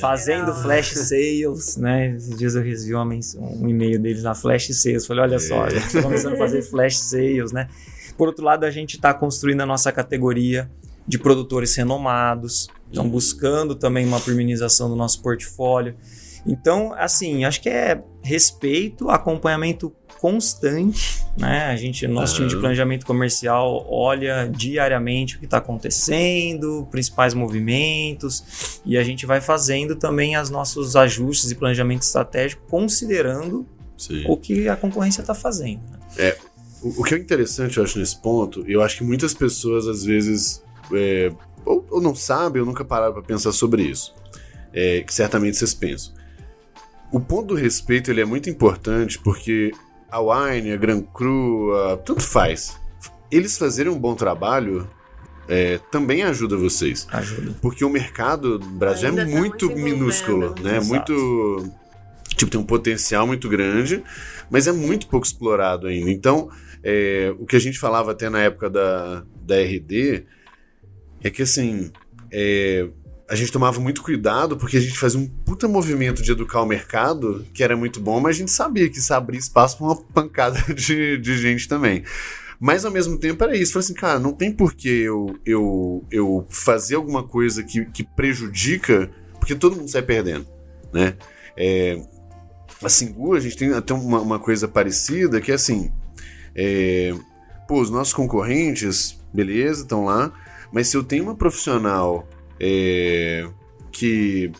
fazendo 0.00 0.46
geral. 0.46 0.62
flash 0.62 0.92
sales, 0.92 1.76
né? 1.76 2.14
Esses 2.16 2.38
dias 2.38 2.54
eu 2.54 2.62
recebi 2.62 2.94
um 2.94 3.68
e-mail 3.68 4.00
deles 4.00 4.22
na 4.22 4.34
flash 4.34 4.68
sales, 4.74 5.06
falei, 5.06 5.24
olha 5.24 5.36
é. 5.36 5.38
só, 5.38 5.64
a 5.64 5.70
gente 5.70 5.92
tá 5.92 6.02
começando 6.02 6.34
a 6.34 6.38
fazer 6.38 6.62
flash 6.62 6.96
sales, 6.98 7.52
né? 7.52 7.68
Por 8.16 8.28
outro 8.28 8.44
lado, 8.44 8.64
a 8.64 8.70
gente 8.70 8.96
está 8.96 9.12
construindo 9.12 9.60
a 9.60 9.66
nossa 9.66 9.92
categoria 9.92 10.70
de 11.06 11.18
produtores 11.18 11.74
renomados, 11.74 12.68
estão 12.88 13.08
buscando 13.08 13.74
também 13.74 14.06
uma 14.06 14.20
premiumização 14.20 14.88
do 14.88 14.96
nosso 14.96 15.20
portfólio. 15.20 15.94
Então, 16.46 16.94
assim, 16.94 17.44
acho 17.44 17.60
que 17.60 17.68
é 17.68 18.02
respeito, 18.22 19.10
acompanhamento 19.10 19.92
constante, 20.24 21.22
né? 21.36 21.66
A 21.66 21.76
gente, 21.76 22.06
nosso 22.06 22.36
time 22.36 22.48
de 22.48 22.56
planejamento 22.56 23.04
comercial 23.04 23.86
olha 23.90 24.50
diariamente 24.50 25.36
o 25.36 25.38
que 25.38 25.44
está 25.44 25.58
acontecendo, 25.58 26.88
principais 26.90 27.34
movimentos, 27.34 28.80
e 28.86 28.96
a 28.96 29.04
gente 29.04 29.26
vai 29.26 29.42
fazendo 29.42 29.94
também 29.94 30.34
os 30.38 30.48
nossos 30.48 30.96
ajustes 30.96 31.50
e 31.50 31.54
planejamento 31.54 32.04
estratégico 32.04 32.62
considerando 32.70 33.66
Sim. 33.98 34.24
o 34.26 34.34
que 34.38 34.66
a 34.66 34.74
concorrência 34.74 35.20
está 35.20 35.34
fazendo. 35.34 35.82
Né? 35.90 35.98
É, 36.16 36.38
o, 36.80 37.02
o, 37.02 37.04
que 37.04 37.14
é 37.14 37.18
interessante, 37.18 37.76
eu 37.76 37.84
acho, 37.84 37.98
nesse 37.98 38.16
ponto, 38.16 38.64
eu 38.66 38.80
acho 38.80 38.96
que 38.96 39.04
muitas 39.04 39.34
pessoas 39.34 39.86
às 39.86 40.04
vezes 40.04 40.64
é, 40.90 41.30
ou, 41.66 41.86
ou, 41.90 42.00
não 42.00 42.14
sabem 42.14 42.62
ou 42.62 42.66
nunca 42.66 42.82
pararam 42.82 43.12
para 43.12 43.22
pensar 43.22 43.52
sobre 43.52 43.82
isso, 43.82 44.14
é, 44.72 45.02
que 45.02 45.12
certamente 45.12 45.58
vocês 45.58 45.74
pensam. 45.74 46.14
O 47.12 47.20
ponto 47.20 47.48
do 47.48 47.54
respeito 47.54 48.10
ele 48.10 48.22
é 48.22 48.24
muito 48.24 48.48
importante 48.48 49.18
porque 49.18 49.70
a 50.14 50.20
Wine, 50.20 50.72
a 50.72 50.76
Gran 50.76 51.00
Cru, 51.00 51.74
a... 51.74 51.96
tanto 51.96 52.22
faz. 52.22 52.78
Eles 53.30 53.58
fazerem 53.58 53.90
um 53.90 53.98
bom 53.98 54.14
trabalho 54.14 54.88
é, 55.48 55.78
também 55.90 56.22
ajuda 56.22 56.56
vocês. 56.56 57.06
Ajuda. 57.10 57.56
Porque 57.60 57.84
o 57.84 57.90
mercado 57.90 58.58
do 58.58 58.66
Brasil 58.66 59.08
é 59.08 59.10
Ainda 59.10 59.22
é 59.22 59.24
muito 59.24 59.68
tá 59.68 59.74
minúsculo, 59.74 60.54
né? 60.60 60.76
Exato. 60.76 61.12
Muito 61.12 61.72
tipo, 62.28 62.50
tem 62.50 62.60
um 62.60 62.64
potencial 62.64 63.26
muito 63.26 63.48
grande, 63.48 64.02
mas 64.48 64.68
é 64.68 64.72
muito 64.72 65.08
pouco 65.08 65.26
explorado 65.26 65.88
ainda. 65.88 66.10
Então, 66.10 66.48
é, 66.82 67.34
o 67.38 67.44
que 67.44 67.56
a 67.56 67.60
gente 67.60 67.78
falava 67.78 68.12
até 68.12 68.30
na 68.30 68.40
época 68.40 68.70
da, 68.70 69.24
da 69.44 69.56
RD 69.56 70.26
é 71.22 71.30
que, 71.30 71.42
assim, 71.42 71.90
é, 72.30 72.88
a 73.28 73.34
gente 73.34 73.50
tomava 73.50 73.80
muito 73.80 74.02
cuidado 74.02 74.56
porque 74.56 74.76
a 74.76 74.80
gente 74.80 74.98
fazia 74.98 75.18
um 75.18 75.26
puta 75.26 75.66
movimento 75.66 76.22
de 76.22 76.30
educar 76.30 76.60
o 76.60 76.66
mercado, 76.66 77.44
que 77.54 77.62
era 77.62 77.76
muito 77.76 78.00
bom, 78.00 78.20
mas 78.20 78.36
a 78.36 78.38
gente 78.40 78.50
sabia 78.50 78.88
que 78.88 78.98
isso 78.98 79.14
abria 79.14 79.40
espaço 79.40 79.78
para 79.78 79.86
uma 79.86 79.96
pancada 79.96 80.60
de, 80.74 81.16
de 81.18 81.38
gente 81.38 81.66
também. 81.66 82.04
Mas 82.60 82.84
ao 82.84 82.90
mesmo 82.90 83.18
tempo 83.18 83.42
era 83.42 83.56
isso. 83.56 83.72
Falei 83.72 83.84
assim, 83.84 83.94
cara, 83.94 84.18
não 84.18 84.32
tem 84.32 84.52
por 84.52 84.74
que 84.74 84.88
eu, 84.88 85.38
eu, 85.44 86.04
eu 86.10 86.46
fazer 86.48 86.96
alguma 86.96 87.22
coisa 87.22 87.62
que, 87.62 87.84
que 87.86 88.04
prejudica, 88.04 89.10
porque 89.38 89.54
todo 89.54 89.76
mundo 89.76 89.90
sai 89.90 90.02
perdendo, 90.02 90.46
né? 90.92 91.14
É, 91.56 92.00
a 92.82 92.88
Singu, 92.88 93.34
a 93.34 93.40
gente 93.40 93.56
tem 93.56 93.72
até 93.72 93.94
uma, 93.94 94.20
uma 94.20 94.38
coisa 94.38 94.68
parecida, 94.68 95.40
que 95.40 95.50
é 95.50 95.54
assim, 95.54 95.90
é, 96.54 97.14
pô, 97.66 97.80
os 97.80 97.90
nossos 97.90 98.12
concorrentes, 98.12 99.18
beleza, 99.32 99.82
estão 99.82 100.04
lá, 100.04 100.32
mas 100.72 100.88
se 100.88 100.96
eu 100.96 101.02
tenho 101.02 101.24
uma 101.24 101.34
profissional 101.34 102.28
é, 102.60 103.48
que 103.90 104.50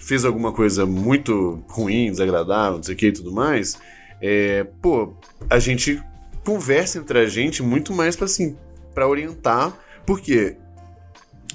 fez 0.00 0.24
alguma 0.24 0.52
coisa 0.52 0.84
muito 0.86 1.62
ruim, 1.68 2.10
desagradável, 2.10 2.78
não 2.78 2.82
sei 2.82 2.94
o 2.94 2.98
que 2.98 3.06
e 3.06 3.12
tudo 3.12 3.32
mais, 3.32 3.78
é, 4.20 4.64
pô, 4.82 5.14
a 5.48 5.58
gente 5.58 6.02
conversa 6.44 6.98
entre 6.98 7.18
a 7.18 7.26
gente 7.26 7.62
muito 7.62 7.92
mais 7.92 8.16
para 8.16 8.24
assim, 8.24 8.56
para 8.94 9.06
orientar, 9.06 9.76
porque 10.04 10.56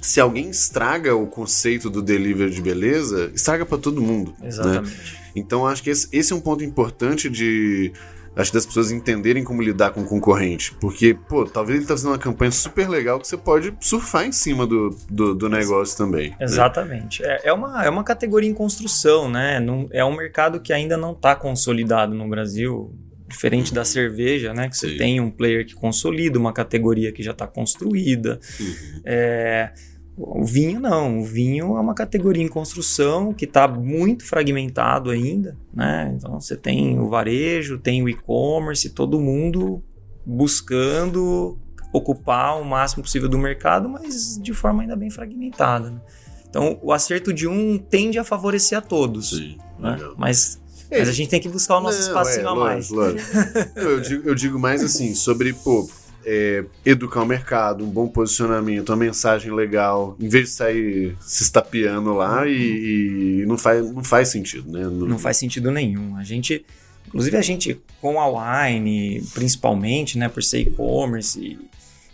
se 0.02 0.22
alguém 0.22 0.50
estraga 0.50 1.16
o 1.16 1.28
conceito 1.28 1.90
do 1.90 2.02
delivery 2.02 2.52
de 2.52 2.62
beleza, 2.62 3.32
estraga 3.34 3.66
para 3.66 3.78
todo 3.78 4.02
mundo. 4.02 4.34
Né? 4.40 4.48
Exatamente. 4.48 4.90
Né? 4.90 5.20
Então 5.36 5.66
acho 5.66 5.84
que 5.84 5.90
esse, 5.90 6.08
esse 6.12 6.32
é 6.32 6.36
um 6.36 6.40
ponto 6.40 6.64
importante 6.64 7.30
de 7.30 7.92
acho 8.36 8.54
das 8.54 8.66
pessoas 8.66 8.92
entenderem 8.92 9.44
como 9.44 9.62
lidar 9.62 9.92
com 9.92 10.02
o 10.02 10.06
concorrente. 10.06 10.74
Porque, 10.80 11.14
pô, 11.14 11.46
talvez 11.46 11.80
ele 11.80 11.88
tá 11.88 11.94
fazendo 11.94 12.12
uma 12.12 12.18
campanha 12.18 12.52
super 12.52 12.90
legal 12.90 13.20
que 13.20 13.28
você 13.28 13.38
pode 13.38 13.74
surfar 13.80 14.26
em 14.26 14.32
cima 14.32 14.68
do, 14.68 14.90
do, 15.10 15.34
do 15.34 15.50
negócio 15.50 15.98
também. 15.98 16.32
Né? 16.32 16.38
Exatamente. 16.42 17.22
Né? 17.22 17.30
É, 17.30 17.50
é, 17.50 17.54
uma, 17.54 17.86
é 17.86 17.90
uma 17.90 18.04
categoria 18.04 18.50
em 18.50 18.54
construção, 18.54 19.30
né? 19.30 19.60
Não, 19.60 19.88
é 19.92 20.04
um 20.04 20.16
mercado 20.16 20.60
que 20.60 20.74
ainda 20.74 20.98
não 20.98 21.14
está 21.14 21.36
consolidado 21.36 22.14
no 22.14 22.28
Brasil. 22.28 22.94
Diferente 23.28 23.74
da 23.74 23.84
cerveja, 23.84 24.54
né? 24.54 24.70
Que 24.70 24.78
você 24.78 24.90
Sim. 24.90 24.98
tem 24.98 25.20
um 25.20 25.32
player 25.32 25.66
que 25.66 25.74
consolida 25.74 26.38
uma 26.38 26.54
categoria 26.54 27.12
que 27.12 27.24
já 27.24 27.32
está 27.32 27.48
construída. 27.48 28.40
Uhum. 28.60 29.02
É 29.04 29.72
o 30.18 30.46
vinho 30.46 30.80
não, 30.80 31.20
o 31.20 31.24
vinho 31.24 31.78
é 31.78 31.80
uma 31.80 31.94
categoria 31.94 32.44
em 32.44 32.48
construção 32.48 33.34
que 33.34 33.46
está 33.46 33.68
muito 33.68 34.26
fragmentado 34.26 35.10
ainda, 35.10 35.58
né? 35.74 36.14
Então 36.16 36.40
você 36.40 36.56
tem 36.56 36.98
o 37.00 37.10
varejo, 37.10 37.78
tem 37.78 38.02
o 38.02 38.08
e-commerce, 38.08 38.90
todo 38.92 39.20
mundo 39.20 39.84
buscando 40.26 41.60
ocupar 41.92 42.60
o 42.60 42.66
máximo 42.66 43.04
possível 43.04 43.28
do 43.28 43.38
mercado, 43.38 43.90
mas 43.90 44.40
de 44.42 44.54
forma 44.54 44.84
ainda 44.84 44.96
bem 44.96 45.10
fragmentada. 45.10 45.92
Né? 45.92 46.02
Então 46.50 46.80
o 46.82 46.94
acerto 46.94 47.34
de 47.34 47.48
um 47.48 47.78
tende 47.78 48.18
a 48.18 48.24
favorecer 48.24 48.78
a 48.78 48.82
todos, 48.82 49.32
Sim, 49.32 49.58
né? 49.78 49.98
mas 50.18 50.62
mas 50.90 51.10
a 51.10 51.12
gente 51.12 51.30
tem 51.30 51.42
que 51.42 51.50
buscar 51.50 51.78
o 51.78 51.82
nosso 51.82 52.00
Não, 52.00 52.08
espacinho 52.08 52.48
é, 52.48 52.52
a 52.52 52.56
mais. 52.56 52.90
Lógico, 52.90 53.38
lógico. 53.38 53.70
eu, 53.76 54.00
digo, 54.00 54.30
eu 54.30 54.36
digo 54.36 54.60
mais 54.60 54.84
assim, 54.84 55.16
sobre, 55.16 55.52
pô, 55.52 55.90
é, 56.26 56.66
educar 56.84 57.22
o 57.22 57.26
mercado, 57.26 57.86
um 57.86 57.90
bom 57.90 58.08
posicionamento, 58.08 58.90
uma 58.90 58.98
mensagem 58.98 59.54
legal, 59.54 60.18
em 60.20 60.28
vez 60.28 60.50
de 60.50 60.56
sair 60.56 61.18
se 61.22 61.44
estapeando 61.44 62.14
lá 62.14 62.48
e, 62.48 63.42
e, 63.42 63.46
não, 63.46 63.58
faz, 63.58 63.92
não 63.92 64.04
faz 64.04 64.30
sentido, 64.30 64.72
né? 64.72 64.84
Não... 64.84 65.08
não 65.08 65.20
faz 65.20 65.38
sentido 65.38 65.72
nenhum. 65.72 66.18
A 66.18 66.24
gente, 66.24 66.66
inclusive 67.08 67.38
a 67.38 67.42
gente 67.42 67.80
com 68.02 68.20
a 68.20 68.68
Wine, 68.68 69.24
principalmente, 69.34 70.18
né, 70.18 70.28
por 70.28 70.42
ser 70.42 70.62
e-commerce 70.62 71.40
e, 71.40 71.60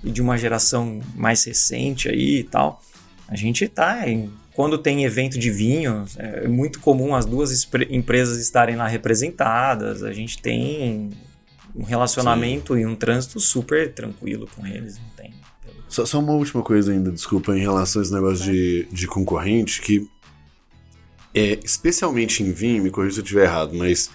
e, 0.03 0.12
de 0.12 0.22
uma 0.22 0.38
geração 0.38 0.99
mais 1.16 1.43
recente 1.45 2.09
aí 2.09 2.39
e 2.39 2.43
tal, 2.43 2.82
a 3.30 3.36
gente 3.38 3.66
tá 3.70 4.09
em, 4.09 4.30
quando 4.53 4.78
tem 4.78 5.05
evento 5.05 5.39
de 5.39 5.49
vinho, 5.49 6.03
é 6.18 6.47
muito 6.49 6.82
comum 6.82 7.16
as 7.16 7.26
duas 7.26 7.66
empresas 7.89 8.39
estarem 8.39 8.76
lá 8.76 8.86
representadas. 8.88 10.03
A 10.03 10.12
gente 10.12 10.41
tem 10.41 11.12
um 11.76 11.84
relacionamento 11.84 12.74
Sim. 12.74 12.82
e 12.82 12.86
um 12.86 12.95
trânsito 12.95 13.39
super 13.39 13.93
tranquilo 13.93 14.47
com 14.55 14.65
eles, 14.65 14.97
não 14.97 15.09
tem. 15.15 15.34
Só, 15.88 16.05
só, 16.05 16.19
uma 16.19 16.34
última 16.34 16.63
coisa 16.63 16.91
ainda, 16.91 17.11
desculpa, 17.11 17.55
em 17.55 17.59
relação 17.59 18.01
a 18.01 18.03
esse 18.03 18.13
negócio 18.13 18.45
de, 18.45 18.88
de 18.91 19.07
concorrente, 19.07 19.82
que 19.82 20.07
é, 21.34 21.59
especialmente 21.63 22.43
em 22.43 22.51
vinho, 22.51 22.84
me 22.84 22.89
corrija 22.89 23.15
se 23.15 23.19
eu 23.19 23.24
estiver 23.24 23.43
errado, 23.43 23.74
mas 23.74 24.09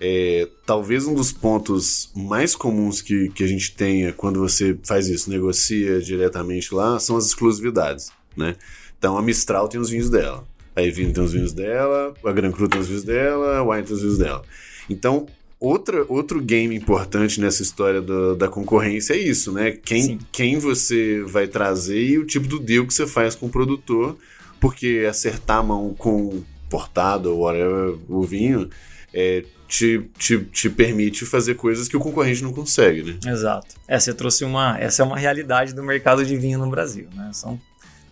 é, 0.00 0.48
talvez 0.64 1.06
um 1.06 1.14
dos 1.14 1.32
pontos 1.32 2.10
mais 2.14 2.54
comuns 2.54 3.00
que, 3.00 3.28
que 3.30 3.42
a 3.42 3.46
gente 3.46 3.74
tenha 3.74 4.12
quando 4.12 4.38
você 4.40 4.78
faz 4.84 5.08
isso, 5.08 5.30
negocia 5.30 6.00
diretamente 6.00 6.74
lá, 6.74 6.98
são 6.98 7.16
as 7.16 7.26
exclusividades, 7.26 8.10
né? 8.36 8.54
Então 8.98 9.16
a 9.16 9.22
Mistral 9.22 9.68
tem 9.68 9.80
os 9.80 9.90
vinhos 9.90 10.10
dela, 10.10 10.46
a 10.74 10.82
Evino 10.82 11.12
tem 11.12 11.22
os 11.22 11.32
vinhos 11.32 11.52
dela, 11.52 12.14
a 12.24 12.32
Gran 12.32 12.52
Cru 12.52 12.68
tem 12.68 12.80
os 12.80 12.86
vinhos 12.86 13.04
dela, 13.04 13.58
a 13.58 13.62
Wine 13.62 13.82
tem 13.82 13.94
os 13.94 14.02
vinhos 14.02 14.18
dela. 14.18 14.42
Então 14.88 15.26
Outra, 15.60 16.04
outro 16.08 16.40
game 16.40 16.76
importante 16.76 17.40
nessa 17.40 17.62
história 17.62 18.00
do, 18.00 18.36
da 18.36 18.46
concorrência 18.46 19.14
é 19.14 19.18
isso, 19.18 19.52
né? 19.52 19.72
Quem, 19.72 20.18
quem 20.30 20.58
você 20.58 21.20
vai 21.22 21.48
trazer 21.48 22.00
e 22.00 22.18
o 22.18 22.24
tipo 22.24 22.46
do 22.46 22.60
deal 22.60 22.86
que 22.86 22.94
você 22.94 23.08
faz 23.08 23.34
com 23.34 23.46
o 23.46 23.50
produtor, 23.50 24.16
porque 24.60 25.04
acertar 25.08 25.58
a 25.58 25.62
mão 25.62 25.92
com 25.98 26.44
portado 26.70 27.32
ou 27.32 27.40
whatever, 27.40 27.96
o 28.08 28.22
vinho, 28.22 28.70
é, 29.12 29.42
te, 29.66 30.08
te, 30.16 30.38
te 30.44 30.70
permite 30.70 31.26
fazer 31.26 31.54
coisas 31.54 31.88
que 31.88 31.96
o 31.96 32.00
concorrente 32.00 32.42
não 32.42 32.52
consegue, 32.52 33.02
né? 33.02 33.18
Exato. 33.26 33.74
É, 33.88 33.98
você 33.98 34.14
trouxe 34.14 34.44
uma. 34.44 34.78
Essa 34.78 35.02
é 35.02 35.04
uma 35.04 35.18
realidade 35.18 35.74
do 35.74 35.82
mercado 35.82 36.24
de 36.24 36.36
vinho 36.36 36.58
no 36.58 36.70
Brasil, 36.70 37.08
né? 37.14 37.30
São 37.32 37.60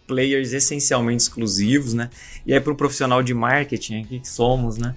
players 0.07 0.53
essencialmente 0.53 1.22
exclusivos, 1.22 1.94
né? 1.94 2.11
E 2.44 2.53
aí, 2.53 2.61
para 2.61 2.72
o 2.72 2.76
profissional 2.76 3.22
de 3.22 3.32
marketing 3.32 4.03
aqui 4.03 4.20
que 4.20 4.28
somos, 4.28 4.76
né? 4.76 4.94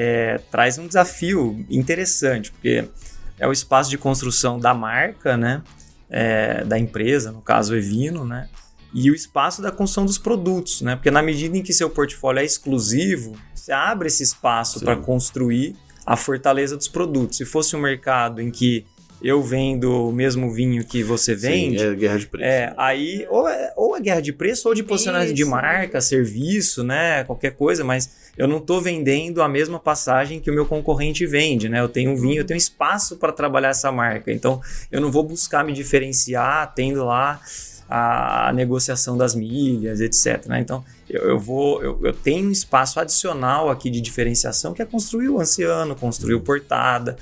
É 0.00 0.40
traz 0.48 0.78
um 0.78 0.86
desafio 0.86 1.66
interessante, 1.68 2.52
porque 2.52 2.88
é 3.36 3.48
o 3.48 3.52
espaço 3.52 3.90
de 3.90 3.98
construção 3.98 4.58
da 4.58 4.72
marca, 4.72 5.36
né? 5.36 5.60
É, 6.08 6.64
da 6.64 6.78
empresa, 6.78 7.32
no 7.32 7.42
caso 7.42 7.74
Evino, 7.74 8.24
né? 8.24 8.48
E 8.94 9.10
o 9.10 9.14
espaço 9.14 9.60
da 9.60 9.72
construção 9.72 10.06
dos 10.06 10.16
produtos, 10.16 10.82
né? 10.82 10.94
Porque 10.94 11.10
na 11.10 11.20
medida 11.20 11.56
em 11.56 11.62
que 11.62 11.72
seu 11.72 11.90
portfólio 11.90 12.40
é 12.40 12.44
exclusivo, 12.44 13.36
você 13.52 13.72
abre 13.72 14.06
esse 14.06 14.22
espaço 14.22 14.80
para 14.80 14.96
construir 14.96 15.76
a 16.06 16.16
fortaleza 16.16 16.76
dos 16.76 16.88
produtos. 16.88 17.36
Se 17.36 17.44
fosse 17.44 17.74
um 17.74 17.80
mercado 17.80 18.40
em 18.40 18.50
que 18.50 18.86
eu 19.22 19.42
vendo 19.42 20.08
o 20.08 20.12
mesmo 20.12 20.52
vinho 20.52 20.84
que 20.84 21.02
você 21.02 21.34
vende. 21.34 21.78
Sim, 21.78 21.86
é 21.86 21.94
guerra 21.94 22.18
de 22.18 22.26
preço. 22.26 22.48
É, 22.48 22.72
aí 22.76 23.26
ou 23.28 23.48
é, 23.48 23.72
ou 23.76 23.96
é 23.96 24.00
guerra 24.00 24.20
de 24.20 24.32
preço 24.32 24.68
ou 24.68 24.74
de 24.74 24.82
posicionamento 24.82 25.34
de 25.34 25.44
marca, 25.44 26.00
serviço, 26.00 26.84
né? 26.84 27.24
Qualquer 27.24 27.52
coisa, 27.52 27.84
mas 27.84 28.10
eu 28.36 28.46
não 28.46 28.58
estou 28.58 28.80
vendendo 28.80 29.42
a 29.42 29.48
mesma 29.48 29.80
passagem 29.80 30.40
que 30.40 30.50
o 30.50 30.54
meu 30.54 30.66
concorrente 30.66 31.26
vende, 31.26 31.68
né? 31.68 31.80
Eu 31.80 31.88
tenho 31.88 32.12
um 32.12 32.16
vinho, 32.16 32.40
eu 32.40 32.44
tenho 32.44 32.58
espaço 32.58 33.16
para 33.16 33.32
trabalhar 33.32 33.70
essa 33.70 33.90
marca. 33.90 34.32
Então, 34.32 34.60
eu 34.90 35.00
não 35.00 35.10
vou 35.10 35.24
buscar 35.24 35.64
me 35.64 35.72
diferenciar 35.72 36.72
tendo 36.74 37.04
lá 37.04 37.40
a 37.88 38.52
negociação 38.54 39.16
das 39.16 39.34
milhas, 39.34 40.00
etc. 40.00 40.46
Né? 40.46 40.60
Então, 40.60 40.84
eu, 41.08 41.22
eu 41.30 41.38
vou, 41.38 41.82
eu, 41.82 41.98
eu, 42.04 42.12
tenho 42.12 42.46
um 42.46 42.52
espaço 42.52 43.00
adicional 43.00 43.70
aqui 43.70 43.88
de 43.88 44.00
diferenciação 44.00 44.74
que 44.74 44.82
é 44.82 44.84
construir 44.84 45.30
o 45.30 45.40
anciano, 45.40 45.96
construir 45.96 46.34
o 46.34 46.40
portada. 46.40 47.16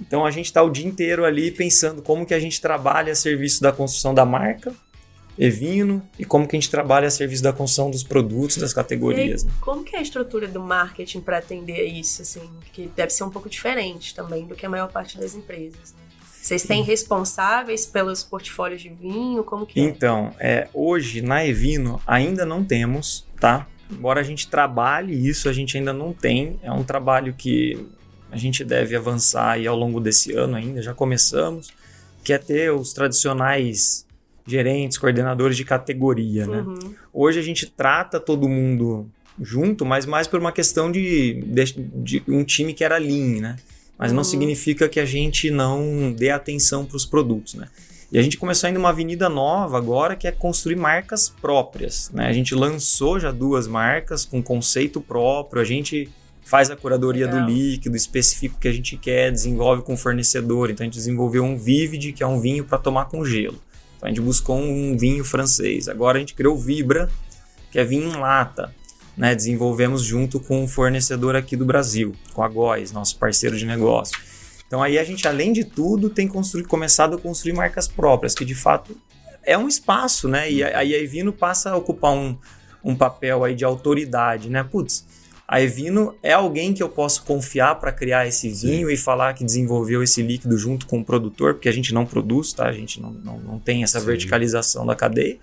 Então 0.00 0.24
a 0.24 0.30
gente 0.30 0.46
está 0.46 0.62
o 0.62 0.70
dia 0.70 0.86
inteiro 0.86 1.24
ali 1.24 1.50
pensando 1.50 2.02
como 2.02 2.24
que 2.24 2.34
a 2.34 2.40
gente 2.40 2.60
trabalha 2.60 3.12
a 3.12 3.16
serviço 3.16 3.60
da 3.60 3.72
construção 3.72 4.14
da 4.14 4.24
marca, 4.24 4.72
Evino, 5.38 6.02
e 6.18 6.24
como 6.24 6.48
que 6.48 6.56
a 6.56 6.58
gente 6.58 6.70
trabalha 6.70 7.06
a 7.06 7.10
serviço 7.10 7.42
da 7.42 7.52
construção 7.52 7.90
dos 7.90 8.02
produtos, 8.02 8.56
das 8.56 8.72
categorias. 8.72 9.42
Aí, 9.42 9.48
né? 9.48 9.54
Como 9.60 9.84
que 9.84 9.94
é 9.94 10.00
a 10.00 10.02
estrutura 10.02 10.48
do 10.48 10.60
marketing 10.60 11.20
para 11.20 11.38
atender 11.38 11.84
isso, 11.84 12.22
assim? 12.22 12.50
Que 12.72 12.88
deve 12.88 13.12
ser 13.12 13.22
um 13.22 13.30
pouco 13.30 13.48
diferente 13.48 14.14
também 14.14 14.46
do 14.46 14.56
que 14.56 14.66
a 14.66 14.68
maior 14.68 14.90
parte 14.90 15.16
das 15.16 15.34
empresas, 15.36 15.92
né? 15.92 16.08
Vocês 16.40 16.62
têm 16.62 16.82
responsáveis 16.82 17.84
pelos 17.84 18.22
portfólios 18.22 18.80
de 18.80 18.88
vinho? 18.88 19.44
Como 19.44 19.66
que 19.66 19.78
é? 19.78 19.82
Então, 19.82 20.34
é, 20.38 20.68
hoje 20.72 21.20
na 21.20 21.44
Evino 21.44 22.00
ainda 22.06 22.46
não 22.46 22.64
temos, 22.64 23.26
tá? 23.38 23.66
Embora 23.90 24.20
a 24.20 24.22
gente 24.22 24.48
trabalhe 24.48 25.28
isso, 25.28 25.48
a 25.48 25.52
gente 25.52 25.76
ainda 25.76 25.92
não 25.92 26.12
tem. 26.12 26.58
É 26.62 26.72
um 26.72 26.82
trabalho 26.82 27.34
que 27.34 27.86
a 28.30 28.36
gente 28.36 28.64
deve 28.64 28.94
avançar 28.94 29.52
aí 29.52 29.66
ao 29.66 29.76
longo 29.76 30.00
desse 30.00 30.32
ano 30.32 30.56
ainda, 30.56 30.82
já 30.82 30.94
começamos, 30.94 31.70
que 32.22 32.32
é 32.32 32.38
ter 32.38 32.72
os 32.72 32.92
tradicionais 32.92 34.06
gerentes, 34.46 34.96
coordenadores 34.98 35.56
de 35.56 35.64
categoria, 35.64 36.46
né? 36.46 36.60
Uhum. 36.60 36.94
Hoje 37.12 37.38
a 37.38 37.42
gente 37.42 37.66
trata 37.66 38.18
todo 38.18 38.48
mundo 38.48 39.06
junto, 39.40 39.84
mas 39.84 40.06
mais 40.06 40.26
por 40.26 40.40
uma 40.40 40.52
questão 40.52 40.90
de, 40.90 41.42
de, 41.46 41.64
de 41.74 42.22
um 42.26 42.42
time 42.44 42.72
que 42.72 42.82
era 42.82 42.96
lean, 42.98 43.40
né? 43.40 43.56
Mas 43.98 44.10
uhum. 44.10 44.16
não 44.16 44.24
significa 44.24 44.88
que 44.88 45.00
a 45.00 45.04
gente 45.04 45.50
não 45.50 46.12
dê 46.12 46.30
atenção 46.30 46.84
para 46.84 46.96
os 46.96 47.04
produtos, 47.04 47.54
né? 47.54 47.68
E 48.10 48.18
a 48.18 48.22
gente 48.22 48.38
começou 48.38 48.66
ainda 48.66 48.80
uma 48.80 48.88
avenida 48.88 49.28
nova 49.28 49.76
agora, 49.76 50.16
que 50.16 50.26
é 50.26 50.32
construir 50.32 50.76
marcas 50.76 51.28
próprias, 51.28 52.10
né? 52.10 52.26
A 52.26 52.32
gente 52.32 52.54
lançou 52.54 53.20
já 53.20 53.30
duas 53.30 53.66
marcas 53.66 54.24
com 54.24 54.42
conceito 54.42 54.98
próprio, 54.98 55.60
a 55.60 55.64
gente 55.64 56.08
faz 56.48 56.70
a 56.70 56.76
curadoria 56.76 57.26
Legal. 57.26 57.44
do 57.44 57.52
líquido, 57.52 57.94
especifica 57.94 58.56
o 58.56 58.58
que 58.58 58.68
a 58.68 58.72
gente 58.72 58.96
quer, 58.96 59.30
desenvolve 59.30 59.82
com 59.82 59.92
o 59.92 59.96
fornecedor. 59.98 60.70
Então 60.70 60.82
a 60.82 60.86
gente 60.86 60.94
desenvolveu 60.94 61.44
um 61.44 61.58
Vivid, 61.58 62.14
que 62.14 62.22
é 62.22 62.26
um 62.26 62.40
vinho 62.40 62.64
para 62.64 62.78
tomar 62.78 63.04
com 63.04 63.22
gelo. 63.22 63.60
Então 63.96 64.06
a 64.06 64.08
gente 64.08 64.22
buscou 64.22 64.56
um 64.56 64.96
vinho 64.96 65.22
francês. 65.24 65.88
Agora 65.88 66.16
a 66.16 66.20
gente 66.20 66.32
criou 66.32 66.54
o 66.54 66.58
Vibra, 66.58 67.10
que 67.70 67.78
é 67.78 67.84
vinho 67.84 68.08
em 68.08 68.16
lata. 68.16 68.74
Né? 69.14 69.34
Desenvolvemos 69.34 70.02
junto 70.02 70.40
com 70.40 70.64
um 70.64 70.66
fornecedor 70.66 71.36
aqui 71.36 71.54
do 71.54 71.66
Brasil, 71.66 72.14
com 72.32 72.42
a 72.42 72.48
Góis, 72.48 72.92
nosso 72.92 73.18
parceiro 73.18 73.54
de 73.54 73.66
negócio. 73.66 74.18
Então 74.66 74.82
aí 74.82 74.98
a 74.98 75.04
gente, 75.04 75.28
além 75.28 75.52
de 75.52 75.64
tudo, 75.64 76.08
tem 76.08 76.26
construído, 76.26 76.66
começado 76.66 77.16
a 77.16 77.18
construir 77.18 77.52
marcas 77.52 77.86
próprias, 77.86 78.34
que 78.34 78.44
de 78.46 78.54
fato 78.54 78.96
é 79.42 79.58
um 79.58 79.68
espaço, 79.68 80.26
né? 80.28 80.50
E 80.50 80.64
aí 80.64 80.94
a 80.94 80.98
Evino 80.98 81.30
passa 81.30 81.72
a 81.72 81.76
ocupar 81.76 82.12
um, 82.12 82.38
um 82.82 82.96
papel 82.96 83.44
aí 83.44 83.54
de 83.54 83.66
autoridade, 83.66 84.48
né? 84.48 84.64
Putz, 84.64 85.17
a 85.50 85.62
Evino 85.62 86.14
é 86.22 86.34
alguém 86.34 86.74
que 86.74 86.82
eu 86.82 86.90
posso 86.90 87.24
confiar 87.24 87.76
para 87.76 87.90
criar 87.90 88.26
esse 88.26 88.50
vinho 88.50 88.88
Sim. 88.88 88.92
e 88.92 88.96
falar 88.98 89.32
que 89.32 89.42
desenvolveu 89.42 90.02
esse 90.02 90.20
líquido 90.20 90.58
junto 90.58 90.86
com 90.86 91.00
o 91.00 91.04
produtor, 91.04 91.54
porque 91.54 91.70
a 91.70 91.72
gente 91.72 91.94
não 91.94 92.04
produz, 92.04 92.52
tá? 92.52 92.68
A 92.68 92.72
gente 92.72 93.00
não, 93.00 93.10
não, 93.10 93.40
não 93.40 93.58
tem 93.58 93.82
essa 93.82 93.98
Sim. 93.98 94.04
verticalização 94.04 94.84
da 94.84 94.94
cadeia. 94.94 95.38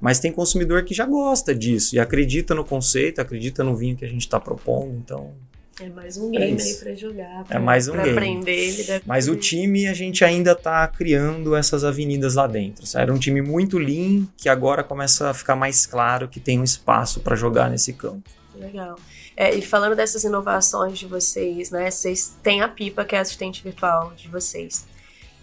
Mas 0.00 0.18
tem 0.18 0.32
consumidor 0.32 0.84
que 0.84 0.94
já 0.94 1.04
gosta 1.04 1.54
disso 1.54 1.94
e 1.94 1.98
acredita 1.98 2.54
no 2.54 2.64
conceito, 2.64 3.20
acredita 3.20 3.62
no 3.62 3.76
vinho 3.76 3.94
que 3.94 4.06
a 4.06 4.08
gente 4.08 4.22
está 4.22 4.40
propondo. 4.40 4.96
Então, 5.04 5.34
é 5.82 5.90
mais 5.90 6.16
um 6.16 6.30
game 6.30 6.58
é 6.58 6.62
aí 6.62 6.74
pra 6.74 6.94
jogar. 6.94 7.44
Pra, 7.44 7.56
é 7.56 7.58
mais 7.58 7.88
um 7.88 7.92
pra 7.92 8.04
game. 8.04 8.16
aprender. 8.16 8.68
Ele 8.68 8.84
deve 8.84 9.04
Mas 9.06 9.28
o 9.28 9.36
time, 9.36 9.86
a 9.86 9.92
gente 9.92 10.24
ainda 10.24 10.54
tá 10.54 10.88
criando 10.88 11.54
essas 11.54 11.84
avenidas 11.84 12.34
lá 12.36 12.46
dentro. 12.46 12.86
Era 12.94 13.12
um 13.12 13.18
time 13.18 13.42
muito 13.42 13.76
lean, 13.76 14.26
que 14.38 14.48
agora 14.48 14.82
começa 14.82 15.28
a 15.28 15.34
ficar 15.34 15.56
mais 15.56 15.84
claro 15.84 16.26
que 16.26 16.40
tem 16.40 16.58
um 16.58 16.64
espaço 16.64 17.20
para 17.20 17.36
jogar 17.36 17.68
nesse 17.68 17.92
campo. 17.92 18.30
Legal. 18.58 18.98
É, 19.36 19.54
e 19.54 19.62
falando 19.62 19.94
dessas 19.94 20.24
inovações 20.24 20.98
de 20.98 21.06
vocês, 21.06 21.70
né? 21.70 21.90
Vocês 21.90 22.36
têm 22.42 22.62
a 22.62 22.68
Pipa, 22.68 23.04
que 23.04 23.14
é 23.14 23.18
assistente 23.18 23.62
virtual 23.62 24.12
de 24.16 24.28
vocês. 24.28 24.86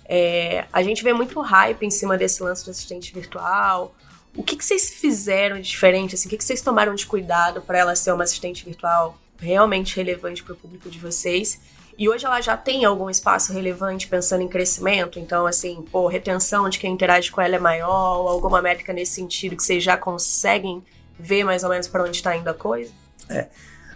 É, 0.05 0.66
a 0.74 0.84
gente 0.84 1.03
vê 1.03 1.14
muito 1.14 1.39
hype 1.39 1.84
em 1.84 1.91
cima 1.91 2.18
desse 2.18 2.43
lance 2.43 2.64
de 2.64 2.72
assistente 2.72 3.14
virtual. 3.14 3.95
O 4.36 4.43
que, 4.43 4.55
que 4.55 4.66
vocês 4.66 4.89
fizeram 4.89 5.57
de 5.57 5.70
diferente? 5.70 6.16
Assim, 6.16 6.28
o 6.28 6.30
que, 6.30 6.38
que 6.38 6.43
vocês 6.43 6.61
tomaram 6.61 6.95
de 6.95 7.05
cuidado 7.05 7.61
para 7.61 7.78
ela 7.78 7.95
ser 7.95 8.11
uma 8.11 8.24
assistente 8.24 8.66
virtual 8.66 9.18
realmente 9.39 9.95
relevante 9.95 10.43
para 10.43 10.53
o 10.53 10.55
público 10.57 10.89
de 10.89 10.97
vocês? 10.97 11.59
E 11.95 12.09
hoje 12.09 12.26
ela 12.26 12.41
já 12.41 12.57
tem 12.57 12.86
algum 12.86 13.09
espaço 13.09 13.53
relevante 13.53 14.07
pensando 14.07 14.41
em 14.41 14.47
crescimento? 14.47 15.20
Então, 15.20 15.45
assim, 15.45 15.84
pô, 15.91 16.07
retenção 16.07 16.68
de 16.68 16.80
quem 16.80 16.91
interage 16.91 17.32
com 17.32 17.39
ela 17.39 17.55
é 17.55 17.59
maior, 17.59 18.28
alguma 18.28 18.61
métrica 18.61 18.91
nesse 18.91 19.14
sentido 19.14 19.55
que 19.55 19.64
vocês 19.64 19.84
já 19.84 19.95
conseguem 19.95 20.84
ver 21.20 21.43
mais 21.43 21.64
ou 21.64 21.70
menos 21.70 21.88
para 21.88 22.03
onde 22.03 22.18
está 22.18 22.36
indo 22.36 22.47
a 22.47 22.53
coisa? 22.53 22.91
É. 23.30 23.47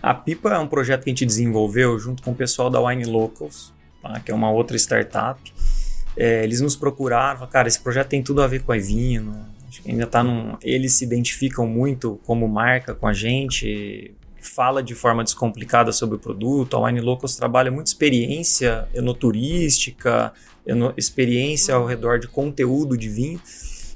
A 0.02 0.14
Pipa 0.14 0.50
é 0.50 0.60
um 0.60 0.68
projeto 0.68 1.04
que 1.04 1.10
a 1.10 1.12
gente 1.12 1.26
desenvolveu 1.26 1.98
junto 2.00 2.22
com 2.22 2.32
o 2.32 2.36
pessoal 2.36 2.70
da 2.70 2.80
Wine 2.80 3.06
Locals, 3.06 3.74
tá? 4.02 4.20
que 4.20 4.32
é 4.32 4.34
uma 4.34 4.52
outra 4.52 4.78
startup. 4.78 5.42
É, 6.16 6.44
eles 6.44 6.62
nos 6.62 6.76
procuraram, 6.76 7.46
cara, 7.48 7.68
esse 7.68 7.80
projeto 7.80 8.08
tem 8.10 8.24
tudo 8.24 8.42
a 8.42 8.48
ver 8.48 8.64
com 8.64 8.72
a 8.72 8.78
Evino. 8.78 9.46
Ainda 9.86 10.08
tá 10.08 10.24
num. 10.24 10.58
Eles 10.62 10.94
se 10.94 11.04
identificam 11.04 11.68
muito 11.68 12.20
como 12.26 12.48
marca 12.48 12.96
com 12.96 13.08
a 13.08 13.14
gente, 13.14 14.16
fala 14.42 14.82
de 14.82 14.96
forma 14.96 15.24
descomplicada 15.24 15.92
sobre 15.92 16.16
o 16.16 16.20
produto. 16.20 16.76
A 16.76 16.86
Wine 16.86 17.02
Locals 17.02 17.36
trabalha 17.36 17.70
muito 17.70 17.88
experiência 17.88 18.88
enoturística, 18.94 20.34
eno, 20.66 20.94
experiência 20.98 21.76
ao 21.76 21.86
redor 21.86 22.20
de 22.20 22.28
conteúdo 22.28 22.98
de 22.98 23.10
vinho. 23.10 23.42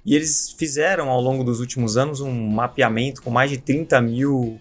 E 0.06 0.16
eles 0.16 0.54
fizeram 0.58 1.10
ao 1.10 1.22
longo 1.22 1.44
dos 1.44 1.60
últimos 1.60 1.98
anos 1.98 2.22
um 2.22 2.50
mapeamento 2.50 3.22
com 3.22 3.30
mais 3.30 3.50
de 3.50 3.58
30 3.58 4.02
mil 4.02 4.60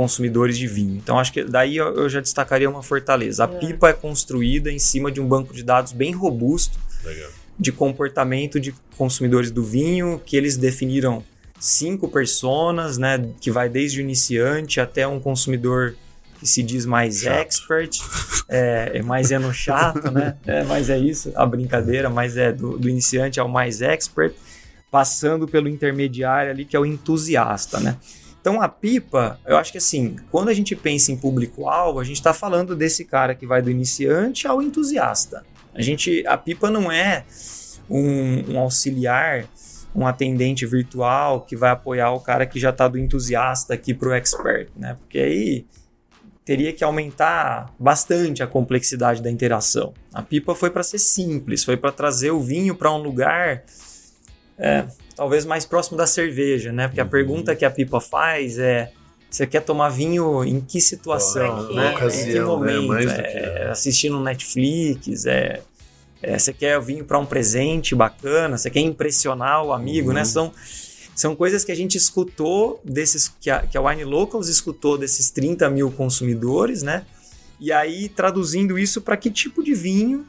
consumidores 0.00 0.56
de 0.56 0.66
vinho. 0.66 0.96
Então 0.96 1.18
acho 1.18 1.30
que 1.30 1.44
daí 1.44 1.76
eu 1.76 2.08
já 2.08 2.22
destacaria 2.22 2.70
uma 2.70 2.82
fortaleza. 2.82 3.44
A 3.44 3.46
é. 3.46 3.58
pipa 3.58 3.90
é 3.90 3.92
construída 3.92 4.72
em 4.72 4.78
cima 4.78 5.12
de 5.12 5.20
um 5.20 5.28
banco 5.28 5.52
de 5.52 5.62
dados 5.62 5.92
bem 5.92 6.10
robusto 6.12 6.78
Legal. 7.04 7.28
de 7.58 7.70
comportamento 7.70 8.58
de 8.58 8.74
consumidores 8.96 9.50
do 9.50 9.62
vinho 9.62 10.18
que 10.24 10.38
eles 10.38 10.56
definiram 10.56 11.22
cinco 11.58 12.08
personas, 12.08 12.96
né, 12.96 13.28
que 13.42 13.50
vai 13.50 13.68
desde 13.68 13.98
o 13.98 14.00
iniciante 14.00 14.80
até 14.80 15.06
um 15.06 15.20
consumidor 15.20 15.94
que 16.38 16.46
se 16.46 16.62
diz 16.62 16.86
mais 16.86 17.18
chato. 17.18 17.34
expert, 17.34 17.98
é, 18.48 18.92
é 18.94 19.02
mais 19.02 19.30
eno 19.30 19.52
chato, 19.52 20.10
né? 20.10 20.34
É, 20.46 20.64
mas 20.64 20.88
é 20.88 20.96
isso, 20.96 21.30
a 21.36 21.44
brincadeira, 21.44 22.08
mas 22.08 22.38
é 22.38 22.50
do, 22.50 22.78
do 22.78 22.88
iniciante 22.88 23.38
ao 23.38 23.50
mais 23.50 23.82
expert, 23.82 24.32
passando 24.90 25.46
pelo 25.46 25.68
intermediário 25.68 26.50
ali 26.50 26.64
que 26.64 26.74
é 26.74 26.80
o 26.80 26.86
entusiasta, 26.86 27.78
né? 27.80 27.98
Então 28.40 28.60
a 28.60 28.68
pipa, 28.68 29.38
eu 29.46 29.56
acho 29.56 29.70
que 29.70 29.78
assim, 29.78 30.16
quando 30.30 30.48
a 30.48 30.54
gente 30.54 30.74
pensa 30.74 31.12
em 31.12 31.16
público-alvo, 31.16 32.00
a 32.00 32.04
gente 32.04 32.16
está 32.16 32.32
falando 32.32 32.74
desse 32.74 33.04
cara 33.04 33.34
que 33.34 33.46
vai 33.46 33.60
do 33.60 33.70
iniciante 33.70 34.46
ao 34.46 34.62
entusiasta. 34.62 35.44
A 35.74 35.82
gente, 35.82 36.26
a 36.26 36.36
pipa 36.36 36.70
não 36.70 36.90
é 36.90 37.24
um, 37.88 38.54
um 38.54 38.58
auxiliar, 38.58 39.44
um 39.94 40.06
atendente 40.06 40.64
virtual 40.64 41.42
que 41.42 41.54
vai 41.54 41.70
apoiar 41.70 42.12
o 42.12 42.20
cara 42.20 42.46
que 42.46 42.58
já 42.58 42.70
está 42.70 42.88
do 42.88 42.98
entusiasta 42.98 43.74
aqui 43.74 43.92
para 43.92 44.08
o 44.08 44.12
expert, 44.14 44.68
né? 44.76 44.96
Porque 44.98 45.18
aí 45.18 45.66
teria 46.44 46.72
que 46.72 46.82
aumentar 46.82 47.72
bastante 47.78 48.42
a 48.42 48.46
complexidade 48.46 49.22
da 49.22 49.30
interação. 49.30 49.92
A 50.12 50.22
pipa 50.22 50.54
foi 50.54 50.70
para 50.70 50.82
ser 50.82 50.98
simples, 50.98 51.62
foi 51.62 51.76
para 51.76 51.92
trazer 51.92 52.30
o 52.30 52.40
vinho 52.40 52.74
para 52.74 52.92
um 52.92 52.98
lugar 52.98 53.64
é, 54.60 54.84
talvez 55.16 55.46
mais 55.46 55.64
próximo 55.64 55.96
da 55.96 56.06
cerveja, 56.06 56.70
né? 56.70 56.86
Porque 56.86 57.00
a 57.00 57.04
uhum. 57.04 57.10
pergunta 57.10 57.56
que 57.56 57.64
a 57.64 57.70
Pipa 57.70 58.00
faz 58.00 58.58
é: 58.58 58.92
você 59.28 59.46
quer 59.46 59.60
tomar 59.60 59.88
vinho 59.88 60.44
em 60.44 60.60
que 60.60 60.80
situação, 60.80 61.68
oh, 61.70 61.74
né? 61.74 61.92
Ocasião, 61.92 62.20
em 62.20 62.32
que 62.32 62.38
né? 62.38 62.44
momento? 62.44 63.06
Né? 63.06 63.22
É, 63.22 63.68
assistindo 63.70 64.20
Netflix, 64.20 65.24
é, 65.24 65.62
é, 66.22 66.38
você 66.38 66.52
quer 66.52 66.78
vinho 66.80 67.04
para 67.04 67.18
um 67.18 67.24
presente 67.24 67.94
bacana, 67.94 68.58
você 68.58 68.70
quer 68.70 68.80
impressionar 68.80 69.64
o 69.64 69.72
amigo, 69.72 70.08
né? 70.12 70.20
uhum. 70.20 70.20
né? 70.20 70.24
São, 70.26 70.52
são 71.14 71.34
coisas 71.34 71.64
que 71.64 71.72
a 71.72 71.76
gente 71.76 71.96
escutou 71.96 72.80
desses, 72.84 73.32
que 73.40 73.50
a, 73.50 73.60
que 73.60 73.78
a 73.78 73.80
Wine 73.80 74.04
Locals 74.04 74.48
escutou 74.48 74.98
desses 74.98 75.30
30 75.30 75.70
mil 75.70 75.90
consumidores, 75.90 76.82
né? 76.82 77.06
E 77.58 77.72
aí, 77.72 78.08
traduzindo 78.08 78.78
isso 78.78 79.00
para 79.00 79.16
que 79.16 79.30
tipo 79.30 79.62
de 79.62 79.74
vinho 79.74 80.26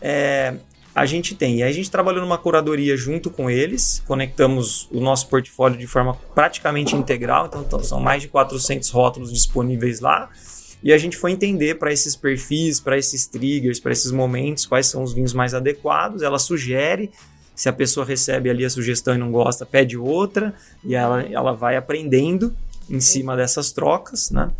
é, 0.00 0.56
a 0.94 1.06
gente 1.06 1.34
tem. 1.34 1.58
E 1.58 1.62
aí 1.62 1.70
a 1.70 1.74
gente 1.74 1.90
trabalhou 1.90 2.20
numa 2.20 2.38
curadoria 2.38 2.96
junto 2.96 3.30
com 3.30 3.50
eles, 3.50 4.02
conectamos 4.06 4.88
o 4.90 5.00
nosso 5.00 5.28
portfólio 5.28 5.78
de 5.78 5.86
forma 5.86 6.14
praticamente 6.34 6.94
integral, 6.94 7.46
então 7.46 7.82
são 7.82 8.00
mais 8.00 8.22
de 8.22 8.28
400 8.28 8.90
rótulos 8.90 9.32
disponíveis 9.32 10.00
lá. 10.00 10.30
E 10.82 10.92
a 10.92 10.98
gente 10.98 11.16
foi 11.16 11.30
entender 11.30 11.76
para 11.76 11.92
esses 11.92 12.16
perfis, 12.16 12.80
para 12.80 12.98
esses 12.98 13.26
triggers, 13.26 13.78
para 13.78 13.92
esses 13.92 14.10
momentos, 14.10 14.66
quais 14.66 14.86
são 14.86 15.02
os 15.02 15.12
vinhos 15.12 15.32
mais 15.32 15.54
adequados. 15.54 16.22
Ela 16.22 16.40
sugere, 16.40 17.10
se 17.54 17.68
a 17.68 17.72
pessoa 17.72 18.04
recebe 18.04 18.50
ali 18.50 18.64
a 18.64 18.70
sugestão 18.70 19.14
e 19.14 19.18
não 19.18 19.30
gosta, 19.30 19.64
pede 19.64 19.96
outra, 19.96 20.52
e 20.84 20.94
ela, 20.94 21.22
ela 21.22 21.52
vai 21.52 21.76
aprendendo 21.76 22.54
em 22.90 23.00
cima 23.00 23.36
dessas 23.36 23.70
trocas, 23.70 24.30
né? 24.32 24.50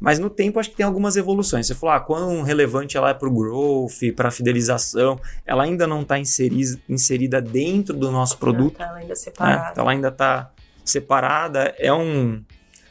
Mas 0.00 0.18
no 0.18 0.28
tempo 0.30 0.58
acho 0.58 0.70
que 0.70 0.76
tem 0.76 0.86
algumas 0.86 1.16
evoluções. 1.16 1.66
Você 1.66 1.74
falou, 1.74 1.94
ah, 1.94 2.00
quão 2.00 2.42
relevante 2.42 2.96
ela 2.96 3.10
é 3.10 3.14
para 3.14 3.28
o 3.28 3.32
growth, 3.32 4.14
para 4.14 4.28
a 4.28 4.30
fidelização. 4.30 5.18
Ela 5.46 5.64
ainda 5.64 5.86
não 5.86 6.02
está 6.02 6.18
inseri 6.18 6.78
inserida 6.88 7.40
dentro 7.40 7.96
do 7.96 8.10
nosso 8.10 8.38
produto. 8.38 8.80
Ela 8.80 8.98
ainda 8.98 9.14
separada. 9.14 9.62
Né? 9.62 9.72
Ela 9.76 9.90
ainda 9.90 10.08
está 10.08 10.50
separada. 10.84 11.74
É 11.78 11.92
um, 11.92 12.42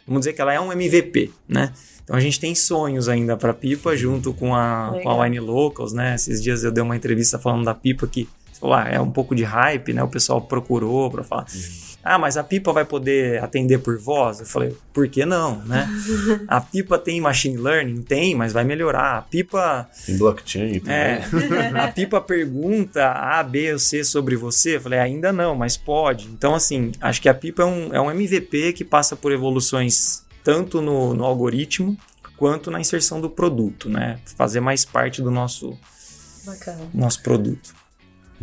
vamos 0.07 0.21
dizer 0.21 0.33
que 0.33 0.41
ela 0.41 0.53
é 0.53 0.59
um 0.59 0.71
MVP, 0.71 1.31
né? 1.47 1.71
Então 2.03 2.15
a 2.15 2.19
gente 2.19 2.39
tem 2.39 2.53
sonhos 2.53 3.07
ainda 3.07 3.37
para 3.37 3.53
Pipa 3.53 3.95
junto 3.95 4.33
com 4.33 4.53
a, 4.53 4.99
com 5.01 5.09
a 5.09 5.23
Wine 5.23 5.39
Locals, 5.39 5.93
né? 5.93 6.15
Esses 6.15 6.43
dias 6.43 6.63
eu 6.63 6.71
dei 6.71 6.83
uma 6.83 6.95
entrevista 6.95 7.39
falando 7.39 7.63
da 7.63 7.73
Pipa 7.73 8.05
que 8.07 8.27
falou, 8.59 8.75
ah, 8.75 8.87
é 8.89 8.99
um 8.99 9.11
pouco 9.11 9.33
de 9.33 9.43
hype, 9.43 9.93
né? 9.93 10.03
O 10.03 10.09
pessoal 10.09 10.41
procurou 10.41 11.09
para 11.09 11.23
falar. 11.23 11.45
Uhum. 11.53 11.92
Ah, 12.03 12.17
mas 12.17 12.35
a 12.35 12.43
pipa 12.43 12.73
vai 12.73 12.83
poder 12.83 13.41
atender 13.41 13.79
por 13.79 13.97
voz? 13.97 14.41
Eu 14.41 14.45
falei, 14.45 14.75
por 14.93 15.07
que 15.07 15.25
não, 15.25 15.57
né? 15.63 15.87
a 16.47 16.59
pipa 16.59 16.97
tem 16.97 17.21
machine 17.21 17.57
learning? 17.57 18.01
Tem, 18.01 18.35
mas 18.35 18.51
vai 18.51 18.63
melhorar. 18.63 19.17
A 19.17 19.21
pipa... 19.21 19.89
Tem 20.05 20.17
blockchain 20.17 20.79
também. 20.79 20.93
É, 20.93 21.23
a 21.79 21.87
pipa 21.87 22.19
pergunta 22.19 23.09
A, 23.09 23.41
B 23.41 23.71
ou 23.71 23.79
C 23.79 24.03
sobre 24.03 24.35
você? 24.35 24.75
Eu 24.75 24.81
falei, 24.81 24.99
ainda 24.99 25.31
não, 25.31 25.55
mas 25.55 25.77
pode. 25.77 26.27
Então, 26.27 26.53
assim, 26.53 26.91
acho 26.99 27.21
que 27.21 27.29
a 27.29 27.33
pipa 27.33 27.63
é 27.63 27.65
um, 27.65 27.93
é 27.93 28.01
um 28.01 28.11
MVP 28.11 28.73
que 28.73 28.83
passa 28.83 29.15
por 29.15 29.31
evoluções 29.31 30.23
tanto 30.43 30.81
no, 30.81 31.13
no 31.13 31.23
algoritmo 31.23 31.97
quanto 32.35 32.69
na 32.69 32.79
inserção 32.79 33.21
do 33.21 33.29
produto, 33.29 33.89
né? 33.89 34.19
Fazer 34.35 34.59
mais 34.59 34.83
parte 34.83 35.21
do 35.21 35.31
nosso, 35.31 35.77
Bacana. 36.45 36.89
nosso 36.93 37.23
produto. 37.23 37.73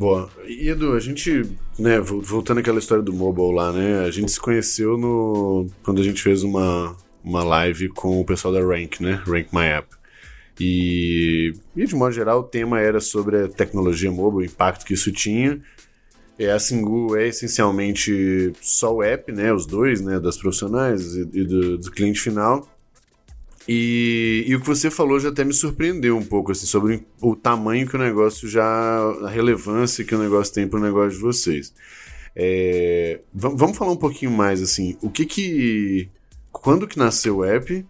Boa. 0.00 0.30
E 0.46 0.70
Edu, 0.70 0.94
a 0.94 0.98
gente, 0.98 1.42
né, 1.78 2.00
voltando 2.00 2.60
àquela 2.60 2.78
história 2.78 3.04
do 3.04 3.12
mobile 3.12 3.52
lá, 3.54 3.70
né, 3.70 3.98
a 3.98 4.10
gente 4.10 4.32
se 4.32 4.40
conheceu 4.40 4.96
no 4.96 5.66
quando 5.82 6.00
a 6.00 6.02
gente 6.02 6.22
fez 6.22 6.42
uma, 6.42 6.96
uma 7.22 7.44
live 7.44 7.90
com 7.90 8.18
o 8.18 8.24
pessoal 8.24 8.54
da 8.54 8.62
Rank, 8.62 8.98
né, 9.00 9.22
Rank 9.26 9.48
My 9.52 9.66
App. 9.66 9.88
E, 10.58 11.52
e 11.76 11.84
de 11.84 11.94
modo 11.94 12.12
geral 12.12 12.40
o 12.40 12.44
tema 12.44 12.80
era 12.80 12.98
sobre 12.98 13.44
a 13.44 13.48
tecnologia 13.48 14.10
mobile, 14.10 14.48
o 14.48 14.50
impacto 14.50 14.86
que 14.86 14.94
isso 14.94 15.12
tinha. 15.12 15.60
É, 16.38 16.50
a 16.50 16.58
Singu 16.58 17.14
é 17.14 17.28
essencialmente 17.28 18.54
só 18.62 18.94
o 18.94 19.02
app, 19.02 19.30
né, 19.30 19.52
os 19.52 19.66
dois, 19.66 20.00
né, 20.00 20.18
das 20.18 20.38
profissionais 20.38 21.14
e, 21.14 21.28
e 21.34 21.44
do, 21.44 21.76
do 21.76 21.90
cliente 21.90 22.22
final. 22.22 22.66
E, 23.72 24.46
e, 24.48 24.56
o 24.56 24.60
que 24.60 24.66
você 24.66 24.90
falou 24.90 25.20
já 25.20 25.28
até 25.28 25.44
me 25.44 25.52
surpreendeu 25.52 26.16
um 26.16 26.24
pouco, 26.24 26.50
assim, 26.50 26.66
sobre 26.66 27.06
o 27.22 27.36
tamanho 27.36 27.86
que 27.86 27.94
o 27.94 28.00
negócio 28.00 28.48
já. 28.48 28.64
a 28.64 29.28
relevância 29.28 30.04
que 30.04 30.12
o 30.12 30.18
negócio 30.18 30.52
tem 30.52 30.66
para 30.66 30.80
o 30.80 30.82
negócio 30.82 31.12
de 31.12 31.22
vocês. 31.22 31.72
É, 32.34 33.20
vamos 33.32 33.78
falar 33.78 33.92
um 33.92 33.96
pouquinho 33.96 34.32
mais, 34.32 34.60
assim, 34.60 34.98
o 35.00 35.08
que 35.08 35.24
que. 35.24 36.10
Quando 36.50 36.88
que 36.88 36.98
nasceu 36.98 37.36
o 37.36 37.44
app? 37.44 37.86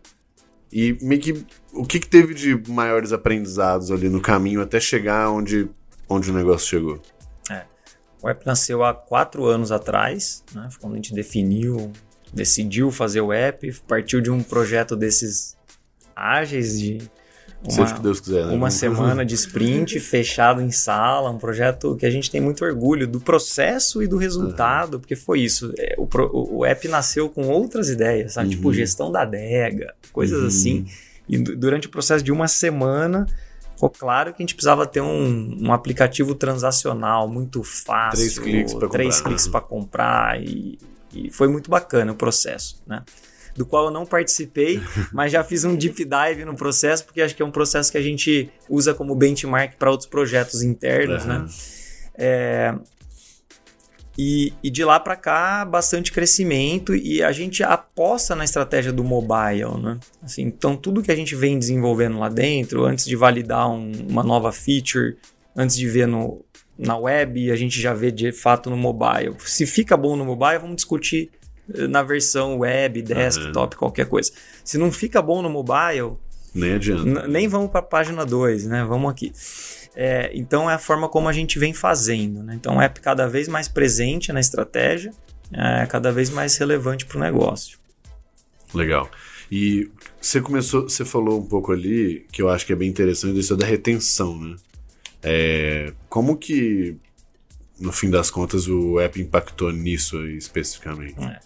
E 0.70 0.98
meio 1.00 1.18
que. 1.18 1.46
O 1.72 1.86
que 1.86 1.98
que 1.98 2.06
teve 2.06 2.34
de 2.34 2.70
maiores 2.70 3.10
aprendizados 3.10 3.90
ali 3.90 4.10
no 4.10 4.20
caminho 4.20 4.60
até 4.60 4.78
chegar 4.78 5.30
onde, 5.30 5.66
onde 6.06 6.30
o 6.30 6.34
negócio 6.34 6.68
chegou? 6.68 7.00
É. 7.50 7.64
O 8.20 8.28
app 8.28 8.44
nasceu 8.44 8.84
há 8.84 8.92
quatro 8.92 9.46
anos 9.46 9.72
atrás, 9.72 10.44
né? 10.54 10.68
Quando 10.78 10.92
a 10.92 10.96
gente 10.96 11.14
definiu, 11.14 11.90
decidiu 12.34 12.90
fazer 12.90 13.22
o 13.22 13.32
app, 13.32 13.72
partiu 13.88 14.20
de 14.20 14.30
um 14.30 14.42
projeto 14.42 14.94
desses 14.94 15.58
ágeis 16.20 16.78
de 16.78 16.98
uma, 17.62 18.14
quiser, 18.14 18.46
né? 18.46 18.54
uma 18.54 18.70
semana 18.70 19.24
de 19.24 19.34
sprint 19.34 20.00
fechado 20.00 20.62
em 20.62 20.70
sala, 20.70 21.30
um 21.30 21.36
projeto 21.36 21.94
que 21.94 22.06
a 22.06 22.10
gente 22.10 22.30
tem 22.30 22.40
muito 22.40 22.64
orgulho 22.64 23.06
do 23.06 23.20
processo 23.20 24.02
e 24.02 24.06
do 24.06 24.16
resultado, 24.16 24.94
uhum. 24.94 25.00
porque 25.00 25.14
foi 25.14 25.40
isso. 25.40 25.72
É, 25.78 25.94
o, 25.98 26.08
o, 26.58 26.64
app 26.64 26.88
nasceu 26.88 27.28
com 27.28 27.48
outras 27.48 27.90
ideias, 27.90 28.32
sabe? 28.32 28.50
Tipo, 28.50 28.68
uhum. 28.68 28.72
Tipo 28.72 28.80
gestão 28.80 29.12
da 29.12 29.22
adega, 29.22 29.94
coisas 30.10 30.40
uhum. 30.40 30.46
assim. 30.46 30.86
E 31.28 31.38
durante 31.38 31.86
o 31.86 31.90
processo 31.90 32.24
de 32.24 32.32
uma 32.32 32.48
semana, 32.48 33.26
ficou 33.74 33.90
claro 33.90 34.32
que 34.32 34.42
a 34.42 34.44
gente 34.44 34.54
precisava 34.54 34.86
ter 34.86 35.02
um, 35.02 35.58
um 35.60 35.72
aplicativo 35.72 36.34
transacional 36.34 37.28
muito 37.28 37.62
fácil. 37.62 38.20
Três 38.20 38.38
cliques 38.38 38.72
para 38.72 38.80
comprar. 38.80 38.98
Três 38.98 39.20
cliques 39.20 39.48
para 39.48 39.60
comprar 39.60 40.42
e, 40.42 40.78
e 41.14 41.30
foi 41.30 41.48
muito 41.48 41.70
bacana 41.70 42.12
o 42.12 42.16
processo, 42.16 42.82
né? 42.86 43.02
Do 43.56 43.66
qual 43.66 43.86
eu 43.86 43.90
não 43.90 44.06
participei, 44.06 44.80
mas 45.12 45.32
já 45.32 45.42
fiz 45.44 45.64
um 45.64 45.74
deep 45.74 46.04
dive 46.04 46.44
no 46.44 46.54
processo, 46.54 47.04
porque 47.04 47.20
acho 47.20 47.34
que 47.34 47.42
é 47.42 47.44
um 47.44 47.50
processo 47.50 47.90
que 47.90 47.98
a 47.98 48.02
gente 48.02 48.50
usa 48.68 48.94
como 48.94 49.14
benchmark 49.14 49.76
para 49.76 49.90
outros 49.90 50.08
projetos 50.08 50.62
internos, 50.62 51.22
uhum. 51.24 51.28
né? 51.28 51.46
É, 52.14 52.74
e, 54.18 54.52
e, 54.62 54.70
de 54.70 54.84
lá 54.84 55.00
para 55.00 55.16
cá, 55.16 55.64
bastante 55.64 56.12
crescimento 56.12 56.94
e 56.94 57.22
a 57.22 57.32
gente 57.32 57.62
aposta 57.62 58.34
na 58.34 58.44
estratégia 58.44 58.92
do 58.92 59.02
mobile, 59.02 59.80
né? 59.80 59.98
Assim, 60.22 60.42
então, 60.42 60.76
tudo 60.76 61.02
que 61.02 61.10
a 61.10 61.16
gente 61.16 61.34
vem 61.34 61.58
desenvolvendo 61.58 62.18
lá 62.18 62.28
dentro, 62.28 62.84
antes 62.84 63.06
de 63.06 63.16
validar 63.16 63.70
um, 63.70 63.90
uma 64.08 64.22
nova 64.22 64.52
feature, 64.52 65.16
antes 65.56 65.74
de 65.74 65.88
ver 65.88 66.06
no, 66.06 66.44
na 66.76 66.98
web, 66.98 67.50
a 67.50 67.56
gente 67.56 67.80
já 67.80 67.94
vê 67.94 68.10
de 68.10 68.30
fato 68.30 68.68
no 68.68 68.76
mobile. 68.76 69.36
Se 69.38 69.64
fica 69.64 69.96
bom 69.96 70.16
no 70.16 70.24
mobile, 70.24 70.58
vamos 70.58 70.76
discutir 70.76 71.30
na 71.88 72.02
versão 72.02 72.58
web, 72.58 73.02
desktop, 73.02 73.74
uhum. 73.74 73.78
qualquer 73.78 74.06
coisa. 74.06 74.32
Se 74.64 74.78
não 74.78 74.90
fica 74.90 75.20
bom 75.22 75.42
no 75.42 75.50
mobile, 75.50 76.16
nem 76.54 76.74
adianta. 76.74 77.28
Nem 77.28 77.48
vamos 77.48 77.70
para 77.70 77.80
a 77.80 77.82
página 77.82 78.24
2, 78.24 78.66
né? 78.66 78.84
Vamos 78.84 79.10
aqui. 79.10 79.32
É, 79.94 80.30
então 80.34 80.70
é 80.70 80.74
a 80.74 80.78
forma 80.78 81.08
como 81.08 81.28
a 81.28 81.32
gente 81.32 81.58
vem 81.58 81.72
fazendo. 81.72 82.42
Né? 82.42 82.54
Então, 82.54 82.80
app 82.80 83.00
cada 83.00 83.26
vez 83.28 83.48
mais 83.48 83.68
presente 83.68 84.32
na 84.32 84.40
estratégia, 84.40 85.12
é 85.52 85.86
cada 85.86 86.12
vez 86.12 86.30
mais 86.30 86.56
relevante 86.56 87.06
para 87.06 87.18
o 87.18 87.20
negócio. 87.20 87.78
Legal. 88.74 89.10
E 89.50 89.90
você 90.20 90.40
começou, 90.40 90.82
você 90.82 91.04
falou 91.04 91.40
um 91.40 91.46
pouco 91.46 91.72
ali 91.72 92.24
que 92.30 92.40
eu 92.40 92.48
acho 92.48 92.64
que 92.64 92.72
é 92.72 92.76
bem 92.76 92.88
interessante 92.88 93.38
isso 93.38 93.56
da 93.56 93.66
retenção, 93.66 94.38
né? 94.38 94.56
É, 95.22 95.92
como 96.08 96.36
que 96.36 96.96
no 97.78 97.92
fim 97.92 98.08
das 98.08 98.30
contas 98.30 98.68
o 98.68 99.00
app 99.00 99.20
impactou 99.20 99.72
nisso 99.72 100.24
especificamente? 100.28 101.20
É. 101.20 101.40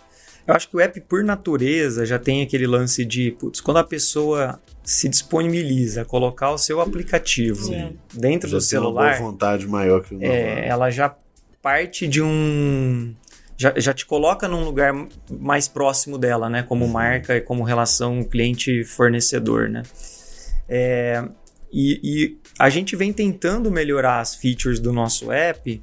Eu 0.47 0.55
acho 0.55 0.69
que 0.69 0.77
o 0.77 0.81
app, 0.81 1.01
por 1.03 1.25
natureza, 1.25 2.05
já 2.05 2.19
tem 2.19 2.43
aquele 2.43 2.67
lance 2.67 3.05
de, 3.05 3.31
putz, 3.33 3.61
quando 3.61 3.79
a 3.79 3.85
pessoa 3.85 4.61
se 4.83 5.09
disponibiliza 5.09 6.03
a 6.03 6.05
colocar 6.05 6.51
o 6.51 6.59
seu 6.59 6.81
aplicativo 6.81 7.65
Sim. 7.65 7.97
dentro 8.13 8.49
já 8.49 8.59
do 8.59 8.61
celular. 8.61 9.13
Uma 9.13 9.19
boa 9.19 9.31
vontade 9.31 9.67
maior 9.67 10.03
que 10.03 10.15
o 10.15 10.23
é, 10.23 10.69
Ela 10.69 10.91
já 10.91 11.15
parte 11.63 12.07
de 12.07 12.21
um. 12.21 13.15
Já, 13.57 13.73
já 13.77 13.95
te 13.95 14.05
coloca 14.05 14.47
num 14.47 14.65
lugar 14.65 14.93
mais 15.31 15.67
próximo 15.67 16.19
dela, 16.19 16.51
né? 16.51 16.63
Como 16.63 16.85
uhum. 16.85 16.91
marca 16.91 17.37
e 17.37 17.41
como 17.41 17.63
relação 17.63 18.23
cliente-fornecedor, 18.23 19.71
né? 19.71 19.83
É, 20.69 21.25
e, 21.73 22.01
e 22.03 22.39
a 22.59 22.69
gente 22.69 22.95
vem 22.97 23.13
tentando 23.13 23.71
melhorar 23.71 24.21
as 24.21 24.35
features 24.35 24.79
do 24.79 24.93
nosso 24.93 25.33
app 25.33 25.83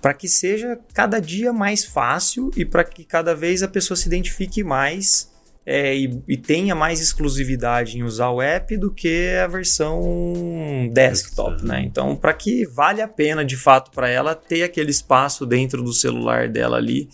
para 0.00 0.14
que 0.14 0.28
seja 0.28 0.78
cada 0.94 1.20
dia 1.20 1.52
mais 1.52 1.84
fácil 1.84 2.50
e 2.56 2.64
para 2.64 2.84
que 2.84 3.04
cada 3.04 3.34
vez 3.34 3.62
a 3.62 3.68
pessoa 3.68 3.96
se 3.96 4.06
identifique 4.06 4.64
mais 4.64 5.30
é, 5.64 5.94
e, 5.94 6.22
e, 6.26 6.36
tenha 6.36 6.74
mais 6.74 7.00
exclusividade 7.00 7.98
em 7.98 8.02
usar 8.02 8.30
o 8.30 8.40
app 8.40 8.76
do 8.78 8.90
que 8.90 9.28
a 9.36 9.46
versão 9.46 10.90
desktop, 10.92 11.64
né? 11.64 11.82
Então, 11.82 12.16
para 12.16 12.32
que 12.32 12.66
vale 12.66 13.02
a 13.02 13.06
pena 13.06 13.44
de 13.44 13.56
fato 13.56 13.90
para 13.90 14.08
ela 14.08 14.34
ter 14.34 14.62
aquele 14.62 14.90
espaço 14.90 15.44
dentro 15.44 15.82
do 15.82 15.92
celular 15.92 16.48
dela 16.48 16.78
ali 16.78 17.08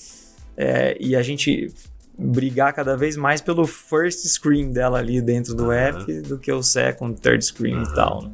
é, 0.57 0.97
e 1.01 1.17
a 1.17 1.23
gente 1.23 1.73
brigar 2.17 2.73
cada 2.73 2.97
vez 2.97 3.17
mais 3.17 3.41
pelo 3.41 3.67
first 3.67 4.25
screen 4.27 4.73
dela 4.73 5.01
ali 5.01 5.21
dentro 5.21 5.55
do 5.55 5.65
uhum. 5.65 5.73
app 5.73 6.21
do 6.23 6.39
que 6.39 6.51
o 6.51 6.63
second, 6.63 7.21
third 7.21 7.45
screen 7.45 7.77
uhum. 7.77 7.83
e 7.83 7.95
tal, 7.95 8.23
né? 8.23 8.31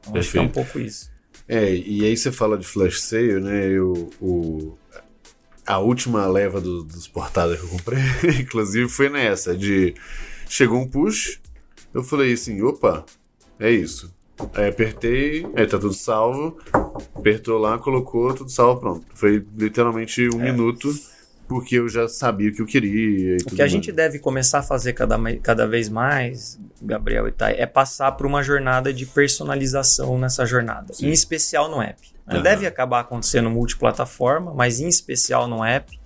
Então, 0.00 0.20
acho 0.20 0.30
que 0.30 0.38
é 0.38 0.42
um 0.42 0.48
pouco 0.48 0.78
isso. 0.78 1.10
É, 1.46 1.74
e 1.74 2.04
aí 2.04 2.16
você 2.16 2.32
fala 2.32 2.56
de 2.56 2.66
flash 2.66 3.00
sale, 3.02 3.40
né? 3.40 3.66
Eu, 3.68 4.10
o, 4.20 4.76
a 5.66 5.78
última 5.78 6.26
leva 6.26 6.60
do, 6.60 6.82
dos 6.82 7.06
portadas 7.06 7.58
que 7.58 7.66
eu 7.66 7.70
comprei, 7.70 8.00
inclusive, 8.40 8.88
foi 8.88 9.08
nessa, 9.08 9.56
de 9.56 9.94
chegou 10.48 10.78
um 10.78 10.88
push, 10.88 11.40
eu 11.92 12.02
falei 12.02 12.32
assim, 12.32 12.62
opa, 12.62 13.04
é 13.58 13.70
isso. 13.70 14.12
Aí 14.54 14.68
apertei, 14.68 15.46
aí 15.54 15.66
tá 15.66 15.78
tudo 15.78 15.94
salvo, 15.94 16.58
apertou 17.14 17.58
lá, 17.58 17.78
colocou, 17.78 18.34
tudo 18.34 18.50
salvo, 18.50 18.80
pronto. 18.80 19.06
Foi 19.14 19.44
literalmente 19.56 20.28
um 20.34 20.40
é. 20.40 20.50
minuto 20.50 20.92
porque 21.54 21.76
eu 21.76 21.88
já 21.88 22.08
sabia 22.08 22.50
o 22.50 22.52
que 22.52 22.60
eu 22.60 22.66
queria. 22.66 23.36
o 23.36 23.44
que 23.50 23.54
a 23.54 23.58
mais. 23.58 23.70
gente 23.70 23.92
deve 23.92 24.18
começar 24.18 24.58
a 24.58 24.62
fazer 24.64 24.92
cada, 24.92 25.16
cada 25.36 25.68
vez 25.68 25.88
mais, 25.88 26.58
Gabriel 26.82 27.28
e 27.28 27.30
Thay, 27.30 27.54
é 27.56 27.64
passar 27.64 28.10
por 28.10 28.26
uma 28.26 28.42
jornada 28.42 28.92
de 28.92 29.06
personalização 29.06 30.18
nessa 30.18 30.44
jornada, 30.44 30.92
Sim. 30.92 31.06
em 31.06 31.12
especial 31.12 31.70
no 31.70 31.80
app. 31.80 32.02
Uhum. 32.28 32.42
Deve 32.42 32.66
acabar 32.66 32.98
acontecendo 32.98 33.48
multiplataforma, 33.48 34.52
mas 34.52 34.80
em 34.80 34.88
especial 34.88 35.46
no 35.46 35.64
app, 35.64 35.96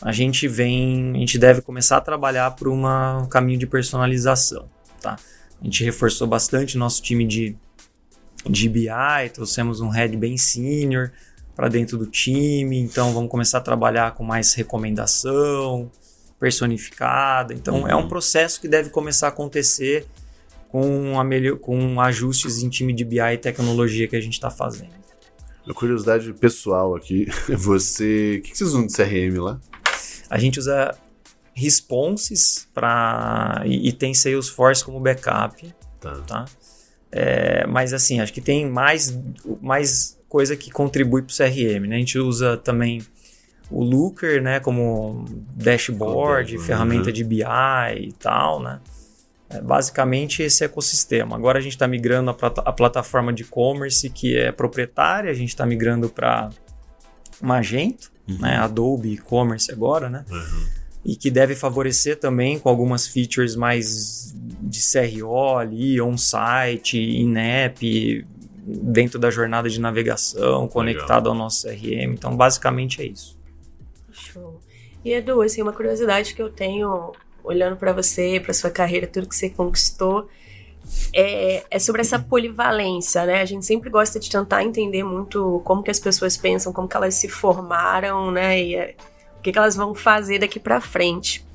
a 0.00 0.12
gente 0.12 0.48
vem, 0.48 1.12
a 1.14 1.18
gente 1.18 1.38
deve 1.38 1.60
começar 1.60 1.98
a 1.98 2.00
trabalhar 2.00 2.52
por 2.52 2.66
uma, 2.66 3.18
um 3.18 3.26
caminho 3.26 3.58
de 3.58 3.66
personalização, 3.66 4.66
tá? 5.02 5.18
A 5.60 5.64
gente 5.64 5.84
reforçou 5.84 6.26
bastante 6.26 6.78
nosso 6.78 7.02
time 7.02 7.26
de, 7.26 7.54
de 8.48 8.66
BI, 8.66 8.88
trouxemos 9.34 9.82
um 9.82 9.90
head 9.90 10.16
bem 10.16 10.38
senior, 10.38 11.12
para 11.56 11.68
dentro 11.68 11.96
do 11.96 12.06
time, 12.06 12.78
então 12.78 13.14
vamos 13.14 13.30
começar 13.30 13.58
a 13.58 13.62
trabalhar 13.62 14.14
com 14.14 14.22
mais 14.22 14.52
recomendação 14.52 15.90
personificada. 16.38 17.54
Então 17.54 17.80
uhum. 17.80 17.88
é 17.88 17.96
um 17.96 18.02
uhum. 18.02 18.08
processo 18.08 18.60
que 18.60 18.68
deve 18.68 18.90
começar 18.90 19.28
a 19.28 19.30
acontecer 19.30 20.06
com, 20.68 21.18
a 21.18 21.24
melhor, 21.24 21.58
com 21.58 21.98
ajustes 21.98 22.62
em 22.62 22.68
time 22.68 22.92
de 22.92 23.04
BI 23.04 23.18
e 23.18 23.38
tecnologia 23.38 24.06
que 24.06 24.14
a 24.14 24.20
gente 24.20 24.34
está 24.34 24.50
fazendo. 24.50 24.94
Uma 25.64 25.74
curiosidade 25.74 26.30
pessoal 26.34 26.94
aqui, 26.94 27.26
você, 27.56 28.36
o 28.38 28.42
que 28.42 28.56
vocês 28.56 28.68
usam 28.68 28.86
de 28.86 28.92
CRM 28.92 29.40
lá? 29.42 29.58
A 30.28 30.38
gente 30.38 30.58
usa 30.58 30.94
responses 31.54 32.68
para 32.74 33.62
e, 33.64 33.88
e, 33.88 33.92
tem 33.92 34.12
Salesforce 34.12 34.84
como 34.84 35.00
backup, 35.00 35.74
tá? 35.98 36.14
tá? 36.26 36.44
É, 37.10 37.66
mas 37.66 37.94
assim, 37.94 38.20
acho 38.20 38.32
que 38.32 38.42
tem 38.42 38.68
mais, 38.68 39.18
mais 39.62 40.15
coisa 40.28 40.56
que 40.56 40.70
contribui 40.70 41.22
para 41.22 41.32
o 41.32 41.36
CRM. 41.36 41.86
Né? 41.86 41.96
A 41.96 41.98
gente 41.98 42.18
usa 42.18 42.56
também 42.56 43.02
o 43.70 43.82
Looker 43.82 44.42
né, 44.42 44.60
como 44.60 45.24
dashboard, 45.54 46.58
ferramenta 46.58 47.08
uhum. 47.08 47.12
de 47.12 47.24
BI 47.24 47.42
e 48.00 48.12
tal. 48.18 48.62
Né? 48.62 48.80
É 49.48 49.60
basicamente 49.60 50.42
esse 50.42 50.64
ecossistema. 50.64 51.36
Agora 51.36 51.58
a 51.58 51.62
gente 51.62 51.72
está 51.72 51.86
migrando 51.86 52.30
a, 52.30 52.36
a, 52.64 52.72
plataforma 52.72 53.32
de 53.32 53.42
e-commerce 53.42 54.10
que 54.10 54.36
é 54.36 54.50
proprietária, 54.50 55.30
a 55.30 55.34
gente 55.34 55.50
está 55.50 55.64
migrando 55.64 56.08
para 56.08 56.50
Magento, 57.40 58.10
uhum. 58.28 58.38
né, 58.40 58.56
Adobe 58.56 59.12
e-commerce 59.12 59.70
agora, 59.70 60.08
né? 60.08 60.24
Uhum. 60.30 60.66
E 61.04 61.14
que 61.14 61.30
deve 61.30 61.54
favorecer 61.54 62.18
também 62.18 62.58
com 62.58 62.68
algumas 62.68 63.06
features 63.06 63.54
mais 63.54 64.34
de 64.34 64.80
CRO 64.80 65.56
ali, 65.56 66.00
on-site, 66.00 66.98
in-app, 66.98 68.26
dentro 68.66 69.18
da 69.18 69.30
jornada 69.30 69.70
de 69.70 69.80
navegação, 69.80 70.66
conectado 70.66 71.24
Legal. 71.24 71.32
ao 71.32 71.38
nosso 71.38 71.68
CRM. 71.68 72.12
Então, 72.12 72.36
basicamente 72.36 73.00
é 73.00 73.04
isso. 73.06 73.38
Show. 74.10 74.60
E 75.04 75.12
Edu, 75.12 75.40
assim, 75.40 75.62
uma 75.62 75.72
curiosidade 75.72 76.34
que 76.34 76.42
eu 76.42 76.50
tenho 76.50 77.12
olhando 77.44 77.76
para 77.76 77.92
você, 77.92 78.40
para 78.40 78.52
sua 78.52 78.70
carreira, 78.70 79.06
tudo 79.06 79.28
que 79.28 79.36
você 79.36 79.48
conquistou, 79.48 80.28
é, 81.12 81.64
é, 81.70 81.78
sobre 81.78 82.00
essa 82.00 82.18
polivalência, 82.18 83.24
né? 83.24 83.40
A 83.40 83.44
gente 83.44 83.64
sempre 83.64 83.88
gosta 83.88 84.18
de 84.18 84.28
tentar 84.28 84.64
entender 84.64 85.04
muito 85.04 85.60
como 85.64 85.82
que 85.82 85.90
as 85.90 86.00
pessoas 86.00 86.36
pensam, 86.36 86.72
como 86.72 86.88
que 86.88 86.96
elas 86.96 87.14
se 87.14 87.28
formaram, 87.28 88.32
né? 88.32 88.60
E 88.60 88.74
é, 88.74 88.94
o 89.38 89.42
que, 89.42 89.52
que 89.52 89.58
elas 89.58 89.76
vão 89.76 89.94
fazer 89.94 90.40
daqui 90.40 90.58
para 90.58 90.80
frente. 90.80 91.46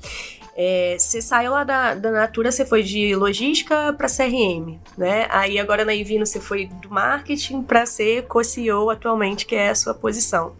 É, 0.54 0.96
você 0.98 1.22
saiu 1.22 1.52
lá 1.52 1.64
da, 1.64 1.94
da 1.94 2.10
Natura, 2.10 2.52
você 2.52 2.64
foi 2.64 2.82
de 2.82 3.14
logística 3.14 3.92
para 3.94 4.06
CRM, 4.06 4.78
né? 4.98 5.26
Aí 5.30 5.58
agora 5.58 5.84
na 5.84 5.94
Ivino 5.94 6.26
você 6.26 6.38
foi 6.38 6.66
do 6.66 6.90
marketing 6.90 7.62
para 7.62 7.86
ser 7.86 8.26
co-CEO 8.26 8.90
atualmente, 8.90 9.46
que 9.46 9.54
é 9.54 9.70
a 9.70 9.74
sua 9.74 9.94
posição. 9.94 10.54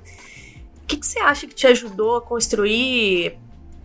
O 0.83 0.87
que, 0.87 0.97
que 0.97 1.07
você 1.07 1.19
acha 1.21 1.47
que 1.47 1.55
te 1.55 1.67
ajudou 1.67 2.17
a 2.17 2.23
construir 2.23 3.39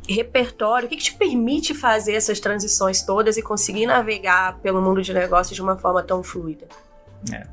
repertório? 0.07 0.85
O 0.85 0.89
que, 0.89 0.95
que 0.95 1.03
te 1.03 1.13
permite 1.13 1.73
fazer 1.73 2.13
essas 2.13 2.39
transições 2.39 3.01
todas 3.01 3.35
e 3.35 3.41
conseguir 3.41 3.85
navegar 3.85 4.59
pelo 4.59 4.81
mundo 4.81 5.01
de 5.01 5.13
negócios 5.13 5.55
de 5.55 5.61
uma 5.61 5.77
forma 5.77 6.01
tão 6.01 6.23
fluida? 6.23 6.67
É. 7.33 7.45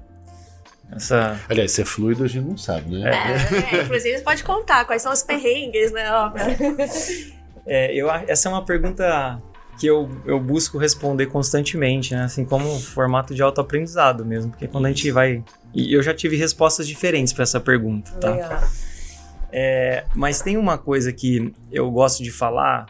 Essa... 0.93 1.41
Aliás, 1.49 1.73
se 1.73 1.83
é 1.83 1.85
fluido 1.85 2.23
a 2.23 2.29
gente 2.29 2.47
não 2.47 2.57
sabe, 2.57 2.91
né? 2.91 3.11
É, 3.11 3.77
é, 3.77 3.83
inclusive 3.83 4.19
você 4.19 4.23
pode 4.23 4.45
contar 4.45 4.85
quais 4.85 5.03
são 5.03 5.13
os 5.13 5.25
perrengues, 5.25 5.91
né? 5.91 6.05
É, 7.67 7.95
eu, 7.95 8.11
essa 8.11 8.49
é 8.49 8.53
uma 8.53 8.65
pergunta 8.65 9.39
que 9.79 9.87
eu, 9.87 10.09
eu 10.25 10.39
busco 10.39 10.79
responder 10.79 11.27
constantemente, 11.27 12.15
né? 12.15 12.25
Assim 12.25 12.45
como 12.45 12.79
formato 12.79 13.35
de 13.35 13.43
autoaprendizado 13.43 14.25
mesmo, 14.25 14.51
porque 14.51 14.69
quando 14.69 14.87
a 14.87 14.89
gente 14.89 15.11
vai. 15.11 15.43
E 15.75 15.93
eu 15.93 16.03
já 16.03 16.15
tive 16.15 16.37
respostas 16.37 16.87
diferentes 16.87 17.33
para 17.33 17.43
essa 17.43 17.61
pergunta, 17.61 18.13
tá? 18.13 18.31
Legal. 18.31 18.63
É, 19.51 20.05
mas 20.15 20.41
tem 20.41 20.57
uma 20.57 20.77
coisa 20.77 21.13
que 21.13 21.53
eu 21.71 21.91
gosto 21.91 22.23
de 22.23 22.31
falar 22.31 22.87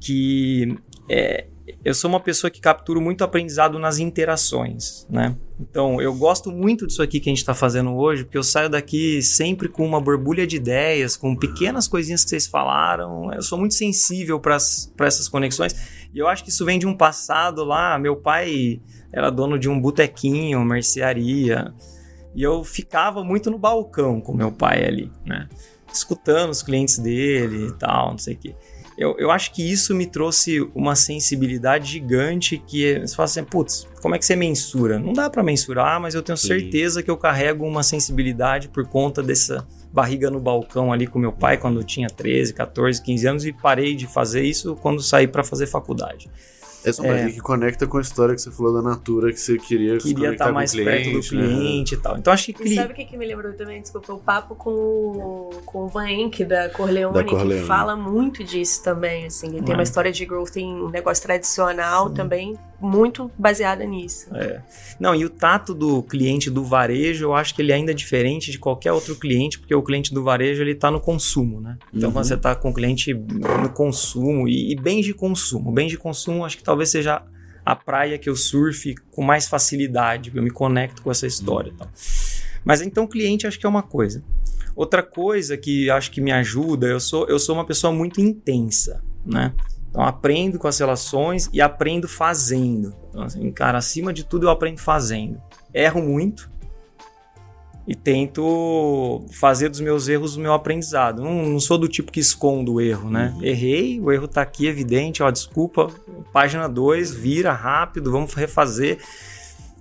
que 0.00 0.76
é, 1.08 1.46
eu 1.84 1.94
sou 1.94 2.08
uma 2.08 2.20
pessoa 2.20 2.50
que 2.50 2.60
capturo 2.60 3.00
muito 3.00 3.24
aprendizado 3.24 3.78
nas 3.78 3.98
interações, 3.98 5.06
né? 5.08 5.36
Então, 5.60 6.00
eu 6.00 6.14
gosto 6.14 6.50
muito 6.50 6.86
disso 6.86 7.02
aqui 7.02 7.18
que 7.18 7.28
a 7.28 7.32
gente 7.32 7.38
está 7.38 7.54
fazendo 7.54 7.96
hoje, 7.96 8.24
porque 8.24 8.38
eu 8.38 8.42
saio 8.42 8.68
daqui 8.68 9.20
sempre 9.22 9.68
com 9.68 9.84
uma 9.84 10.00
borbulha 10.00 10.46
de 10.46 10.56
ideias, 10.56 11.16
com 11.16 11.34
pequenas 11.34 11.88
coisinhas 11.88 12.22
que 12.22 12.30
vocês 12.30 12.46
falaram. 12.46 13.32
Eu 13.32 13.42
sou 13.42 13.58
muito 13.58 13.74
sensível 13.74 14.38
para 14.38 14.56
essas 14.56 15.28
conexões. 15.28 15.74
E 16.14 16.18
eu 16.18 16.28
acho 16.28 16.44
que 16.44 16.50
isso 16.50 16.64
vem 16.64 16.78
de 16.78 16.86
um 16.86 16.96
passado 16.96 17.64
lá. 17.64 17.98
Meu 17.98 18.16
pai 18.16 18.80
era 19.12 19.30
dono 19.30 19.58
de 19.58 19.68
um 19.68 19.80
botequinho, 19.80 20.64
mercearia. 20.64 21.74
E 22.34 22.42
eu 22.42 22.62
ficava 22.62 23.24
muito 23.24 23.50
no 23.50 23.58
balcão 23.58 24.20
com 24.20 24.32
meu 24.32 24.52
pai 24.52 24.84
ali, 24.84 25.12
né? 25.26 25.48
Escutando 25.92 26.50
os 26.50 26.62
clientes 26.62 26.98
dele 26.98 27.68
e 27.68 27.72
tal, 27.72 28.10
não 28.12 28.18
sei 28.18 28.34
o 28.34 28.38
quê 28.38 28.54
eu, 28.98 29.14
eu 29.16 29.30
acho 29.30 29.52
que 29.52 29.62
isso 29.62 29.94
me 29.94 30.06
trouxe 30.06 30.60
uma 30.74 30.96
sensibilidade 30.96 31.92
gigante 31.92 32.58
que 32.58 32.98
você 32.98 33.14
fala 33.14 33.26
assim, 33.26 33.44
putz, 33.44 33.86
como 34.02 34.16
é 34.16 34.18
que 34.18 34.26
você 34.26 34.34
mensura? 34.34 34.98
Não 34.98 35.12
dá 35.12 35.30
para 35.30 35.40
mensurar, 35.40 36.00
mas 36.00 36.16
eu 36.16 36.22
tenho 36.22 36.36
Sim. 36.36 36.48
certeza 36.48 37.00
que 37.00 37.08
eu 37.08 37.16
carrego 37.16 37.64
uma 37.64 37.84
sensibilidade 37.84 38.68
por 38.68 38.84
conta 38.88 39.22
dessa 39.22 39.64
barriga 39.92 40.32
no 40.32 40.40
balcão 40.40 40.92
ali 40.92 41.06
com 41.06 41.16
meu 41.16 41.32
pai 41.32 41.56
quando 41.56 41.78
eu 41.78 41.84
tinha 41.84 42.08
13, 42.08 42.52
14, 42.52 43.00
15 43.00 43.26
anos 43.28 43.46
e 43.46 43.52
parei 43.52 43.94
de 43.94 44.08
fazer 44.08 44.42
isso 44.42 44.74
quando 44.74 45.00
saí 45.00 45.28
para 45.28 45.44
fazer 45.44 45.68
faculdade. 45.68 46.28
Essa 46.88 47.06
é, 47.06 47.26
é 47.26 47.30
que 47.30 47.40
conecta 47.40 47.86
com 47.86 47.98
a 47.98 48.00
história 48.00 48.34
que 48.34 48.40
você 48.40 48.50
falou 48.50 48.74
da 48.74 48.82
Natura, 48.82 49.32
que 49.32 49.40
você 49.40 49.56
queria 49.58 49.98
Queria 49.98 50.32
estar 50.32 50.52
mais 50.52 50.72
cliente, 50.72 50.90
perto 50.90 51.12
do 51.12 51.20
cliente 51.20 51.94
né? 51.94 51.98
e 51.98 52.02
tal. 52.02 52.18
Então 52.18 52.32
acho 52.32 52.52
que... 52.52 52.62
E 52.62 52.74
sabe 52.74 52.92
o 52.92 52.96
que, 52.96 53.04
que 53.04 53.16
me 53.16 53.26
lembrou 53.26 53.52
também? 53.52 53.80
Desculpa, 53.80 54.12
o 54.12 54.18
papo 54.18 54.54
com 54.54 54.70
o, 54.70 55.50
com 55.64 55.84
o 55.84 55.88
Van 55.88 56.08
Enck 56.08 56.44
da 56.44 56.68
Corleone, 56.70 57.14
da 57.14 57.24
Corleone, 57.24 57.60
que 57.60 57.66
fala 57.66 57.96
muito 57.96 58.44
disso 58.44 58.82
também, 58.82 59.26
assim. 59.26 59.48
Ele 59.48 59.62
tem 59.62 59.74
uma 59.74 59.82
história 59.82 60.12
de 60.12 60.24
growth 60.24 60.56
em 60.56 60.90
negócio 60.90 61.22
tradicional 61.22 62.08
Sim. 62.08 62.14
também, 62.14 62.58
muito 62.80 63.30
baseada 63.36 63.84
nisso. 63.84 64.28
É. 64.34 64.60
Não, 65.00 65.14
e 65.14 65.24
o 65.24 65.30
tato 65.30 65.74
do 65.74 66.02
cliente 66.02 66.48
do 66.48 66.64
varejo, 66.64 67.24
eu 67.26 67.34
acho 67.34 67.54
que 67.54 67.62
ele 67.62 67.72
é 67.72 67.74
ainda 67.74 67.90
é 67.90 67.94
diferente 67.94 68.50
de 68.50 68.58
qualquer 68.58 68.92
outro 68.92 69.16
cliente, 69.16 69.58
porque 69.58 69.74
o 69.74 69.82
cliente 69.82 70.14
do 70.14 70.22
varejo, 70.22 70.62
ele 70.62 70.74
tá 70.74 70.90
no 70.90 71.00
consumo, 71.00 71.60
né? 71.60 71.76
Então, 71.92 72.08
uhum. 72.08 72.14
quando 72.14 72.24
você 72.26 72.36
tá 72.36 72.54
com 72.54 72.70
o 72.70 72.74
cliente 72.74 73.12
no 73.14 73.70
consumo, 73.70 74.48
e, 74.48 74.72
e 74.72 74.76
bens 74.76 75.04
de 75.04 75.12
consumo, 75.12 75.72
bens 75.72 75.90
de 75.90 75.98
consumo, 75.98 76.44
acho 76.44 76.56
que 76.56 76.62
talvez 76.62 76.77
seja 76.86 77.22
a 77.64 77.76
praia 77.76 78.18
que 78.18 78.30
eu 78.30 78.36
surfe 78.36 78.94
com 79.10 79.22
mais 79.22 79.46
facilidade, 79.46 80.32
eu 80.34 80.42
me 80.42 80.50
conecto 80.50 81.02
com 81.02 81.10
essa 81.10 81.26
história. 81.26 81.70
Então. 81.74 81.88
Mas 82.64 82.80
então 82.80 83.06
cliente 83.06 83.46
acho 83.46 83.58
que 83.58 83.66
é 83.66 83.68
uma 83.68 83.82
coisa. 83.82 84.22
Outra 84.74 85.02
coisa 85.02 85.56
que 85.56 85.90
acho 85.90 86.10
que 86.10 86.20
me 86.20 86.30
ajuda, 86.32 86.86
eu 86.86 87.00
sou, 87.00 87.26
eu 87.28 87.38
sou 87.38 87.54
uma 87.54 87.64
pessoa 87.64 87.92
muito 87.92 88.20
intensa, 88.20 89.02
né? 89.24 89.52
Então 89.90 90.02
aprendo 90.02 90.58
com 90.58 90.68
as 90.68 90.78
relações 90.78 91.50
e 91.52 91.60
aprendo 91.60 92.06
fazendo. 92.06 92.94
Então, 93.08 93.22
assim, 93.22 93.50
cara, 93.50 93.78
acima 93.78 94.12
de 94.12 94.24
tudo 94.24 94.46
eu 94.46 94.50
aprendo 94.50 94.78
fazendo. 94.78 95.40
Erro 95.74 96.00
muito, 96.02 96.50
e 97.88 97.94
tento 97.94 99.24
fazer 99.32 99.70
dos 99.70 99.80
meus 99.80 100.08
erros 100.08 100.36
o 100.36 100.40
meu 100.40 100.52
aprendizado. 100.52 101.22
Não, 101.22 101.46
não 101.46 101.58
sou 101.58 101.78
do 101.78 101.88
tipo 101.88 102.12
que 102.12 102.20
escondo 102.20 102.74
o 102.74 102.80
erro, 102.82 103.08
né? 103.08 103.32
Uhum. 103.34 103.42
Errei, 103.42 103.98
o 103.98 104.12
erro 104.12 104.28
tá 104.28 104.42
aqui 104.42 104.66
evidente, 104.66 105.22
ó, 105.22 105.30
desculpa, 105.30 105.88
página 106.30 106.68
2, 106.68 107.14
vira 107.14 107.50
rápido, 107.50 108.12
vamos 108.12 108.34
refazer. 108.34 108.98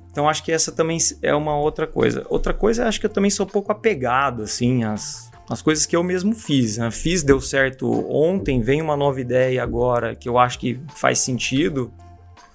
Então 0.09 0.29
acho 0.29 0.41
que 0.41 0.53
essa 0.53 0.71
também 0.71 0.97
é 1.21 1.35
uma 1.35 1.59
outra 1.59 1.85
coisa. 1.85 2.25
Outra 2.29 2.53
coisa, 2.53 2.87
acho 2.87 2.97
que 2.97 3.05
eu 3.05 3.09
também 3.09 3.29
sou 3.29 3.45
pouco 3.45 3.73
apegado, 3.73 4.41
assim, 4.43 4.85
às, 4.85 5.29
às 5.49 5.61
coisas 5.61 5.85
que 5.85 5.93
eu 5.93 6.01
mesmo 6.01 6.33
fiz. 6.33 6.77
Né? 6.77 6.89
Fiz, 6.89 7.23
deu 7.23 7.41
certo 7.41 7.91
ontem, 8.09 8.61
vem 8.61 8.81
uma 8.81 8.95
nova 8.95 9.19
ideia 9.19 9.61
agora 9.61 10.15
que 10.15 10.29
eu 10.29 10.37
acho 10.37 10.59
que 10.59 10.79
faz 10.95 11.19
sentido. 11.19 11.91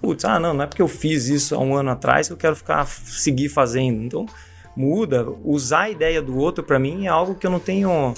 Putz, 0.01 0.25
ah, 0.25 0.39
não, 0.39 0.51
não 0.51 0.63
é 0.63 0.67
porque 0.67 0.81
eu 0.81 0.87
fiz 0.87 1.27
isso 1.27 1.53
há 1.53 1.59
um 1.59 1.75
ano 1.75 1.91
atrás 1.91 2.25
que 2.25 2.33
eu 2.33 2.37
quero 2.37 2.55
ficar, 2.55 2.87
seguir 2.87 3.49
fazendo. 3.49 4.01
Então, 4.01 4.25
muda. 4.75 5.25
Usar 5.43 5.81
a 5.81 5.89
ideia 5.89 6.21
do 6.21 6.37
outro, 6.37 6.63
para 6.63 6.79
mim, 6.79 7.05
é 7.05 7.09
algo 7.09 7.35
que 7.35 7.45
eu 7.45 7.51
não 7.51 7.59
tenho. 7.59 8.13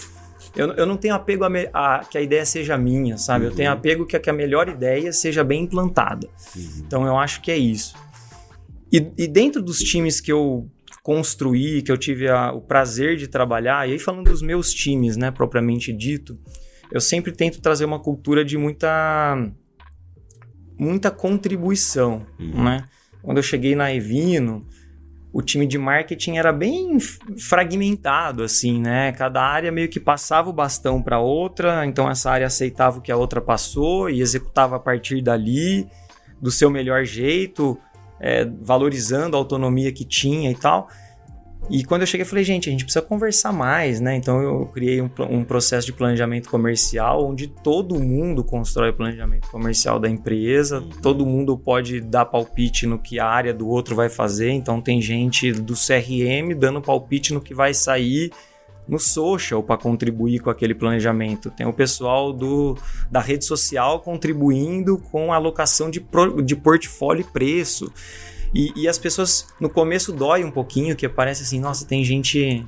Eu, 0.55 0.71
eu 0.73 0.85
não 0.85 0.95
tenho 0.95 1.13
apego 1.13 1.43
a, 1.43 1.49
me, 1.49 1.69
a, 1.73 2.05
que 2.09 2.17
a 2.17 2.21
ideia 2.21 2.45
seja 2.45 2.77
minha, 2.77 3.17
sabe? 3.17 3.45
Uhum. 3.45 3.51
Eu 3.51 3.55
tenho 3.55 3.71
uhum. 3.71 3.77
apego 3.77 4.05
que 4.05 4.15
a, 4.15 4.19
que 4.19 4.29
a 4.29 4.33
melhor 4.33 4.69
ideia 4.69 5.11
seja 5.11 5.43
bem 5.43 5.63
implantada. 5.63 6.27
Uhum. 6.55 6.83
Então 6.85 7.05
eu 7.05 7.17
acho 7.17 7.41
que 7.41 7.51
é 7.51 7.57
isso. 7.57 7.95
E, 8.91 9.11
e 9.17 9.27
dentro 9.27 9.61
dos 9.61 9.79
times 9.79 10.21
que 10.21 10.31
eu 10.31 10.69
construí, 11.03 11.81
que 11.81 11.91
eu 11.91 11.97
tive 11.97 12.29
a, 12.29 12.51
o 12.51 12.61
prazer 12.61 13.17
de 13.17 13.27
trabalhar, 13.27 13.87
e 13.87 13.93
aí 13.93 13.99
falando 13.99 14.29
dos 14.29 14.41
meus 14.41 14.73
times, 14.73 15.17
né, 15.17 15.29
propriamente 15.29 15.91
dito, 15.91 16.39
eu 16.91 17.01
sempre 17.01 17.31
tento 17.31 17.61
trazer 17.61 17.85
uma 17.85 17.99
cultura 17.99 18.43
de 18.43 18.57
muita 18.57 19.37
muita 20.77 21.09
contribuição, 21.09 22.25
uhum. 22.39 22.63
né? 22.63 22.87
Quando 23.21 23.37
eu 23.37 23.43
cheguei 23.43 23.75
na 23.75 23.93
Evino, 23.93 24.65
o 25.35 25.41
time 25.41 25.67
de 25.67 25.77
marketing 25.77 26.37
era 26.37 26.53
bem 26.53 26.97
fragmentado, 27.37 28.41
assim, 28.41 28.79
né? 28.79 29.11
Cada 29.11 29.41
área 29.43 29.69
meio 29.69 29.89
que 29.89 29.99
passava 29.99 30.49
o 30.49 30.53
bastão 30.53 31.03
para 31.03 31.19
outra, 31.19 31.85
então 31.85 32.09
essa 32.09 32.31
área 32.31 32.47
aceitava 32.47 32.99
o 32.99 33.01
que 33.01 33.11
a 33.11 33.17
outra 33.17 33.41
passou 33.41 34.09
e 34.09 34.21
executava 34.21 34.77
a 34.77 34.79
partir 34.79 35.21
dali, 35.21 35.89
do 36.41 36.49
seu 36.49 36.69
melhor 36.69 37.03
jeito, 37.03 37.77
é, 38.17 38.45
valorizando 38.61 39.35
a 39.35 39.39
autonomia 39.39 39.91
que 39.91 40.05
tinha 40.05 40.49
e 40.49 40.55
tal. 40.55 40.87
E 41.69 41.83
quando 41.83 42.01
eu 42.01 42.07
cheguei, 42.07 42.23
eu 42.23 42.29
falei, 42.29 42.43
gente, 42.43 42.69
a 42.69 42.71
gente 42.71 42.83
precisa 42.83 43.03
conversar 43.03 43.51
mais, 43.51 43.99
né? 43.99 44.15
Então 44.15 44.41
eu 44.41 44.65
criei 44.67 45.01
um, 45.01 45.09
um, 45.29 45.43
processo 45.43 45.87
de 45.87 45.93
planejamento 45.93 46.47
comercial 46.47 47.25
onde 47.25 47.47
todo 47.47 47.99
mundo 47.99 48.43
constrói 48.43 48.89
o 48.89 48.93
planejamento 48.93 49.49
comercial 49.49 49.99
da 49.99 50.07
empresa, 50.07 50.79
uhum. 50.79 50.89
todo 51.01 51.25
mundo 51.25 51.57
pode 51.57 51.99
dar 51.99 52.25
palpite 52.25 52.85
no 52.85 52.99
que 52.99 53.19
a 53.19 53.25
área 53.25 53.53
do 53.53 53.67
outro 53.67 53.95
vai 53.95 54.09
fazer. 54.09 54.51
Então 54.51 54.79
tem 54.79 55.01
gente 55.01 55.51
do 55.51 55.73
CRM 55.73 56.53
dando 56.55 56.81
palpite 56.81 57.33
no 57.33 57.41
que 57.41 57.53
vai 57.53 57.73
sair 57.73 58.31
no 58.87 58.99
social 58.99 59.63
para 59.63 59.77
contribuir 59.77 60.39
com 60.39 60.49
aquele 60.49 60.75
planejamento. 60.75 61.49
Tem 61.49 61.65
o 61.65 61.73
pessoal 61.73 62.31
do, 62.31 62.77
da 63.09 63.19
rede 63.19 63.45
social 63.45 63.99
contribuindo 63.99 64.97
com 65.11 65.33
a 65.33 65.35
alocação 65.37 65.89
de, 65.89 65.99
pro, 65.99 66.41
de 66.41 66.55
portfólio 66.55 67.21
e 67.21 67.31
preço. 67.31 67.91
E, 68.55 68.71
e, 68.73 68.87
as 68.87 68.97
pessoas, 68.97 69.47
no 69.59 69.69
começo 69.69 70.13
dói 70.13 70.45
um 70.45 70.49
pouquinho, 70.49 70.95
que 70.95 71.09
parece 71.09 71.43
assim, 71.43 71.59
nossa, 71.59 71.85
tem 71.85 72.05
gente 72.05 72.65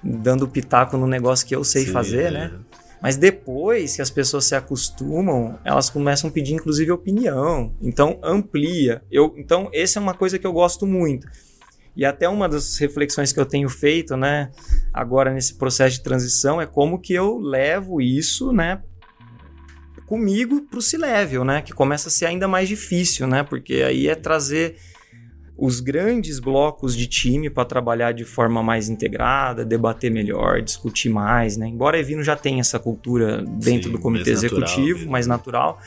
dando 0.00 0.46
pitaco 0.46 0.96
no 0.96 1.08
negócio 1.08 1.44
que 1.44 1.56
eu 1.56 1.64
sei 1.64 1.86
Sim, 1.86 1.92
fazer, 1.92 2.26
é. 2.26 2.30
né? 2.30 2.52
Mas 3.02 3.16
depois 3.16 3.96
que 3.96 4.02
as 4.02 4.10
pessoas 4.10 4.44
se 4.44 4.54
acostumam, 4.54 5.58
elas 5.64 5.90
começam 5.90 6.30
a 6.30 6.32
pedir 6.32 6.54
inclusive 6.54 6.90
opinião. 6.90 7.74
Então 7.80 8.18
amplia. 8.22 9.02
Eu, 9.10 9.34
então 9.36 9.68
essa 9.72 9.98
é 9.98 10.02
uma 10.02 10.14
coisa 10.14 10.38
que 10.38 10.46
eu 10.46 10.52
gosto 10.52 10.86
muito. 10.86 11.28
E 11.96 12.04
até 12.04 12.28
uma 12.28 12.48
das 12.48 12.76
reflexões 12.78 13.32
que 13.32 13.40
eu 13.40 13.46
tenho 13.46 13.68
feito, 13.68 14.16
né, 14.16 14.50
agora 14.92 15.32
nesse 15.32 15.54
processo 15.54 15.96
de 15.96 16.02
transição 16.02 16.60
é 16.60 16.66
como 16.66 17.00
que 17.00 17.12
eu 17.12 17.38
levo 17.38 18.00
isso, 18.00 18.52
né, 18.52 18.80
comigo 20.06 20.62
para 20.62 20.78
o 20.78 20.82
C-level, 20.82 21.44
né, 21.44 21.60
que 21.60 21.72
começa 21.72 22.08
a 22.08 22.10
ser 22.10 22.26
ainda 22.26 22.46
mais 22.46 22.68
difícil, 22.68 23.26
né, 23.26 23.42
porque 23.42 23.82
aí 23.82 24.06
é 24.06 24.14
trazer 24.14 24.76
os 25.58 25.80
grandes 25.80 26.38
blocos 26.38 26.96
de 26.96 27.08
time 27.08 27.50
para 27.50 27.64
trabalhar 27.64 28.12
de 28.12 28.24
forma 28.24 28.62
mais 28.62 28.88
integrada, 28.88 29.64
debater 29.64 30.08
melhor, 30.08 30.62
discutir 30.62 31.08
mais, 31.08 31.56
né? 31.56 31.66
Embora 31.66 31.96
a 31.96 32.00
Evino 32.00 32.22
já 32.22 32.36
tenha 32.36 32.60
essa 32.60 32.78
cultura 32.78 33.42
dentro 33.44 33.88
Sim, 33.88 33.96
do 33.96 33.98
comitê 33.98 34.30
mais 34.30 34.44
executivo, 34.44 34.90
natural, 34.90 35.10
mais 35.10 35.26
natural, 35.26 35.78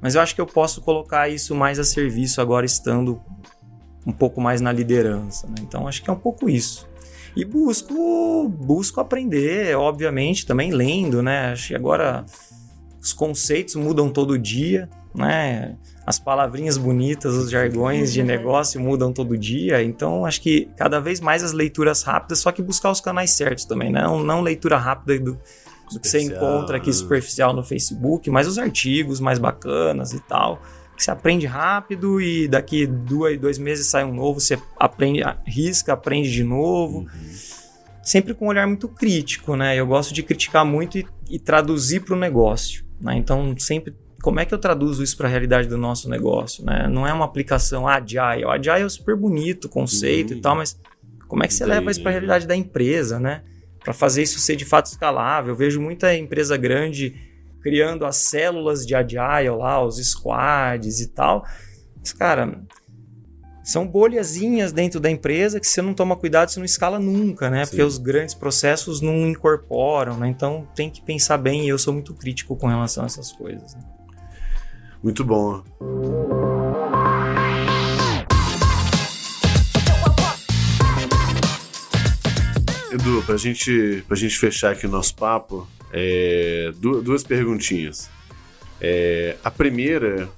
mas 0.00 0.14
eu 0.14 0.20
acho 0.20 0.32
que 0.32 0.40
eu 0.40 0.46
posso 0.46 0.80
colocar 0.80 1.28
isso 1.28 1.56
mais 1.56 1.80
a 1.80 1.84
serviço 1.84 2.40
agora 2.40 2.64
estando 2.64 3.20
um 4.06 4.12
pouco 4.12 4.40
mais 4.40 4.60
na 4.60 4.70
liderança, 4.70 5.48
né? 5.48 5.56
Então 5.60 5.88
acho 5.88 6.04
que 6.04 6.08
é 6.08 6.12
um 6.12 6.18
pouco 6.18 6.48
isso. 6.48 6.88
E 7.34 7.44
busco 7.44 8.48
busco 8.48 9.00
aprender, 9.00 9.76
obviamente, 9.76 10.46
também 10.46 10.70
lendo, 10.70 11.20
né? 11.20 11.52
Acho 11.52 11.68
que 11.68 11.74
agora 11.74 12.24
os 13.00 13.12
conceitos 13.12 13.74
mudam 13.74 14.08
todo 14.08 14.38
dia, 14.38 14.88
né? 15.12 15.74
As 16.06 16.20
palavrinhas 16.20 16.78
bonitas, 16.78 17.34
os 17.34 17.50
jargões 17.50 18.12
de 18.12 18.22
negócio 18.22 18.80
mudam 18.80 19.12
todo 19.12 19.36
dia. 19.36 19.82
Então, 19.82 20.24
acho 20.24 20.40
que 20.40 20.68
cada 20.76 21.00
vez 21.00 21.18
mais 21.18 21.42
as 21.42 21.52
leituras 21.52 22.04
rápidas, 22.04 22.38
só 22.38 22.52
que 22.52 22.62
buscar 22.62 22.92
os 22.92 23.00
canais 23.00 23.30
certos 23.30 23.64
também, 23.64 23.90
né? 23.90 24.02
não, 24.02 24.22
não 24.22 24.40
leitura 24.40 24.76
rápida 24.76 25.18
do, 25.18 25.36
do 25.92 25.98
que 25.98 26.08
você 26.08 26.20
encontra 26.20 26.76
aqui 26.76 26.92
superficial 26.92 27.52
no 27.52 27.64
Facebook, 27.64 28.30
mas 28.30 28.46
os 28.46 28.56
artigos 28.56 29.18
mais 29.18 29.40
bacanas 29.40 30.12
e 30.12 30.20
tal. 30.20 30.62
Que 30.96 31.02
você 31.02 31.10
aprende 31.10 31.44
rápido 31.44 32.20
e 32.20 32.46
daqui 32.46 32.86
dois, 32.86 33.38
dois 33.40 33.58
meses 33.58 33.88
sai 33.88 34.04
um 34.04 34.14
novo, 34.14 34.40
você 34.40 34.56
aprende, 34.78 35.22
risca, 35.44 35.92
aprende 35.92 36.30
de 36.30 36.44
novo. 36.44 37.00
Uhum. 37.00 37.06
Sempre 38.00 38.32
com 38.32 38.46
um 38.46 38.48
olhar 38.48 38.66
muito 38.68 38.88
crítico, 38.88 39.56
né? 39.56 39.76
Eu 39.76 39.86
gosto 39.88 40.14
de 40.14 40.22
criticar 40.22 40.64
muito 40.64 40.98
e, 40.98 41.06
e 41.28 41.38
traduzir 41.40 42.00
para 42.04 42.14
o 42.14 42.18
negócio. 42.18 42.84
Né? 43.00 43.16
Então, 43.16 43.54
sempre 43.58 43.92
como 44.26 44.40
é 44.40 44.44
que 44.44 44.52
eu 44.52 44.58
traduzo 44.58 45.04
isso 45.04 45.16
para 45.16 45.28
a 45.28 45.30
realidade 45.30 45.68
do 45.68 45.78
nosso 45.78 46.10
negócio, 46.10 46.64
né? 46.64 46.88
Não 46.90 47.06
é 47.06 47.12
uma 47.12 47.24
aplicação 47.24 47.86
agile. 47.86 48.44
O 48.44 48.50
agile 48.50 48.82
é 48.82 48.88
super 48.88 49.14
bonito, 49.14 49.68
conceito 49.68 50.32
uhum. 50.32 50.38
e 50.38 50.40
tal, 50.40 50.56
mas 50.56 50.76
como 51.28 51.44
é 51.44 51.46
que 51.46 51.54
você 51.54 51.62
Entendi. 51.62 51.78
leva 51.78 51.90
isso 51.92 52.02
para 52.02 52.10
a 52.10 52.14
realidade 52.14 52.44
da 52.44 52.56
empresa, 52.56 53.20
né? 53.20 53.44
Para 53.78 53.92
fazer 53.92 54.24
isso 54.24 54.40
ser 54.40 54.56
de 54.56 54.64
fato 54.64 54.86
escalável. 54.86 55.52
Eu 55.52 55.56
vejo 55.56 55.80
muita 55.80 56.12
empresa 56.12 56.56
grande 56.56 57.14
criando 57.62 58.04
as 58.04 58.16
células 58.16 58.84
de 58.84 58.96
agile 58.96 59.50
lá, 59.50 59.80
os 59.80 60.04
squads 60.04 61.00
e 61.00 61.06
tal. 61.06 61.46
Mas, 61.96 62.12
cara, 62.12 62.60
são 63.62 63.86
bolhazinhas 63.86 64.72
dentro 64.72 64.98
da 64.98 65.08
empresa 65.08 65.60
que 65.60 65.68
se 65.68 65.74
você 65.74 65.82
não 65.82 65.94
toma 65.94 66.16
cuidado, 66.16 66.48
você 66.48 66.58
não 66.58 66.66
escala 66.66 66.98
nunca, 66.98 67.48
né? 67.48 67.64
Sim. 67.64 67.70
Porque 67.70 67.82
os 67.84 67.96
grandes 67.96 68.34
processos 68.34 69.00
não 69.00 69.24
incorporam, 69.28 70.16
né? 70.18 70.26
Então 70.26 70.66
tem 70.74 70.90
que 70.90 71.00
pensar 71.00 71.38
bem 71.38 71.64
e 71.64 71.68
eu 71.68 71.78
sou 71.78 71.94
muito 71.94 72.12
crítico 72.12 72.56
com 72.56 72.66
relação 72.66 73.04
a 73.04 73.06
essas 73.06 73.30
coisas. 73.30 73.72
Né? 73.76 73.95
Muito 75.02 75.24
bom. 75.24 75.62
Edu, 82.92 83.22
pra 83.24 83.36
gente, 83.36 84.04
pra 84.08 84.16
gente 84.16 84.38
fechar 84.38 84.72
aqui 84.72 84.86
o 84.86 84.90
nosso 84.90 85.14
papo, 85.14 85.68
é, 85.92 86.72
duas 86.78 87.22
perguntinhas. 87.22 88.08
É, 88.80 89.36
a 89.44 89.50
primeira, 89.50 90.28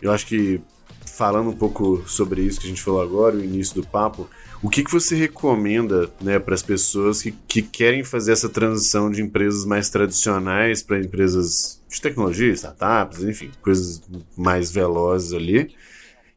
eu 0.00 0.10
acho 0.10 0.26
que 0.26 0.60
falando 1.06 1.50
um 1.50 1.56
pouco 1.56 2.02
sobre 2.08 2.42
isso 2.42 2.60
que 2.60 2.66
a 2.66 2.70
gente 2.70 2.82
falou 2.82 3.02
agora, 3.02 3.36
o 3.36 3.44
início 3.44 3.74
do 3.74 3.86
papo, 3.86 4.28
o 4.62 4.70
que, 4.70 4.84
que 4.84 4.92
você 4.92 5.16
recomenda 5.16 6.08
né, 6.20 6.38
para 6.38 6.54
as 6.54 6.62
pessoas 6.62 7.20
que, 7.20 7.32
que 7.48 7.60
querem 7.60 8.04
fazer 8.04 8.30
essa 8.30 8.48
transição 8.48 9.10
de 9.10 9.20
empresas 9.20 9.64
mais 9.64 9.90
tradicionais 9.90 10.84
para 10.84 11.00
empresas 11.00 11.82
de 11.88 12.00
tecnologia, 12.00 12.52
startups, 12.52 13.24
enfim, 13.24 13.50
coisas 13.60 14.00
mais 14.36 14.70
velozes 14.70 15.32
ali? 15.32 15.74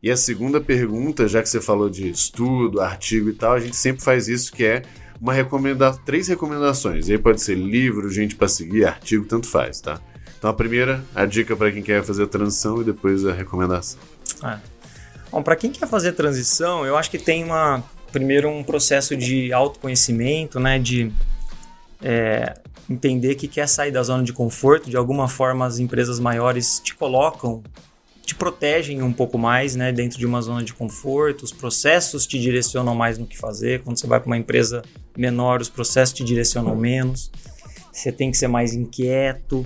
E 0.02 0.10
a 0.10 0.18
segunda 0.18 0.60
pergunta, 0.60 1.28
já 1.28 1.42
que 1.42 1.48
você 1.48 1.62
falou 1.62 1.88
de 1.88 2.10
estudo, 2.10 2.82
artigo 2.82 3.30
e 3.30 3.34
tal, 3.34 3.54
a 3.54 3.60
gente 3.60 3.76
sempre 3.76 4.04
faz 4.04 4.28
isso 4.28 4.52
que 4.52 4.66
é 4.66 4.82
uma 5.22 5.34
recomenda 5.34 5.94
três 5.94 6.28
recomendações. 6.28 7.08
E 7.08 7.14
aí 7.14 7.18
pode 7.20 7.42
ser 7.42 7.56
livro, 7.56 8.10
gente 8.10 8.36
para 8.36 8.48
seguir, 8.48 8.86
artigo, 8.86 9.26
tanto 9.26 9.48
faz, 9.48 9.80
tá? 9.82 10.02
Então 10.38 10.50
a 10.50 10.54
primeira, 10.54 11.04
a 11.14 11.26
dica 11.26 11.56
para 11.56 11.72
quem 11.72 11.84
quer 11.84 12.04
fazer 12.04 12.24
a 12.24 12.28
transição 12.28 12.82
e 12.82 12.84
depois 12.84 13.24
a 13.26 13.34
recomendação. 13.34 14.00
Ah. 14.42 14.60
Bom, 15.32 15.44
para 15.44 15.56
quem 15.56 15.72
quer 15.72 15.88
fazer 15.88 16.14
transição, 16.14 16.86
eu 16.86 16.98
acho 16.98 17.10
que 17.10 17.18
tem 17.18 17.44
uma 17.44 17.84
primeiro 18.16 18.50
um 18.50 18.64
processo 18.64 19.14
de 19.18 19.52
autoconhecimento, 19.52 20.58
né, 20.58 20.80
de 20.80 21.12
é, 22.02 22.54
entender 22.90 23.36
que 23.36 23.46
quer 23.46 23.68
sair 23.68 23.92
da 23.92 24.02
zona 24.02 24.24
de 24.24 24.32
conforto. 24.32 24.90
De 24.90 24.96
alguma 24.96 25.28
forma, 25.28 25.66
as 25.66 25.80
empresas 25.80 26.18
maiores 26.18 26.80
te 26.80 26.96
colocam, 26.96 27.62
te 28.26 28.34
protegem 28.34 29.02
um 29.02 29.12
pouco 29.12 29.38
mais, 29.38 29.76
né, 29.76 29.92
dentro 29.92 30.18
de 30.18 30.26
uma 30.26 30.42
zona 30.42 30.64
de 30.64 30.74
conforto. 30.74 31.44
Os 31.44 31.52
processos 31.52 32.26
te 32.26 32.40
direcionam 32.40 32.96
mais 32.96 33.18
no 33.18 33.28
que 33.28 33.38
fazer. 33.38 33.82
Quando 33.84 34.00
você 34.00 34.08
vai 34.08 34.22
para 34.22 34.28
uma 34.28 34.38
empresa 34.38 34.82
menor, 35.18 35.60
os 35.60 35.68
processos 35.68 36.16
te 36.16 36.24
direcionam 36.24 36.74
menos. 36.74 37.30
Você 37.92 38.14
tem 38.14 38.32
que 38.32 38.38
ser 38.38 38.48
mais 38.48 38.74
inquieto. 38.74 39.66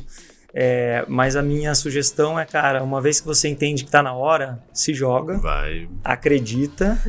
É, 0.52 1.06
mas 1.08 1.36
a 1.36 1.44
minha 1.44 1.76
sugestão 1.76 2.40
é, 2.40 2.46
cara, 2.46 2.84
uma 2.84 3.00
vez 3.00 3.20
que 3.20 3.28
você 3.28 3.48
entende 3.48 3.84
que 3.84 3.90
está 3.90 4.02
na 4.02 4.14
hora, 4.14 4.58
se 4.74 4.92
joga, 4.92 5.38
vai. 5.38 5.88
acredita 6.04 7.00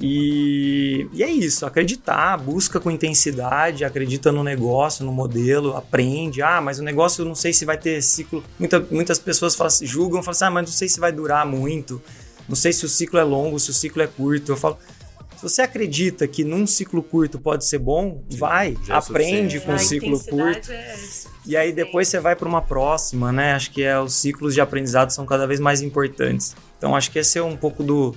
e, 0.00 1.06
e, 1.12 1.22
é 1.22 1.30
isso, 1.30 1.66
acreditar, 1.66 2.38
busca 2.38 2.80
com 2.80 2.90
intensidade, 2.90 3.84
acredita 3.84 4.32
no 4.32 4.42
negócio, 4.42 5.04
no 5.04 5.12
modelo, 5.12 5.76
aprende. 5.76 6.40
Ah, 6.40 6.58
mas 6.58 6.78
o 6.78 6.82
negócio 6.82 7.20
eu 7.20 7.26
não 7.26 7.34
sei 7.34 7.52
se 7.52 7.66
vai 7.66 7.76
ter 7.76 8.02
ciclo. 8.02 8.42
Muita, 8.58 8.80
muitas 8.90 9.18
pessoas 9.18 9.54
falam, 9.54 9.70
julgam, 9.82 10.22
falam 10.22 10.30
assim, 10.30 10.44
ah, 10.46 10.50
mas 10.50 10.64
não 10.64 10.72
sei 10.72 10.88
se 10.88 10.98
vai 10.98 11.12
durar 11.12 11.44
muito, 11.44 12.00
não 12.48 12.56
sei 12.56 12.72
se 12.72 12.86
o 12.86 12.88
ciclo 12.88 13.18
é 13.18 13.22
longo, 13.22 13.60
se 13.60 13.68
o 13.68 13.74
ciclo 13.74 14.00
é 14.00 14.06
curto. 14.06 14.52
Eu 14.52 14.56
falo, 14.56 14.78
se 15.36 15.42
você 15.42 15.60
acredita 15.60 16.26
que 16.26 16.44
num 16.44 16.66
ciclo 16.66 17.02
curto 17.02 17.38
pode 17.38 17.66
ser 17.66 17.78
bom, 17.78 18.24
vai, 18.30 18.78
é 18.88 18.92
aprende 18.94 19.60
com 19.60 19.74
o 19.74 19.78
ciclo 19.78 20.18
curto. 20.24 20.72
É 20.72 20.96
e 21.44 21.58
aí 21.58 21.74
depois 21.74 22.08
você 22.08 22.18
vai 22.18 22.34
para 22.34 22.48
uma 22.48 22.62
próxima, 22.62 23.30
né? 23.32 23.52
Acho 23.52 23.70
que 23.70 23.82
é, 23.82 24.00
os 24.00 24.14
ciclos 24.14 24.54
de 24.54 24.62
aprendizado 24.62 25.10
são 25.10 25.26
cada 25.26 25.46
vez 25.46 25.60
mais 25.60 25.82
importantes. 25.82 26.56
Então 26.78 26.96
acho 26.96 27.10
que 27.10 27.18
esse 27.18 27.38
é 27.38 27.42
um 27.42 27.56
pouco 27.56 27.82
do, 27.82 28.14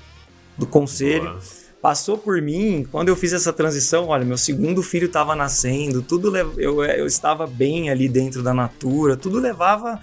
do 0.58 0.66
conselho. 0.66 1.32
Boa 1.32 1.63
passou 1.84 2.18
por 2.18 2.42
mim, 2.42 2.88
quando 2.90 3.10
eu 3.10 3.16
fiz 3.16 3.34
essa 3.34 3.52
transição, 3.52 4.08
olha, 4.08 4.24
meu 4.24 4.38
segundo 4.38 4.82
filho 4.82 5.08
estava 5.08 5.36
nascendo, 5.36 6.02
tudo 6.02 6.34
eu, 6.38 6.82
eu 6.82 7.06
estava 7.06 7.46
bem 7.46 7.90
ali 7.90 8.08
dentro 8.08 8.42
da 8.42 8.54
natura, 8.54 9.18
tudo 9.18 9.38
levava 9.38 10.02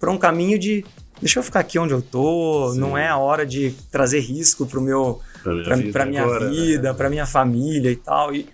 para 0.00 0.10
um 0.10 0.16
caminho 0.16 0.58
de 0.58 0.82
deixa 1.20 1.38
eu 1.38 1.42
ficar 1.42 1.60
aqui 1.60 1.78
onde 1.78 1.92
eu 1.92 2.00
tô, 2.00 2.70
Sim. 2.72 2.80
não 2.80 2.96
é 2.96 3.08
a 3.08 3.18
hora 3.18 3.44
de 3.44 3.74
trazer 3.90 4.20
risco 4.20 4.64
pro 4.64 4.80
meu 4.80 5.20
para 5.42 5.76
minha, 5.76 5.92
pra, 5.92 6.06
vida, 6.06 6.32
pra 6.32 6.46
minha, 6.46 6.78
né? 6.78 6.92
pra 6.94 7.10
minha 7.10 7.26
família 7.26 7.90
e 7.90 7.96
tal. 7.96 8.34
E, 8.34 8.48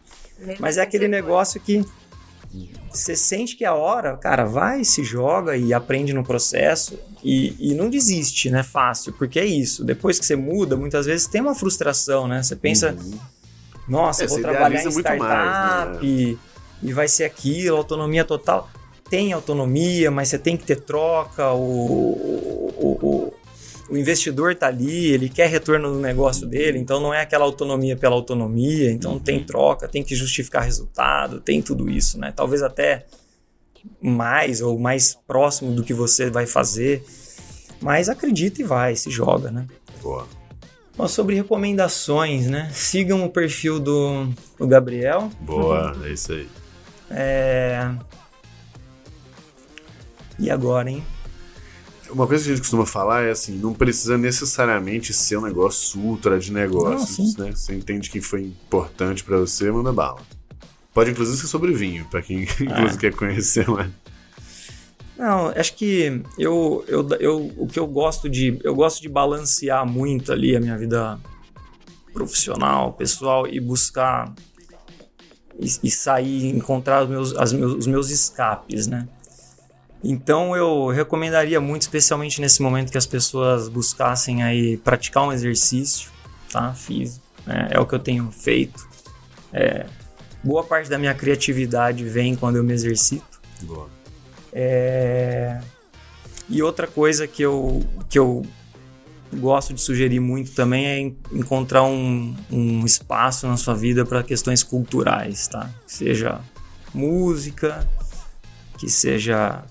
mas 0.58 0.76
é 0.76 0.82
aquele 0.82 1.06
negócio 1.06 1.60
que 1.60 1.84
você 2.90 3.16
sente 3.16 3.56
que 3.56 3.64
é 3.64 3.68
a 3.68 3.74
hora, 3.74 4.16
cara, 4.16 4.44
vai, 4.44 4.84
se 4.84 5.02
joga 5.02 5.56
e 5.56 5.74
aprende 5.74 6.12
no 6.12 6.22
processo 6.22 6.98
e, 7.22 7.56
e 7.58 7.74
não 7.74 7.90
desiste, 7.90 8.50
né? 8.50 8.62
Fácil, 8.62 9.12
porque 9.14 9.40
é 9.40 9.44
isso. 9.44 9.84
Depois 9.84 10.18
que 10.18 10.24
você 10.24 10.36
muda, 10.36 10.76
muitas 10.76 11.06
vezes 11.06 11.26
tem 11.26 11.40
uma 11.40 11.54
frustração, 11.54 12.28
né? 12.28 12.42
Você 12.42 12.54
pensa, 12.54 12.92
uhum. 12.92 13.18
nossa, 13.88 14.24
é, 14.24 14.26
vou 14.26 14.40
trabalhar 14.40 14.84
em 14.84 14.88
startup 14.88 15.18
mais, 15.18 15.96
né? 15.96 15.98
e, 16.02 16.38
e 16.82 16.92
vai 16.92 17.08
ser 17.08 17.24
aquilo, 17.24 17.76
autonomia 17.76 18.24
total. 18.24 18.70
Tem 19.10 19.32
autonomia, 19.32 20.10
mas 20.10 20.28
você 20.28 20.38
tem 20.38 20.56
que 20.56 20.64
ter 20.64 20.80
troca, 20.80 21.52
o, 21.52 21.60
o, 22.78 22.98
o 23.02 23.34
o 23.88 23.96
investidor 23.96 24.52
está 24.52 24.68
ali, 24.68 25.06
ele 25.06 25.28
quer 25.28 25.48
retorno 25.48 25.92
no 25.92 26.00
negócio 26.00 26.46
dele, 26.46 26.78
então 26.78 27.00
não 27.00 27.12
é 27.12 27.20
aquela 27.20 27.44
autonomia 27.44 27.96
pela 27.96 28.14
autonomia, 28.14 28.90
então 28.90 29.18
tem 29.18 29.38
uhum. 29.38 29.44
troca, 29.44 29.88
tem 29.88 30.02
que 30.02 30.14
justificar 30.14 30.62
resultado, 30.62 31.40
tem 31.40 31.60
tudo 31.60 31.90
isso, 31.90 32.18
né? 32.18 32.32
Talvez 32.34 32.62
até 32.62 33.06
mais 34.00 34.62
ou 34.62 34.78
mais 34.78 35.18
próximo 35.26 35.72
do 35.72 35.82
que 35.82 35.92
você 35.92 36.30
vai 36.30 36.46
fazer, 36.46 37.04
mas 37.80 38.08
acredita 38.08 38.62
e 38.62 38.64
vai, 38.64 38.96
se 38.96 39.10
joga, 39.10 39.50
né? 39.50 39.66
Boa. 40.02 40.26
Bom, 40.96 41.08
sobre 41.08 41.34
recomendações, 41.34 42.46
né? 42.46 42.70
Sigam 42.72 43.24
o 43.24 43.28
perfil 43.28 43.80
do, 43.80 44.28
do 44.58 44.66
Gabriel. 44.66 45.28
Boa, 45.40 45.92
uhum. 45.92 46.04
é 46.04 46.12
isso 46.12 46.32
aí. 46.32 46.48
É... 47.10 47.90
E 50.38 50.50
agora, 50.50 50.90
hein? 50.90 51.04
Uma 52.14 52.28
coisa 52.28 52.44
que 52.44 52.50
a 52.50 52.54
gente 52.54 52.62
costuma 52.62 52.86
falar 52.86 53.22
é 53.22 53.32
assim, 53.32 53.58
não 53.58 53.74
precisa 53.74 54.16
necessariamente 54.16 55.12
ser 55.12 55.36
um 55.36 55.40
negócio 55.40 56.00
ultra 56.00 56.38
de 56.38 56.52
negócios, 56.52 57.34
não, 57.36 57.46
né? 57.46 57.52
Você 57.52 57.74
entende 57.74 58.08
que 58.08 58.20
foi 58.20 58.42
importante 58.42 59.24
para 59.24 59.36
você, 59.36 59.68
manda 59.72 59.92
bala. 59.92 60.20
Pode 60.92 61.10
inclusive 61.10 61.36
ser 61.36 61.48
sobre 61.48 61.72
vinho, 61.72 62.06
para 62.08 62.22
quem 62.22 62.42
inclusive 62.60 62.98
quer 62.98 63.12
conhecer 63.14 63.68
mais. 63.68 63.90
Não, 65.18 65.48
acho 65.48 65.74
que 65.74 66.22
eu, 66.38 66.84
eu, 66.86 67.08
eu, 67.18 67.52
o 67.56 67.66
que 67.66 67.80
eu 67.80 67.86
gosto 67.86 68.30
de. 68.30 68.60
Eu 68.62 68.76
gosto 68.76 69.02
de 69.02 69.08
balancear 69.08 69.84
muito 69.84 70.32
ali 70.32 70.54
a 70.54 70.60
minha 70.60 70.78
vida 70.78 71.18
profissional, 72.12 72.92
pessoal, 72.92 73.46
e 73.48 73.58
buscar 73.58 74.32
e, 75.58 75.66
e 75.82 75.90
sair, 75.90 76.46
encontrar 76.48 77.02
os 77.02 77.08
meus, 77.08 77.36
as 77.36 77.52
meus, 77.52 77.74
os 77.74 77.86
meus 77.88 78.10
escapes, 78.10 78.86
né? 78.86 79.08
Então 80.06 80.54
eu 80.54 80.88
recomendaria 80.88 81.58
muito, 81.62 81.82
especialmente 81.82 82.38
nesse 82.38 82.60
momento 82.60 82.92
que 82.92 82.98
as 82.98 83.06
pessoas 83.06 83.70
buscassem 83.70 84.42
aí 84.42 84.76
praticar 84.76 85.22
um 85.22 85.32
exercício, 85.32 86.10
tá? 86.52 86.74
Físico. 86.74 87.24
Né? 87.46 87.68
É 87.70 87.80
o 87.80 87.86
que 87.86 87.94
eu 87.94 87.98
tenho 87.98 88.30
feito. 88.30 88.86
É, 89.50 89.86
boa 90.42 90.62
parte 90.62 90.90
da 90.90 90.98
minha 90.98 91.14
criatividade 91.14 92.04
vem 92.04 92.36
quando 92.36 92.56
eu 92.56 92.64
me 92.64 92.74
exercito. 92.74 93.40
Boa. 93.62 93.88
É, 94.52 95.58
e 96.50 96.62
outra 96.62 96.86
coisa 96.86 97.26
que 97.26 97.42
eu, 97.42 97.82
que 98.10 98.18
eu 98.18 98.44
gosto 99.32 99.72
de 99.72 99.80
sugerir 99.80 100.20
muito 100.20 100.52
também 100.52 100.86
é 100.86 101.00
encontrar 101.34 101.82
um, 101.82 102.36
um 102.50 102.84
espaço 102.84 103.46
na 103.46 103.56
sua 103.56 103.74
vida 103.74 104.04
para 104.04 104.22
questões 104.22 104.62
culturais, 104.62 105.48
tá? 105.48 105.70
Que 105.86 105.92
seja 105.92 106.42
música, 106.92 107.88
que 108.78 108.88
seja 108.90 109.64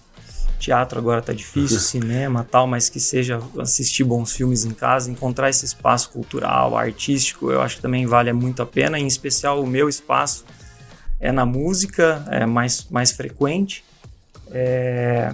teatro 0.64 0.98
agora 0.98 1.22
tá 1.22 1.34
difícil, 1.34 1.80
cinema 1.80 2.48
tal, 2.50 2.66
mas 2.66 2.90
que 2.90 3.00
seja 3.00 3.40
assistir 3.60 4.04
bons 4.04 4.32
filmes 4.32 4.66
em 4.66 4.72
casa, 4.72 5.12
encontrar 5.12 5.50
esse 5.50 5.66
espaço 5.66 6.10
cultural, 6.10 6.78
artístico, 6.78 7.52
eu 7.52 7.62
acho 7.62 7.78
que 7.78 7.82
também 7.82 8.06
vale 8.06 8.32
muito 8.34 8.62
a 8.62 8.66
pena, 8.66 8.98
em 8.98 9.08
especial 9.08 9.62
o 9.62 9.68
meu 9.68 9.90
espaço 9.90 10.46
é 11.20 11.32
na 11.32 11.46
música, 11.46 12.26
é 12.30 12.46
mais, 12.46 12.86
mais 12.90 13.12
frequente. 13.14 13.84
É, 14.52 15.34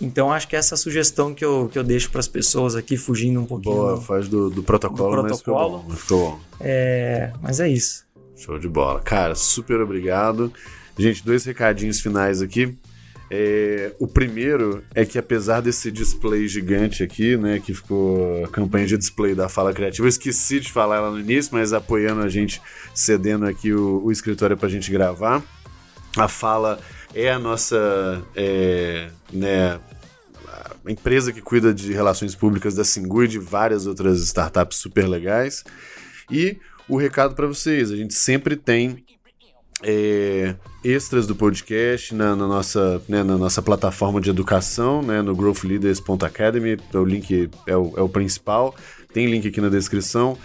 então 0.00 0.32
acho 0.32 0.48
que 0.48 0.56
essa 0.56 0.74
é 0.74 0.76
a 0.76 0.78
sugestão 0.78 1.34
que 1.34 1.44
eu, 1.44 1.68
que 1.70 1.78
eu 1.78 1.84
deixo 1.84 2.10
para 2.10 2.20
as 2.20 2.28
pessoas 2.28 2.74
aqui, 2.74 2.96
fugindo 2.96 3.38
um 3.38 3.44
pouquinho. 3.44 3.74
Boa, 3.74 3.94
do, 3.96 4.00
faz 4.00 4.26
do, 4.26 4.48
do 4.48 4.62
protocolo, 4.62 5.16
do 5.16 5.22
mas 5.24 5.38
ficou 5.38 5.54
protocolo. 5.54 5.82
bom. 5.82 5.94
Ficou 5.94 6.30
bom. 6.30 6.40
É, 6.60 7.30
mas 7.42 7.60
é 7.60 7.68
isso. 7.68 8.06
Show 8.36 8.58
de 8.58 8.68
bola. 8.68 9.00
Cara, 9.00 9.34
super 9.34 9.80
obrigado. 9.80 10.50
Gente, 10.96 11.22
dois 11.22 11.44
recadinhos 11.44 12.00
finais 12.00 12.40
aqui. 12.40 12.76
É, 13.30 13.92
o 13.98 14.06
primeiro 14.06 14.82
é 14.94 15.04
que 15.04 15.18
apesar 15.18 15.60
desse 15.60 15.90
display 15.90 16.48
gigante 16.48 17.02
aqui, 17.02 17.36
né, 17.36 17.60
que 17.60 17.74
ficou 17.74 18.44
a 18.44 18.48
campanha 18.48 18.86
de 18.86 18.96
display 18.96 19.34
da 19.34 19.48
Fala 19.48 19.72
Criativa, 19.72 20.06
eu 20.06 20.08
esqueci 20.08 20.60
de 20.60 20.72
falar 20.72 21.00
lá 21.00 21.10
no 21.10 21.20
início, 21.20 21.52
mas 21.52 21.74
apoiando 21.74 22.22
a 22.22 22.28
gente, 22.28 22.60
cedendo 22.94 23.44
aqui 23.44 23.72
o, 23.72 24.02
o 24.02 24.10
escritório 24.10 24.56
pra 24.56 24.68
gente 24.68 24.90
gravar. 24.90 25.42
A 26.16 26.26
Fala 26.26 26.80
é 27.14 27.30
a 27.30 27.38
nossa, 27.38 28.22
é, 28.34 29.10
né, 29.30 29.78
a 30.46 30.90
empresa 30.90 31.30
que 31.30 31.42
cuida 31.42 31.74
de 31.74 31.92
relações 31.92 32.34
públicas 32.34 32.74
da 32.74 32.84
Singu 32.84 33.24
e 33.24 33.28
de 33.28 33.38
várias 33.38 33.86
outras 33.86 34.20
startups 34.22 34.78
super 34.78 35.06
legais. 35.06 35.64
E 36.30 36.58
o 36.88 36.96
recado 36.96 37.34
para 37.34 37.46
vocês, 37.46 37.90
a 37.90 37.96
gente 37.96 38.14
sempre 38.14 38.56
tem 38.56 39.04
é, 39.82 40.54
extras 40.82 41.26
do 41.26 41.34
podcast 41.34 42.14
na, 42.14 42.34
na 42.34 42.46
nossa, 42.46 43.02
né, 43.08 43.22
na 43.22 43.36
nossa 43.36 43.62
plataforma 43.62 44.20
de 44.20 44.30
educação, 44.30 45.02
né, 45.02 45.22
no 45.22 45.34
growthleaders.academy, 45.34 46.78
o 46.94 47.04
link 47.04 47.50
é 47.66 47.76
o, 47.76 47.94
é 47.96 48.02
o 48.02 48.08
principal, 48.08 48.74
tem 49.12 49.26
link 49.26 49.46
aqui 49.46 49.60
na 49.60 49.68
descrição. 49.68 50.36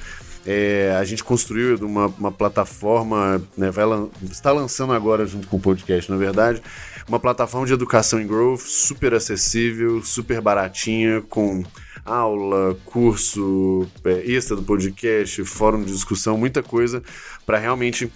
É, 0.45 0.93
a 0.99 1.03
gente 1.05 1.23
construiu 1.23 1.77
uma, 1.77 2.07
uma 2.07 2.31
plataforma, 2.31 3.41
né, 3.57 3.71
vai 3.71 3.85
está 4.29 4.51
lançando 4.51 4.91
agora 4.91 5.25
junto 5.25 5.47
com 5.47 5.55
o 5.55 5.59
podcast, 5.59 6.11
na 6.11 6.17
verdade, 6.17 6.61
uma 7.07 7.19
plataforma 7.19 7.65
de 7.65 7.73
educação 7.73 8.19
em 8.19 8.27
growth 8.27 8.59
super 8.59 9.13
acessível, 9.13 10.03
super 10.03 10.41
baratinha, 10.41 11.21
com 11.21 11.63
aula, 12.05 12.75
curso, 12.85 13.87
é, 14.03 14.31
extra 14.31 14.55
do 14.55 14.63
podcast, 14.63 15.43
fórum 15.45 15.83
de 15.83 15.93
discussão, 15.93 16.37
muita 16.37 16.61
coisa 16.61 17.01
para 17.45 17.57
realmente 17.57 18.11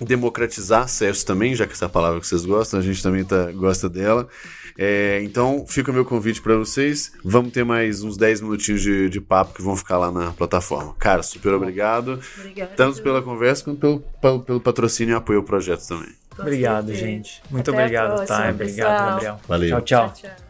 democratizar 0.00 0.82
acesso 0.82 1.24
também, 1.24 1.54
já 1.54 1.66
que 1.66 1.72
essa 1.72 1.88
palavra 1.88 2.20
que 2.20 2.26
vocês 2.26 2.44
gostam, 2.44 2.80
a 2.80 2.82
gente 2.82 3.02
também 3.02 3.24
tá, 3.24 3.50
gosta 3.52 3.88
dela. 3.88 4.28
É, 4.76 5.20
então, 5.22 5.64
fica 5.68 5.90
o 5.90 5.94
meu 5.94 6.04
convite 6.04 6.42
para 6.42 6.56
vocês. 6.56 7.12
Vamos 7.24 7.52
ter 7.52 7.64
mais 7.64 8.02
uns 8.02 8.16
10 8.16 8.40
minutinhos 8.40 8.82
de, 8.82 9.08
de, 9.08 9.20
papo 9.20 9.54
que 9.54 9.62
vão 9.62 9.76
ficar 9.76 9.98
lá 9.98 10.10
na 10.10 10.32
plataforma. 10.32 10.94
Cara, 10.98 11.22
super 11.22 11.54
obrigado. 11.54 12.18
Obrigada. 12.38 12.72
Tanto 12.76 13.00
pela 13.02 13.22
conversa 13.22 13.64
quanto 13.64 13.78
pelo, 13.78 14.00
pelo, 14.00 14.40
pelo 14.40 14.60
patrocínio 14.60 15.14
e 15.14 15.16
apoio 15.16 15.38
ao 15.38 15.44
projeto 15.44 15.86
também. 15.86 16.10
Obrigado, 16.36 16.92
gente. 16.92 17.40
Muito 17.48 17.70
Até 17.70 17.80
obrigado, 17.80 18.26
Thay. 18.26 18.50
Obrigado, 18.50 18.58
pessoal. 18.58 19.10
Gabriel. 19.10 19.40
Valeu. 19.46 19.68
Tchau, 19.68 19.82
tchau. 19.82 20.12
Tchau, 20.14 20.30
tchau. 20.30 20.43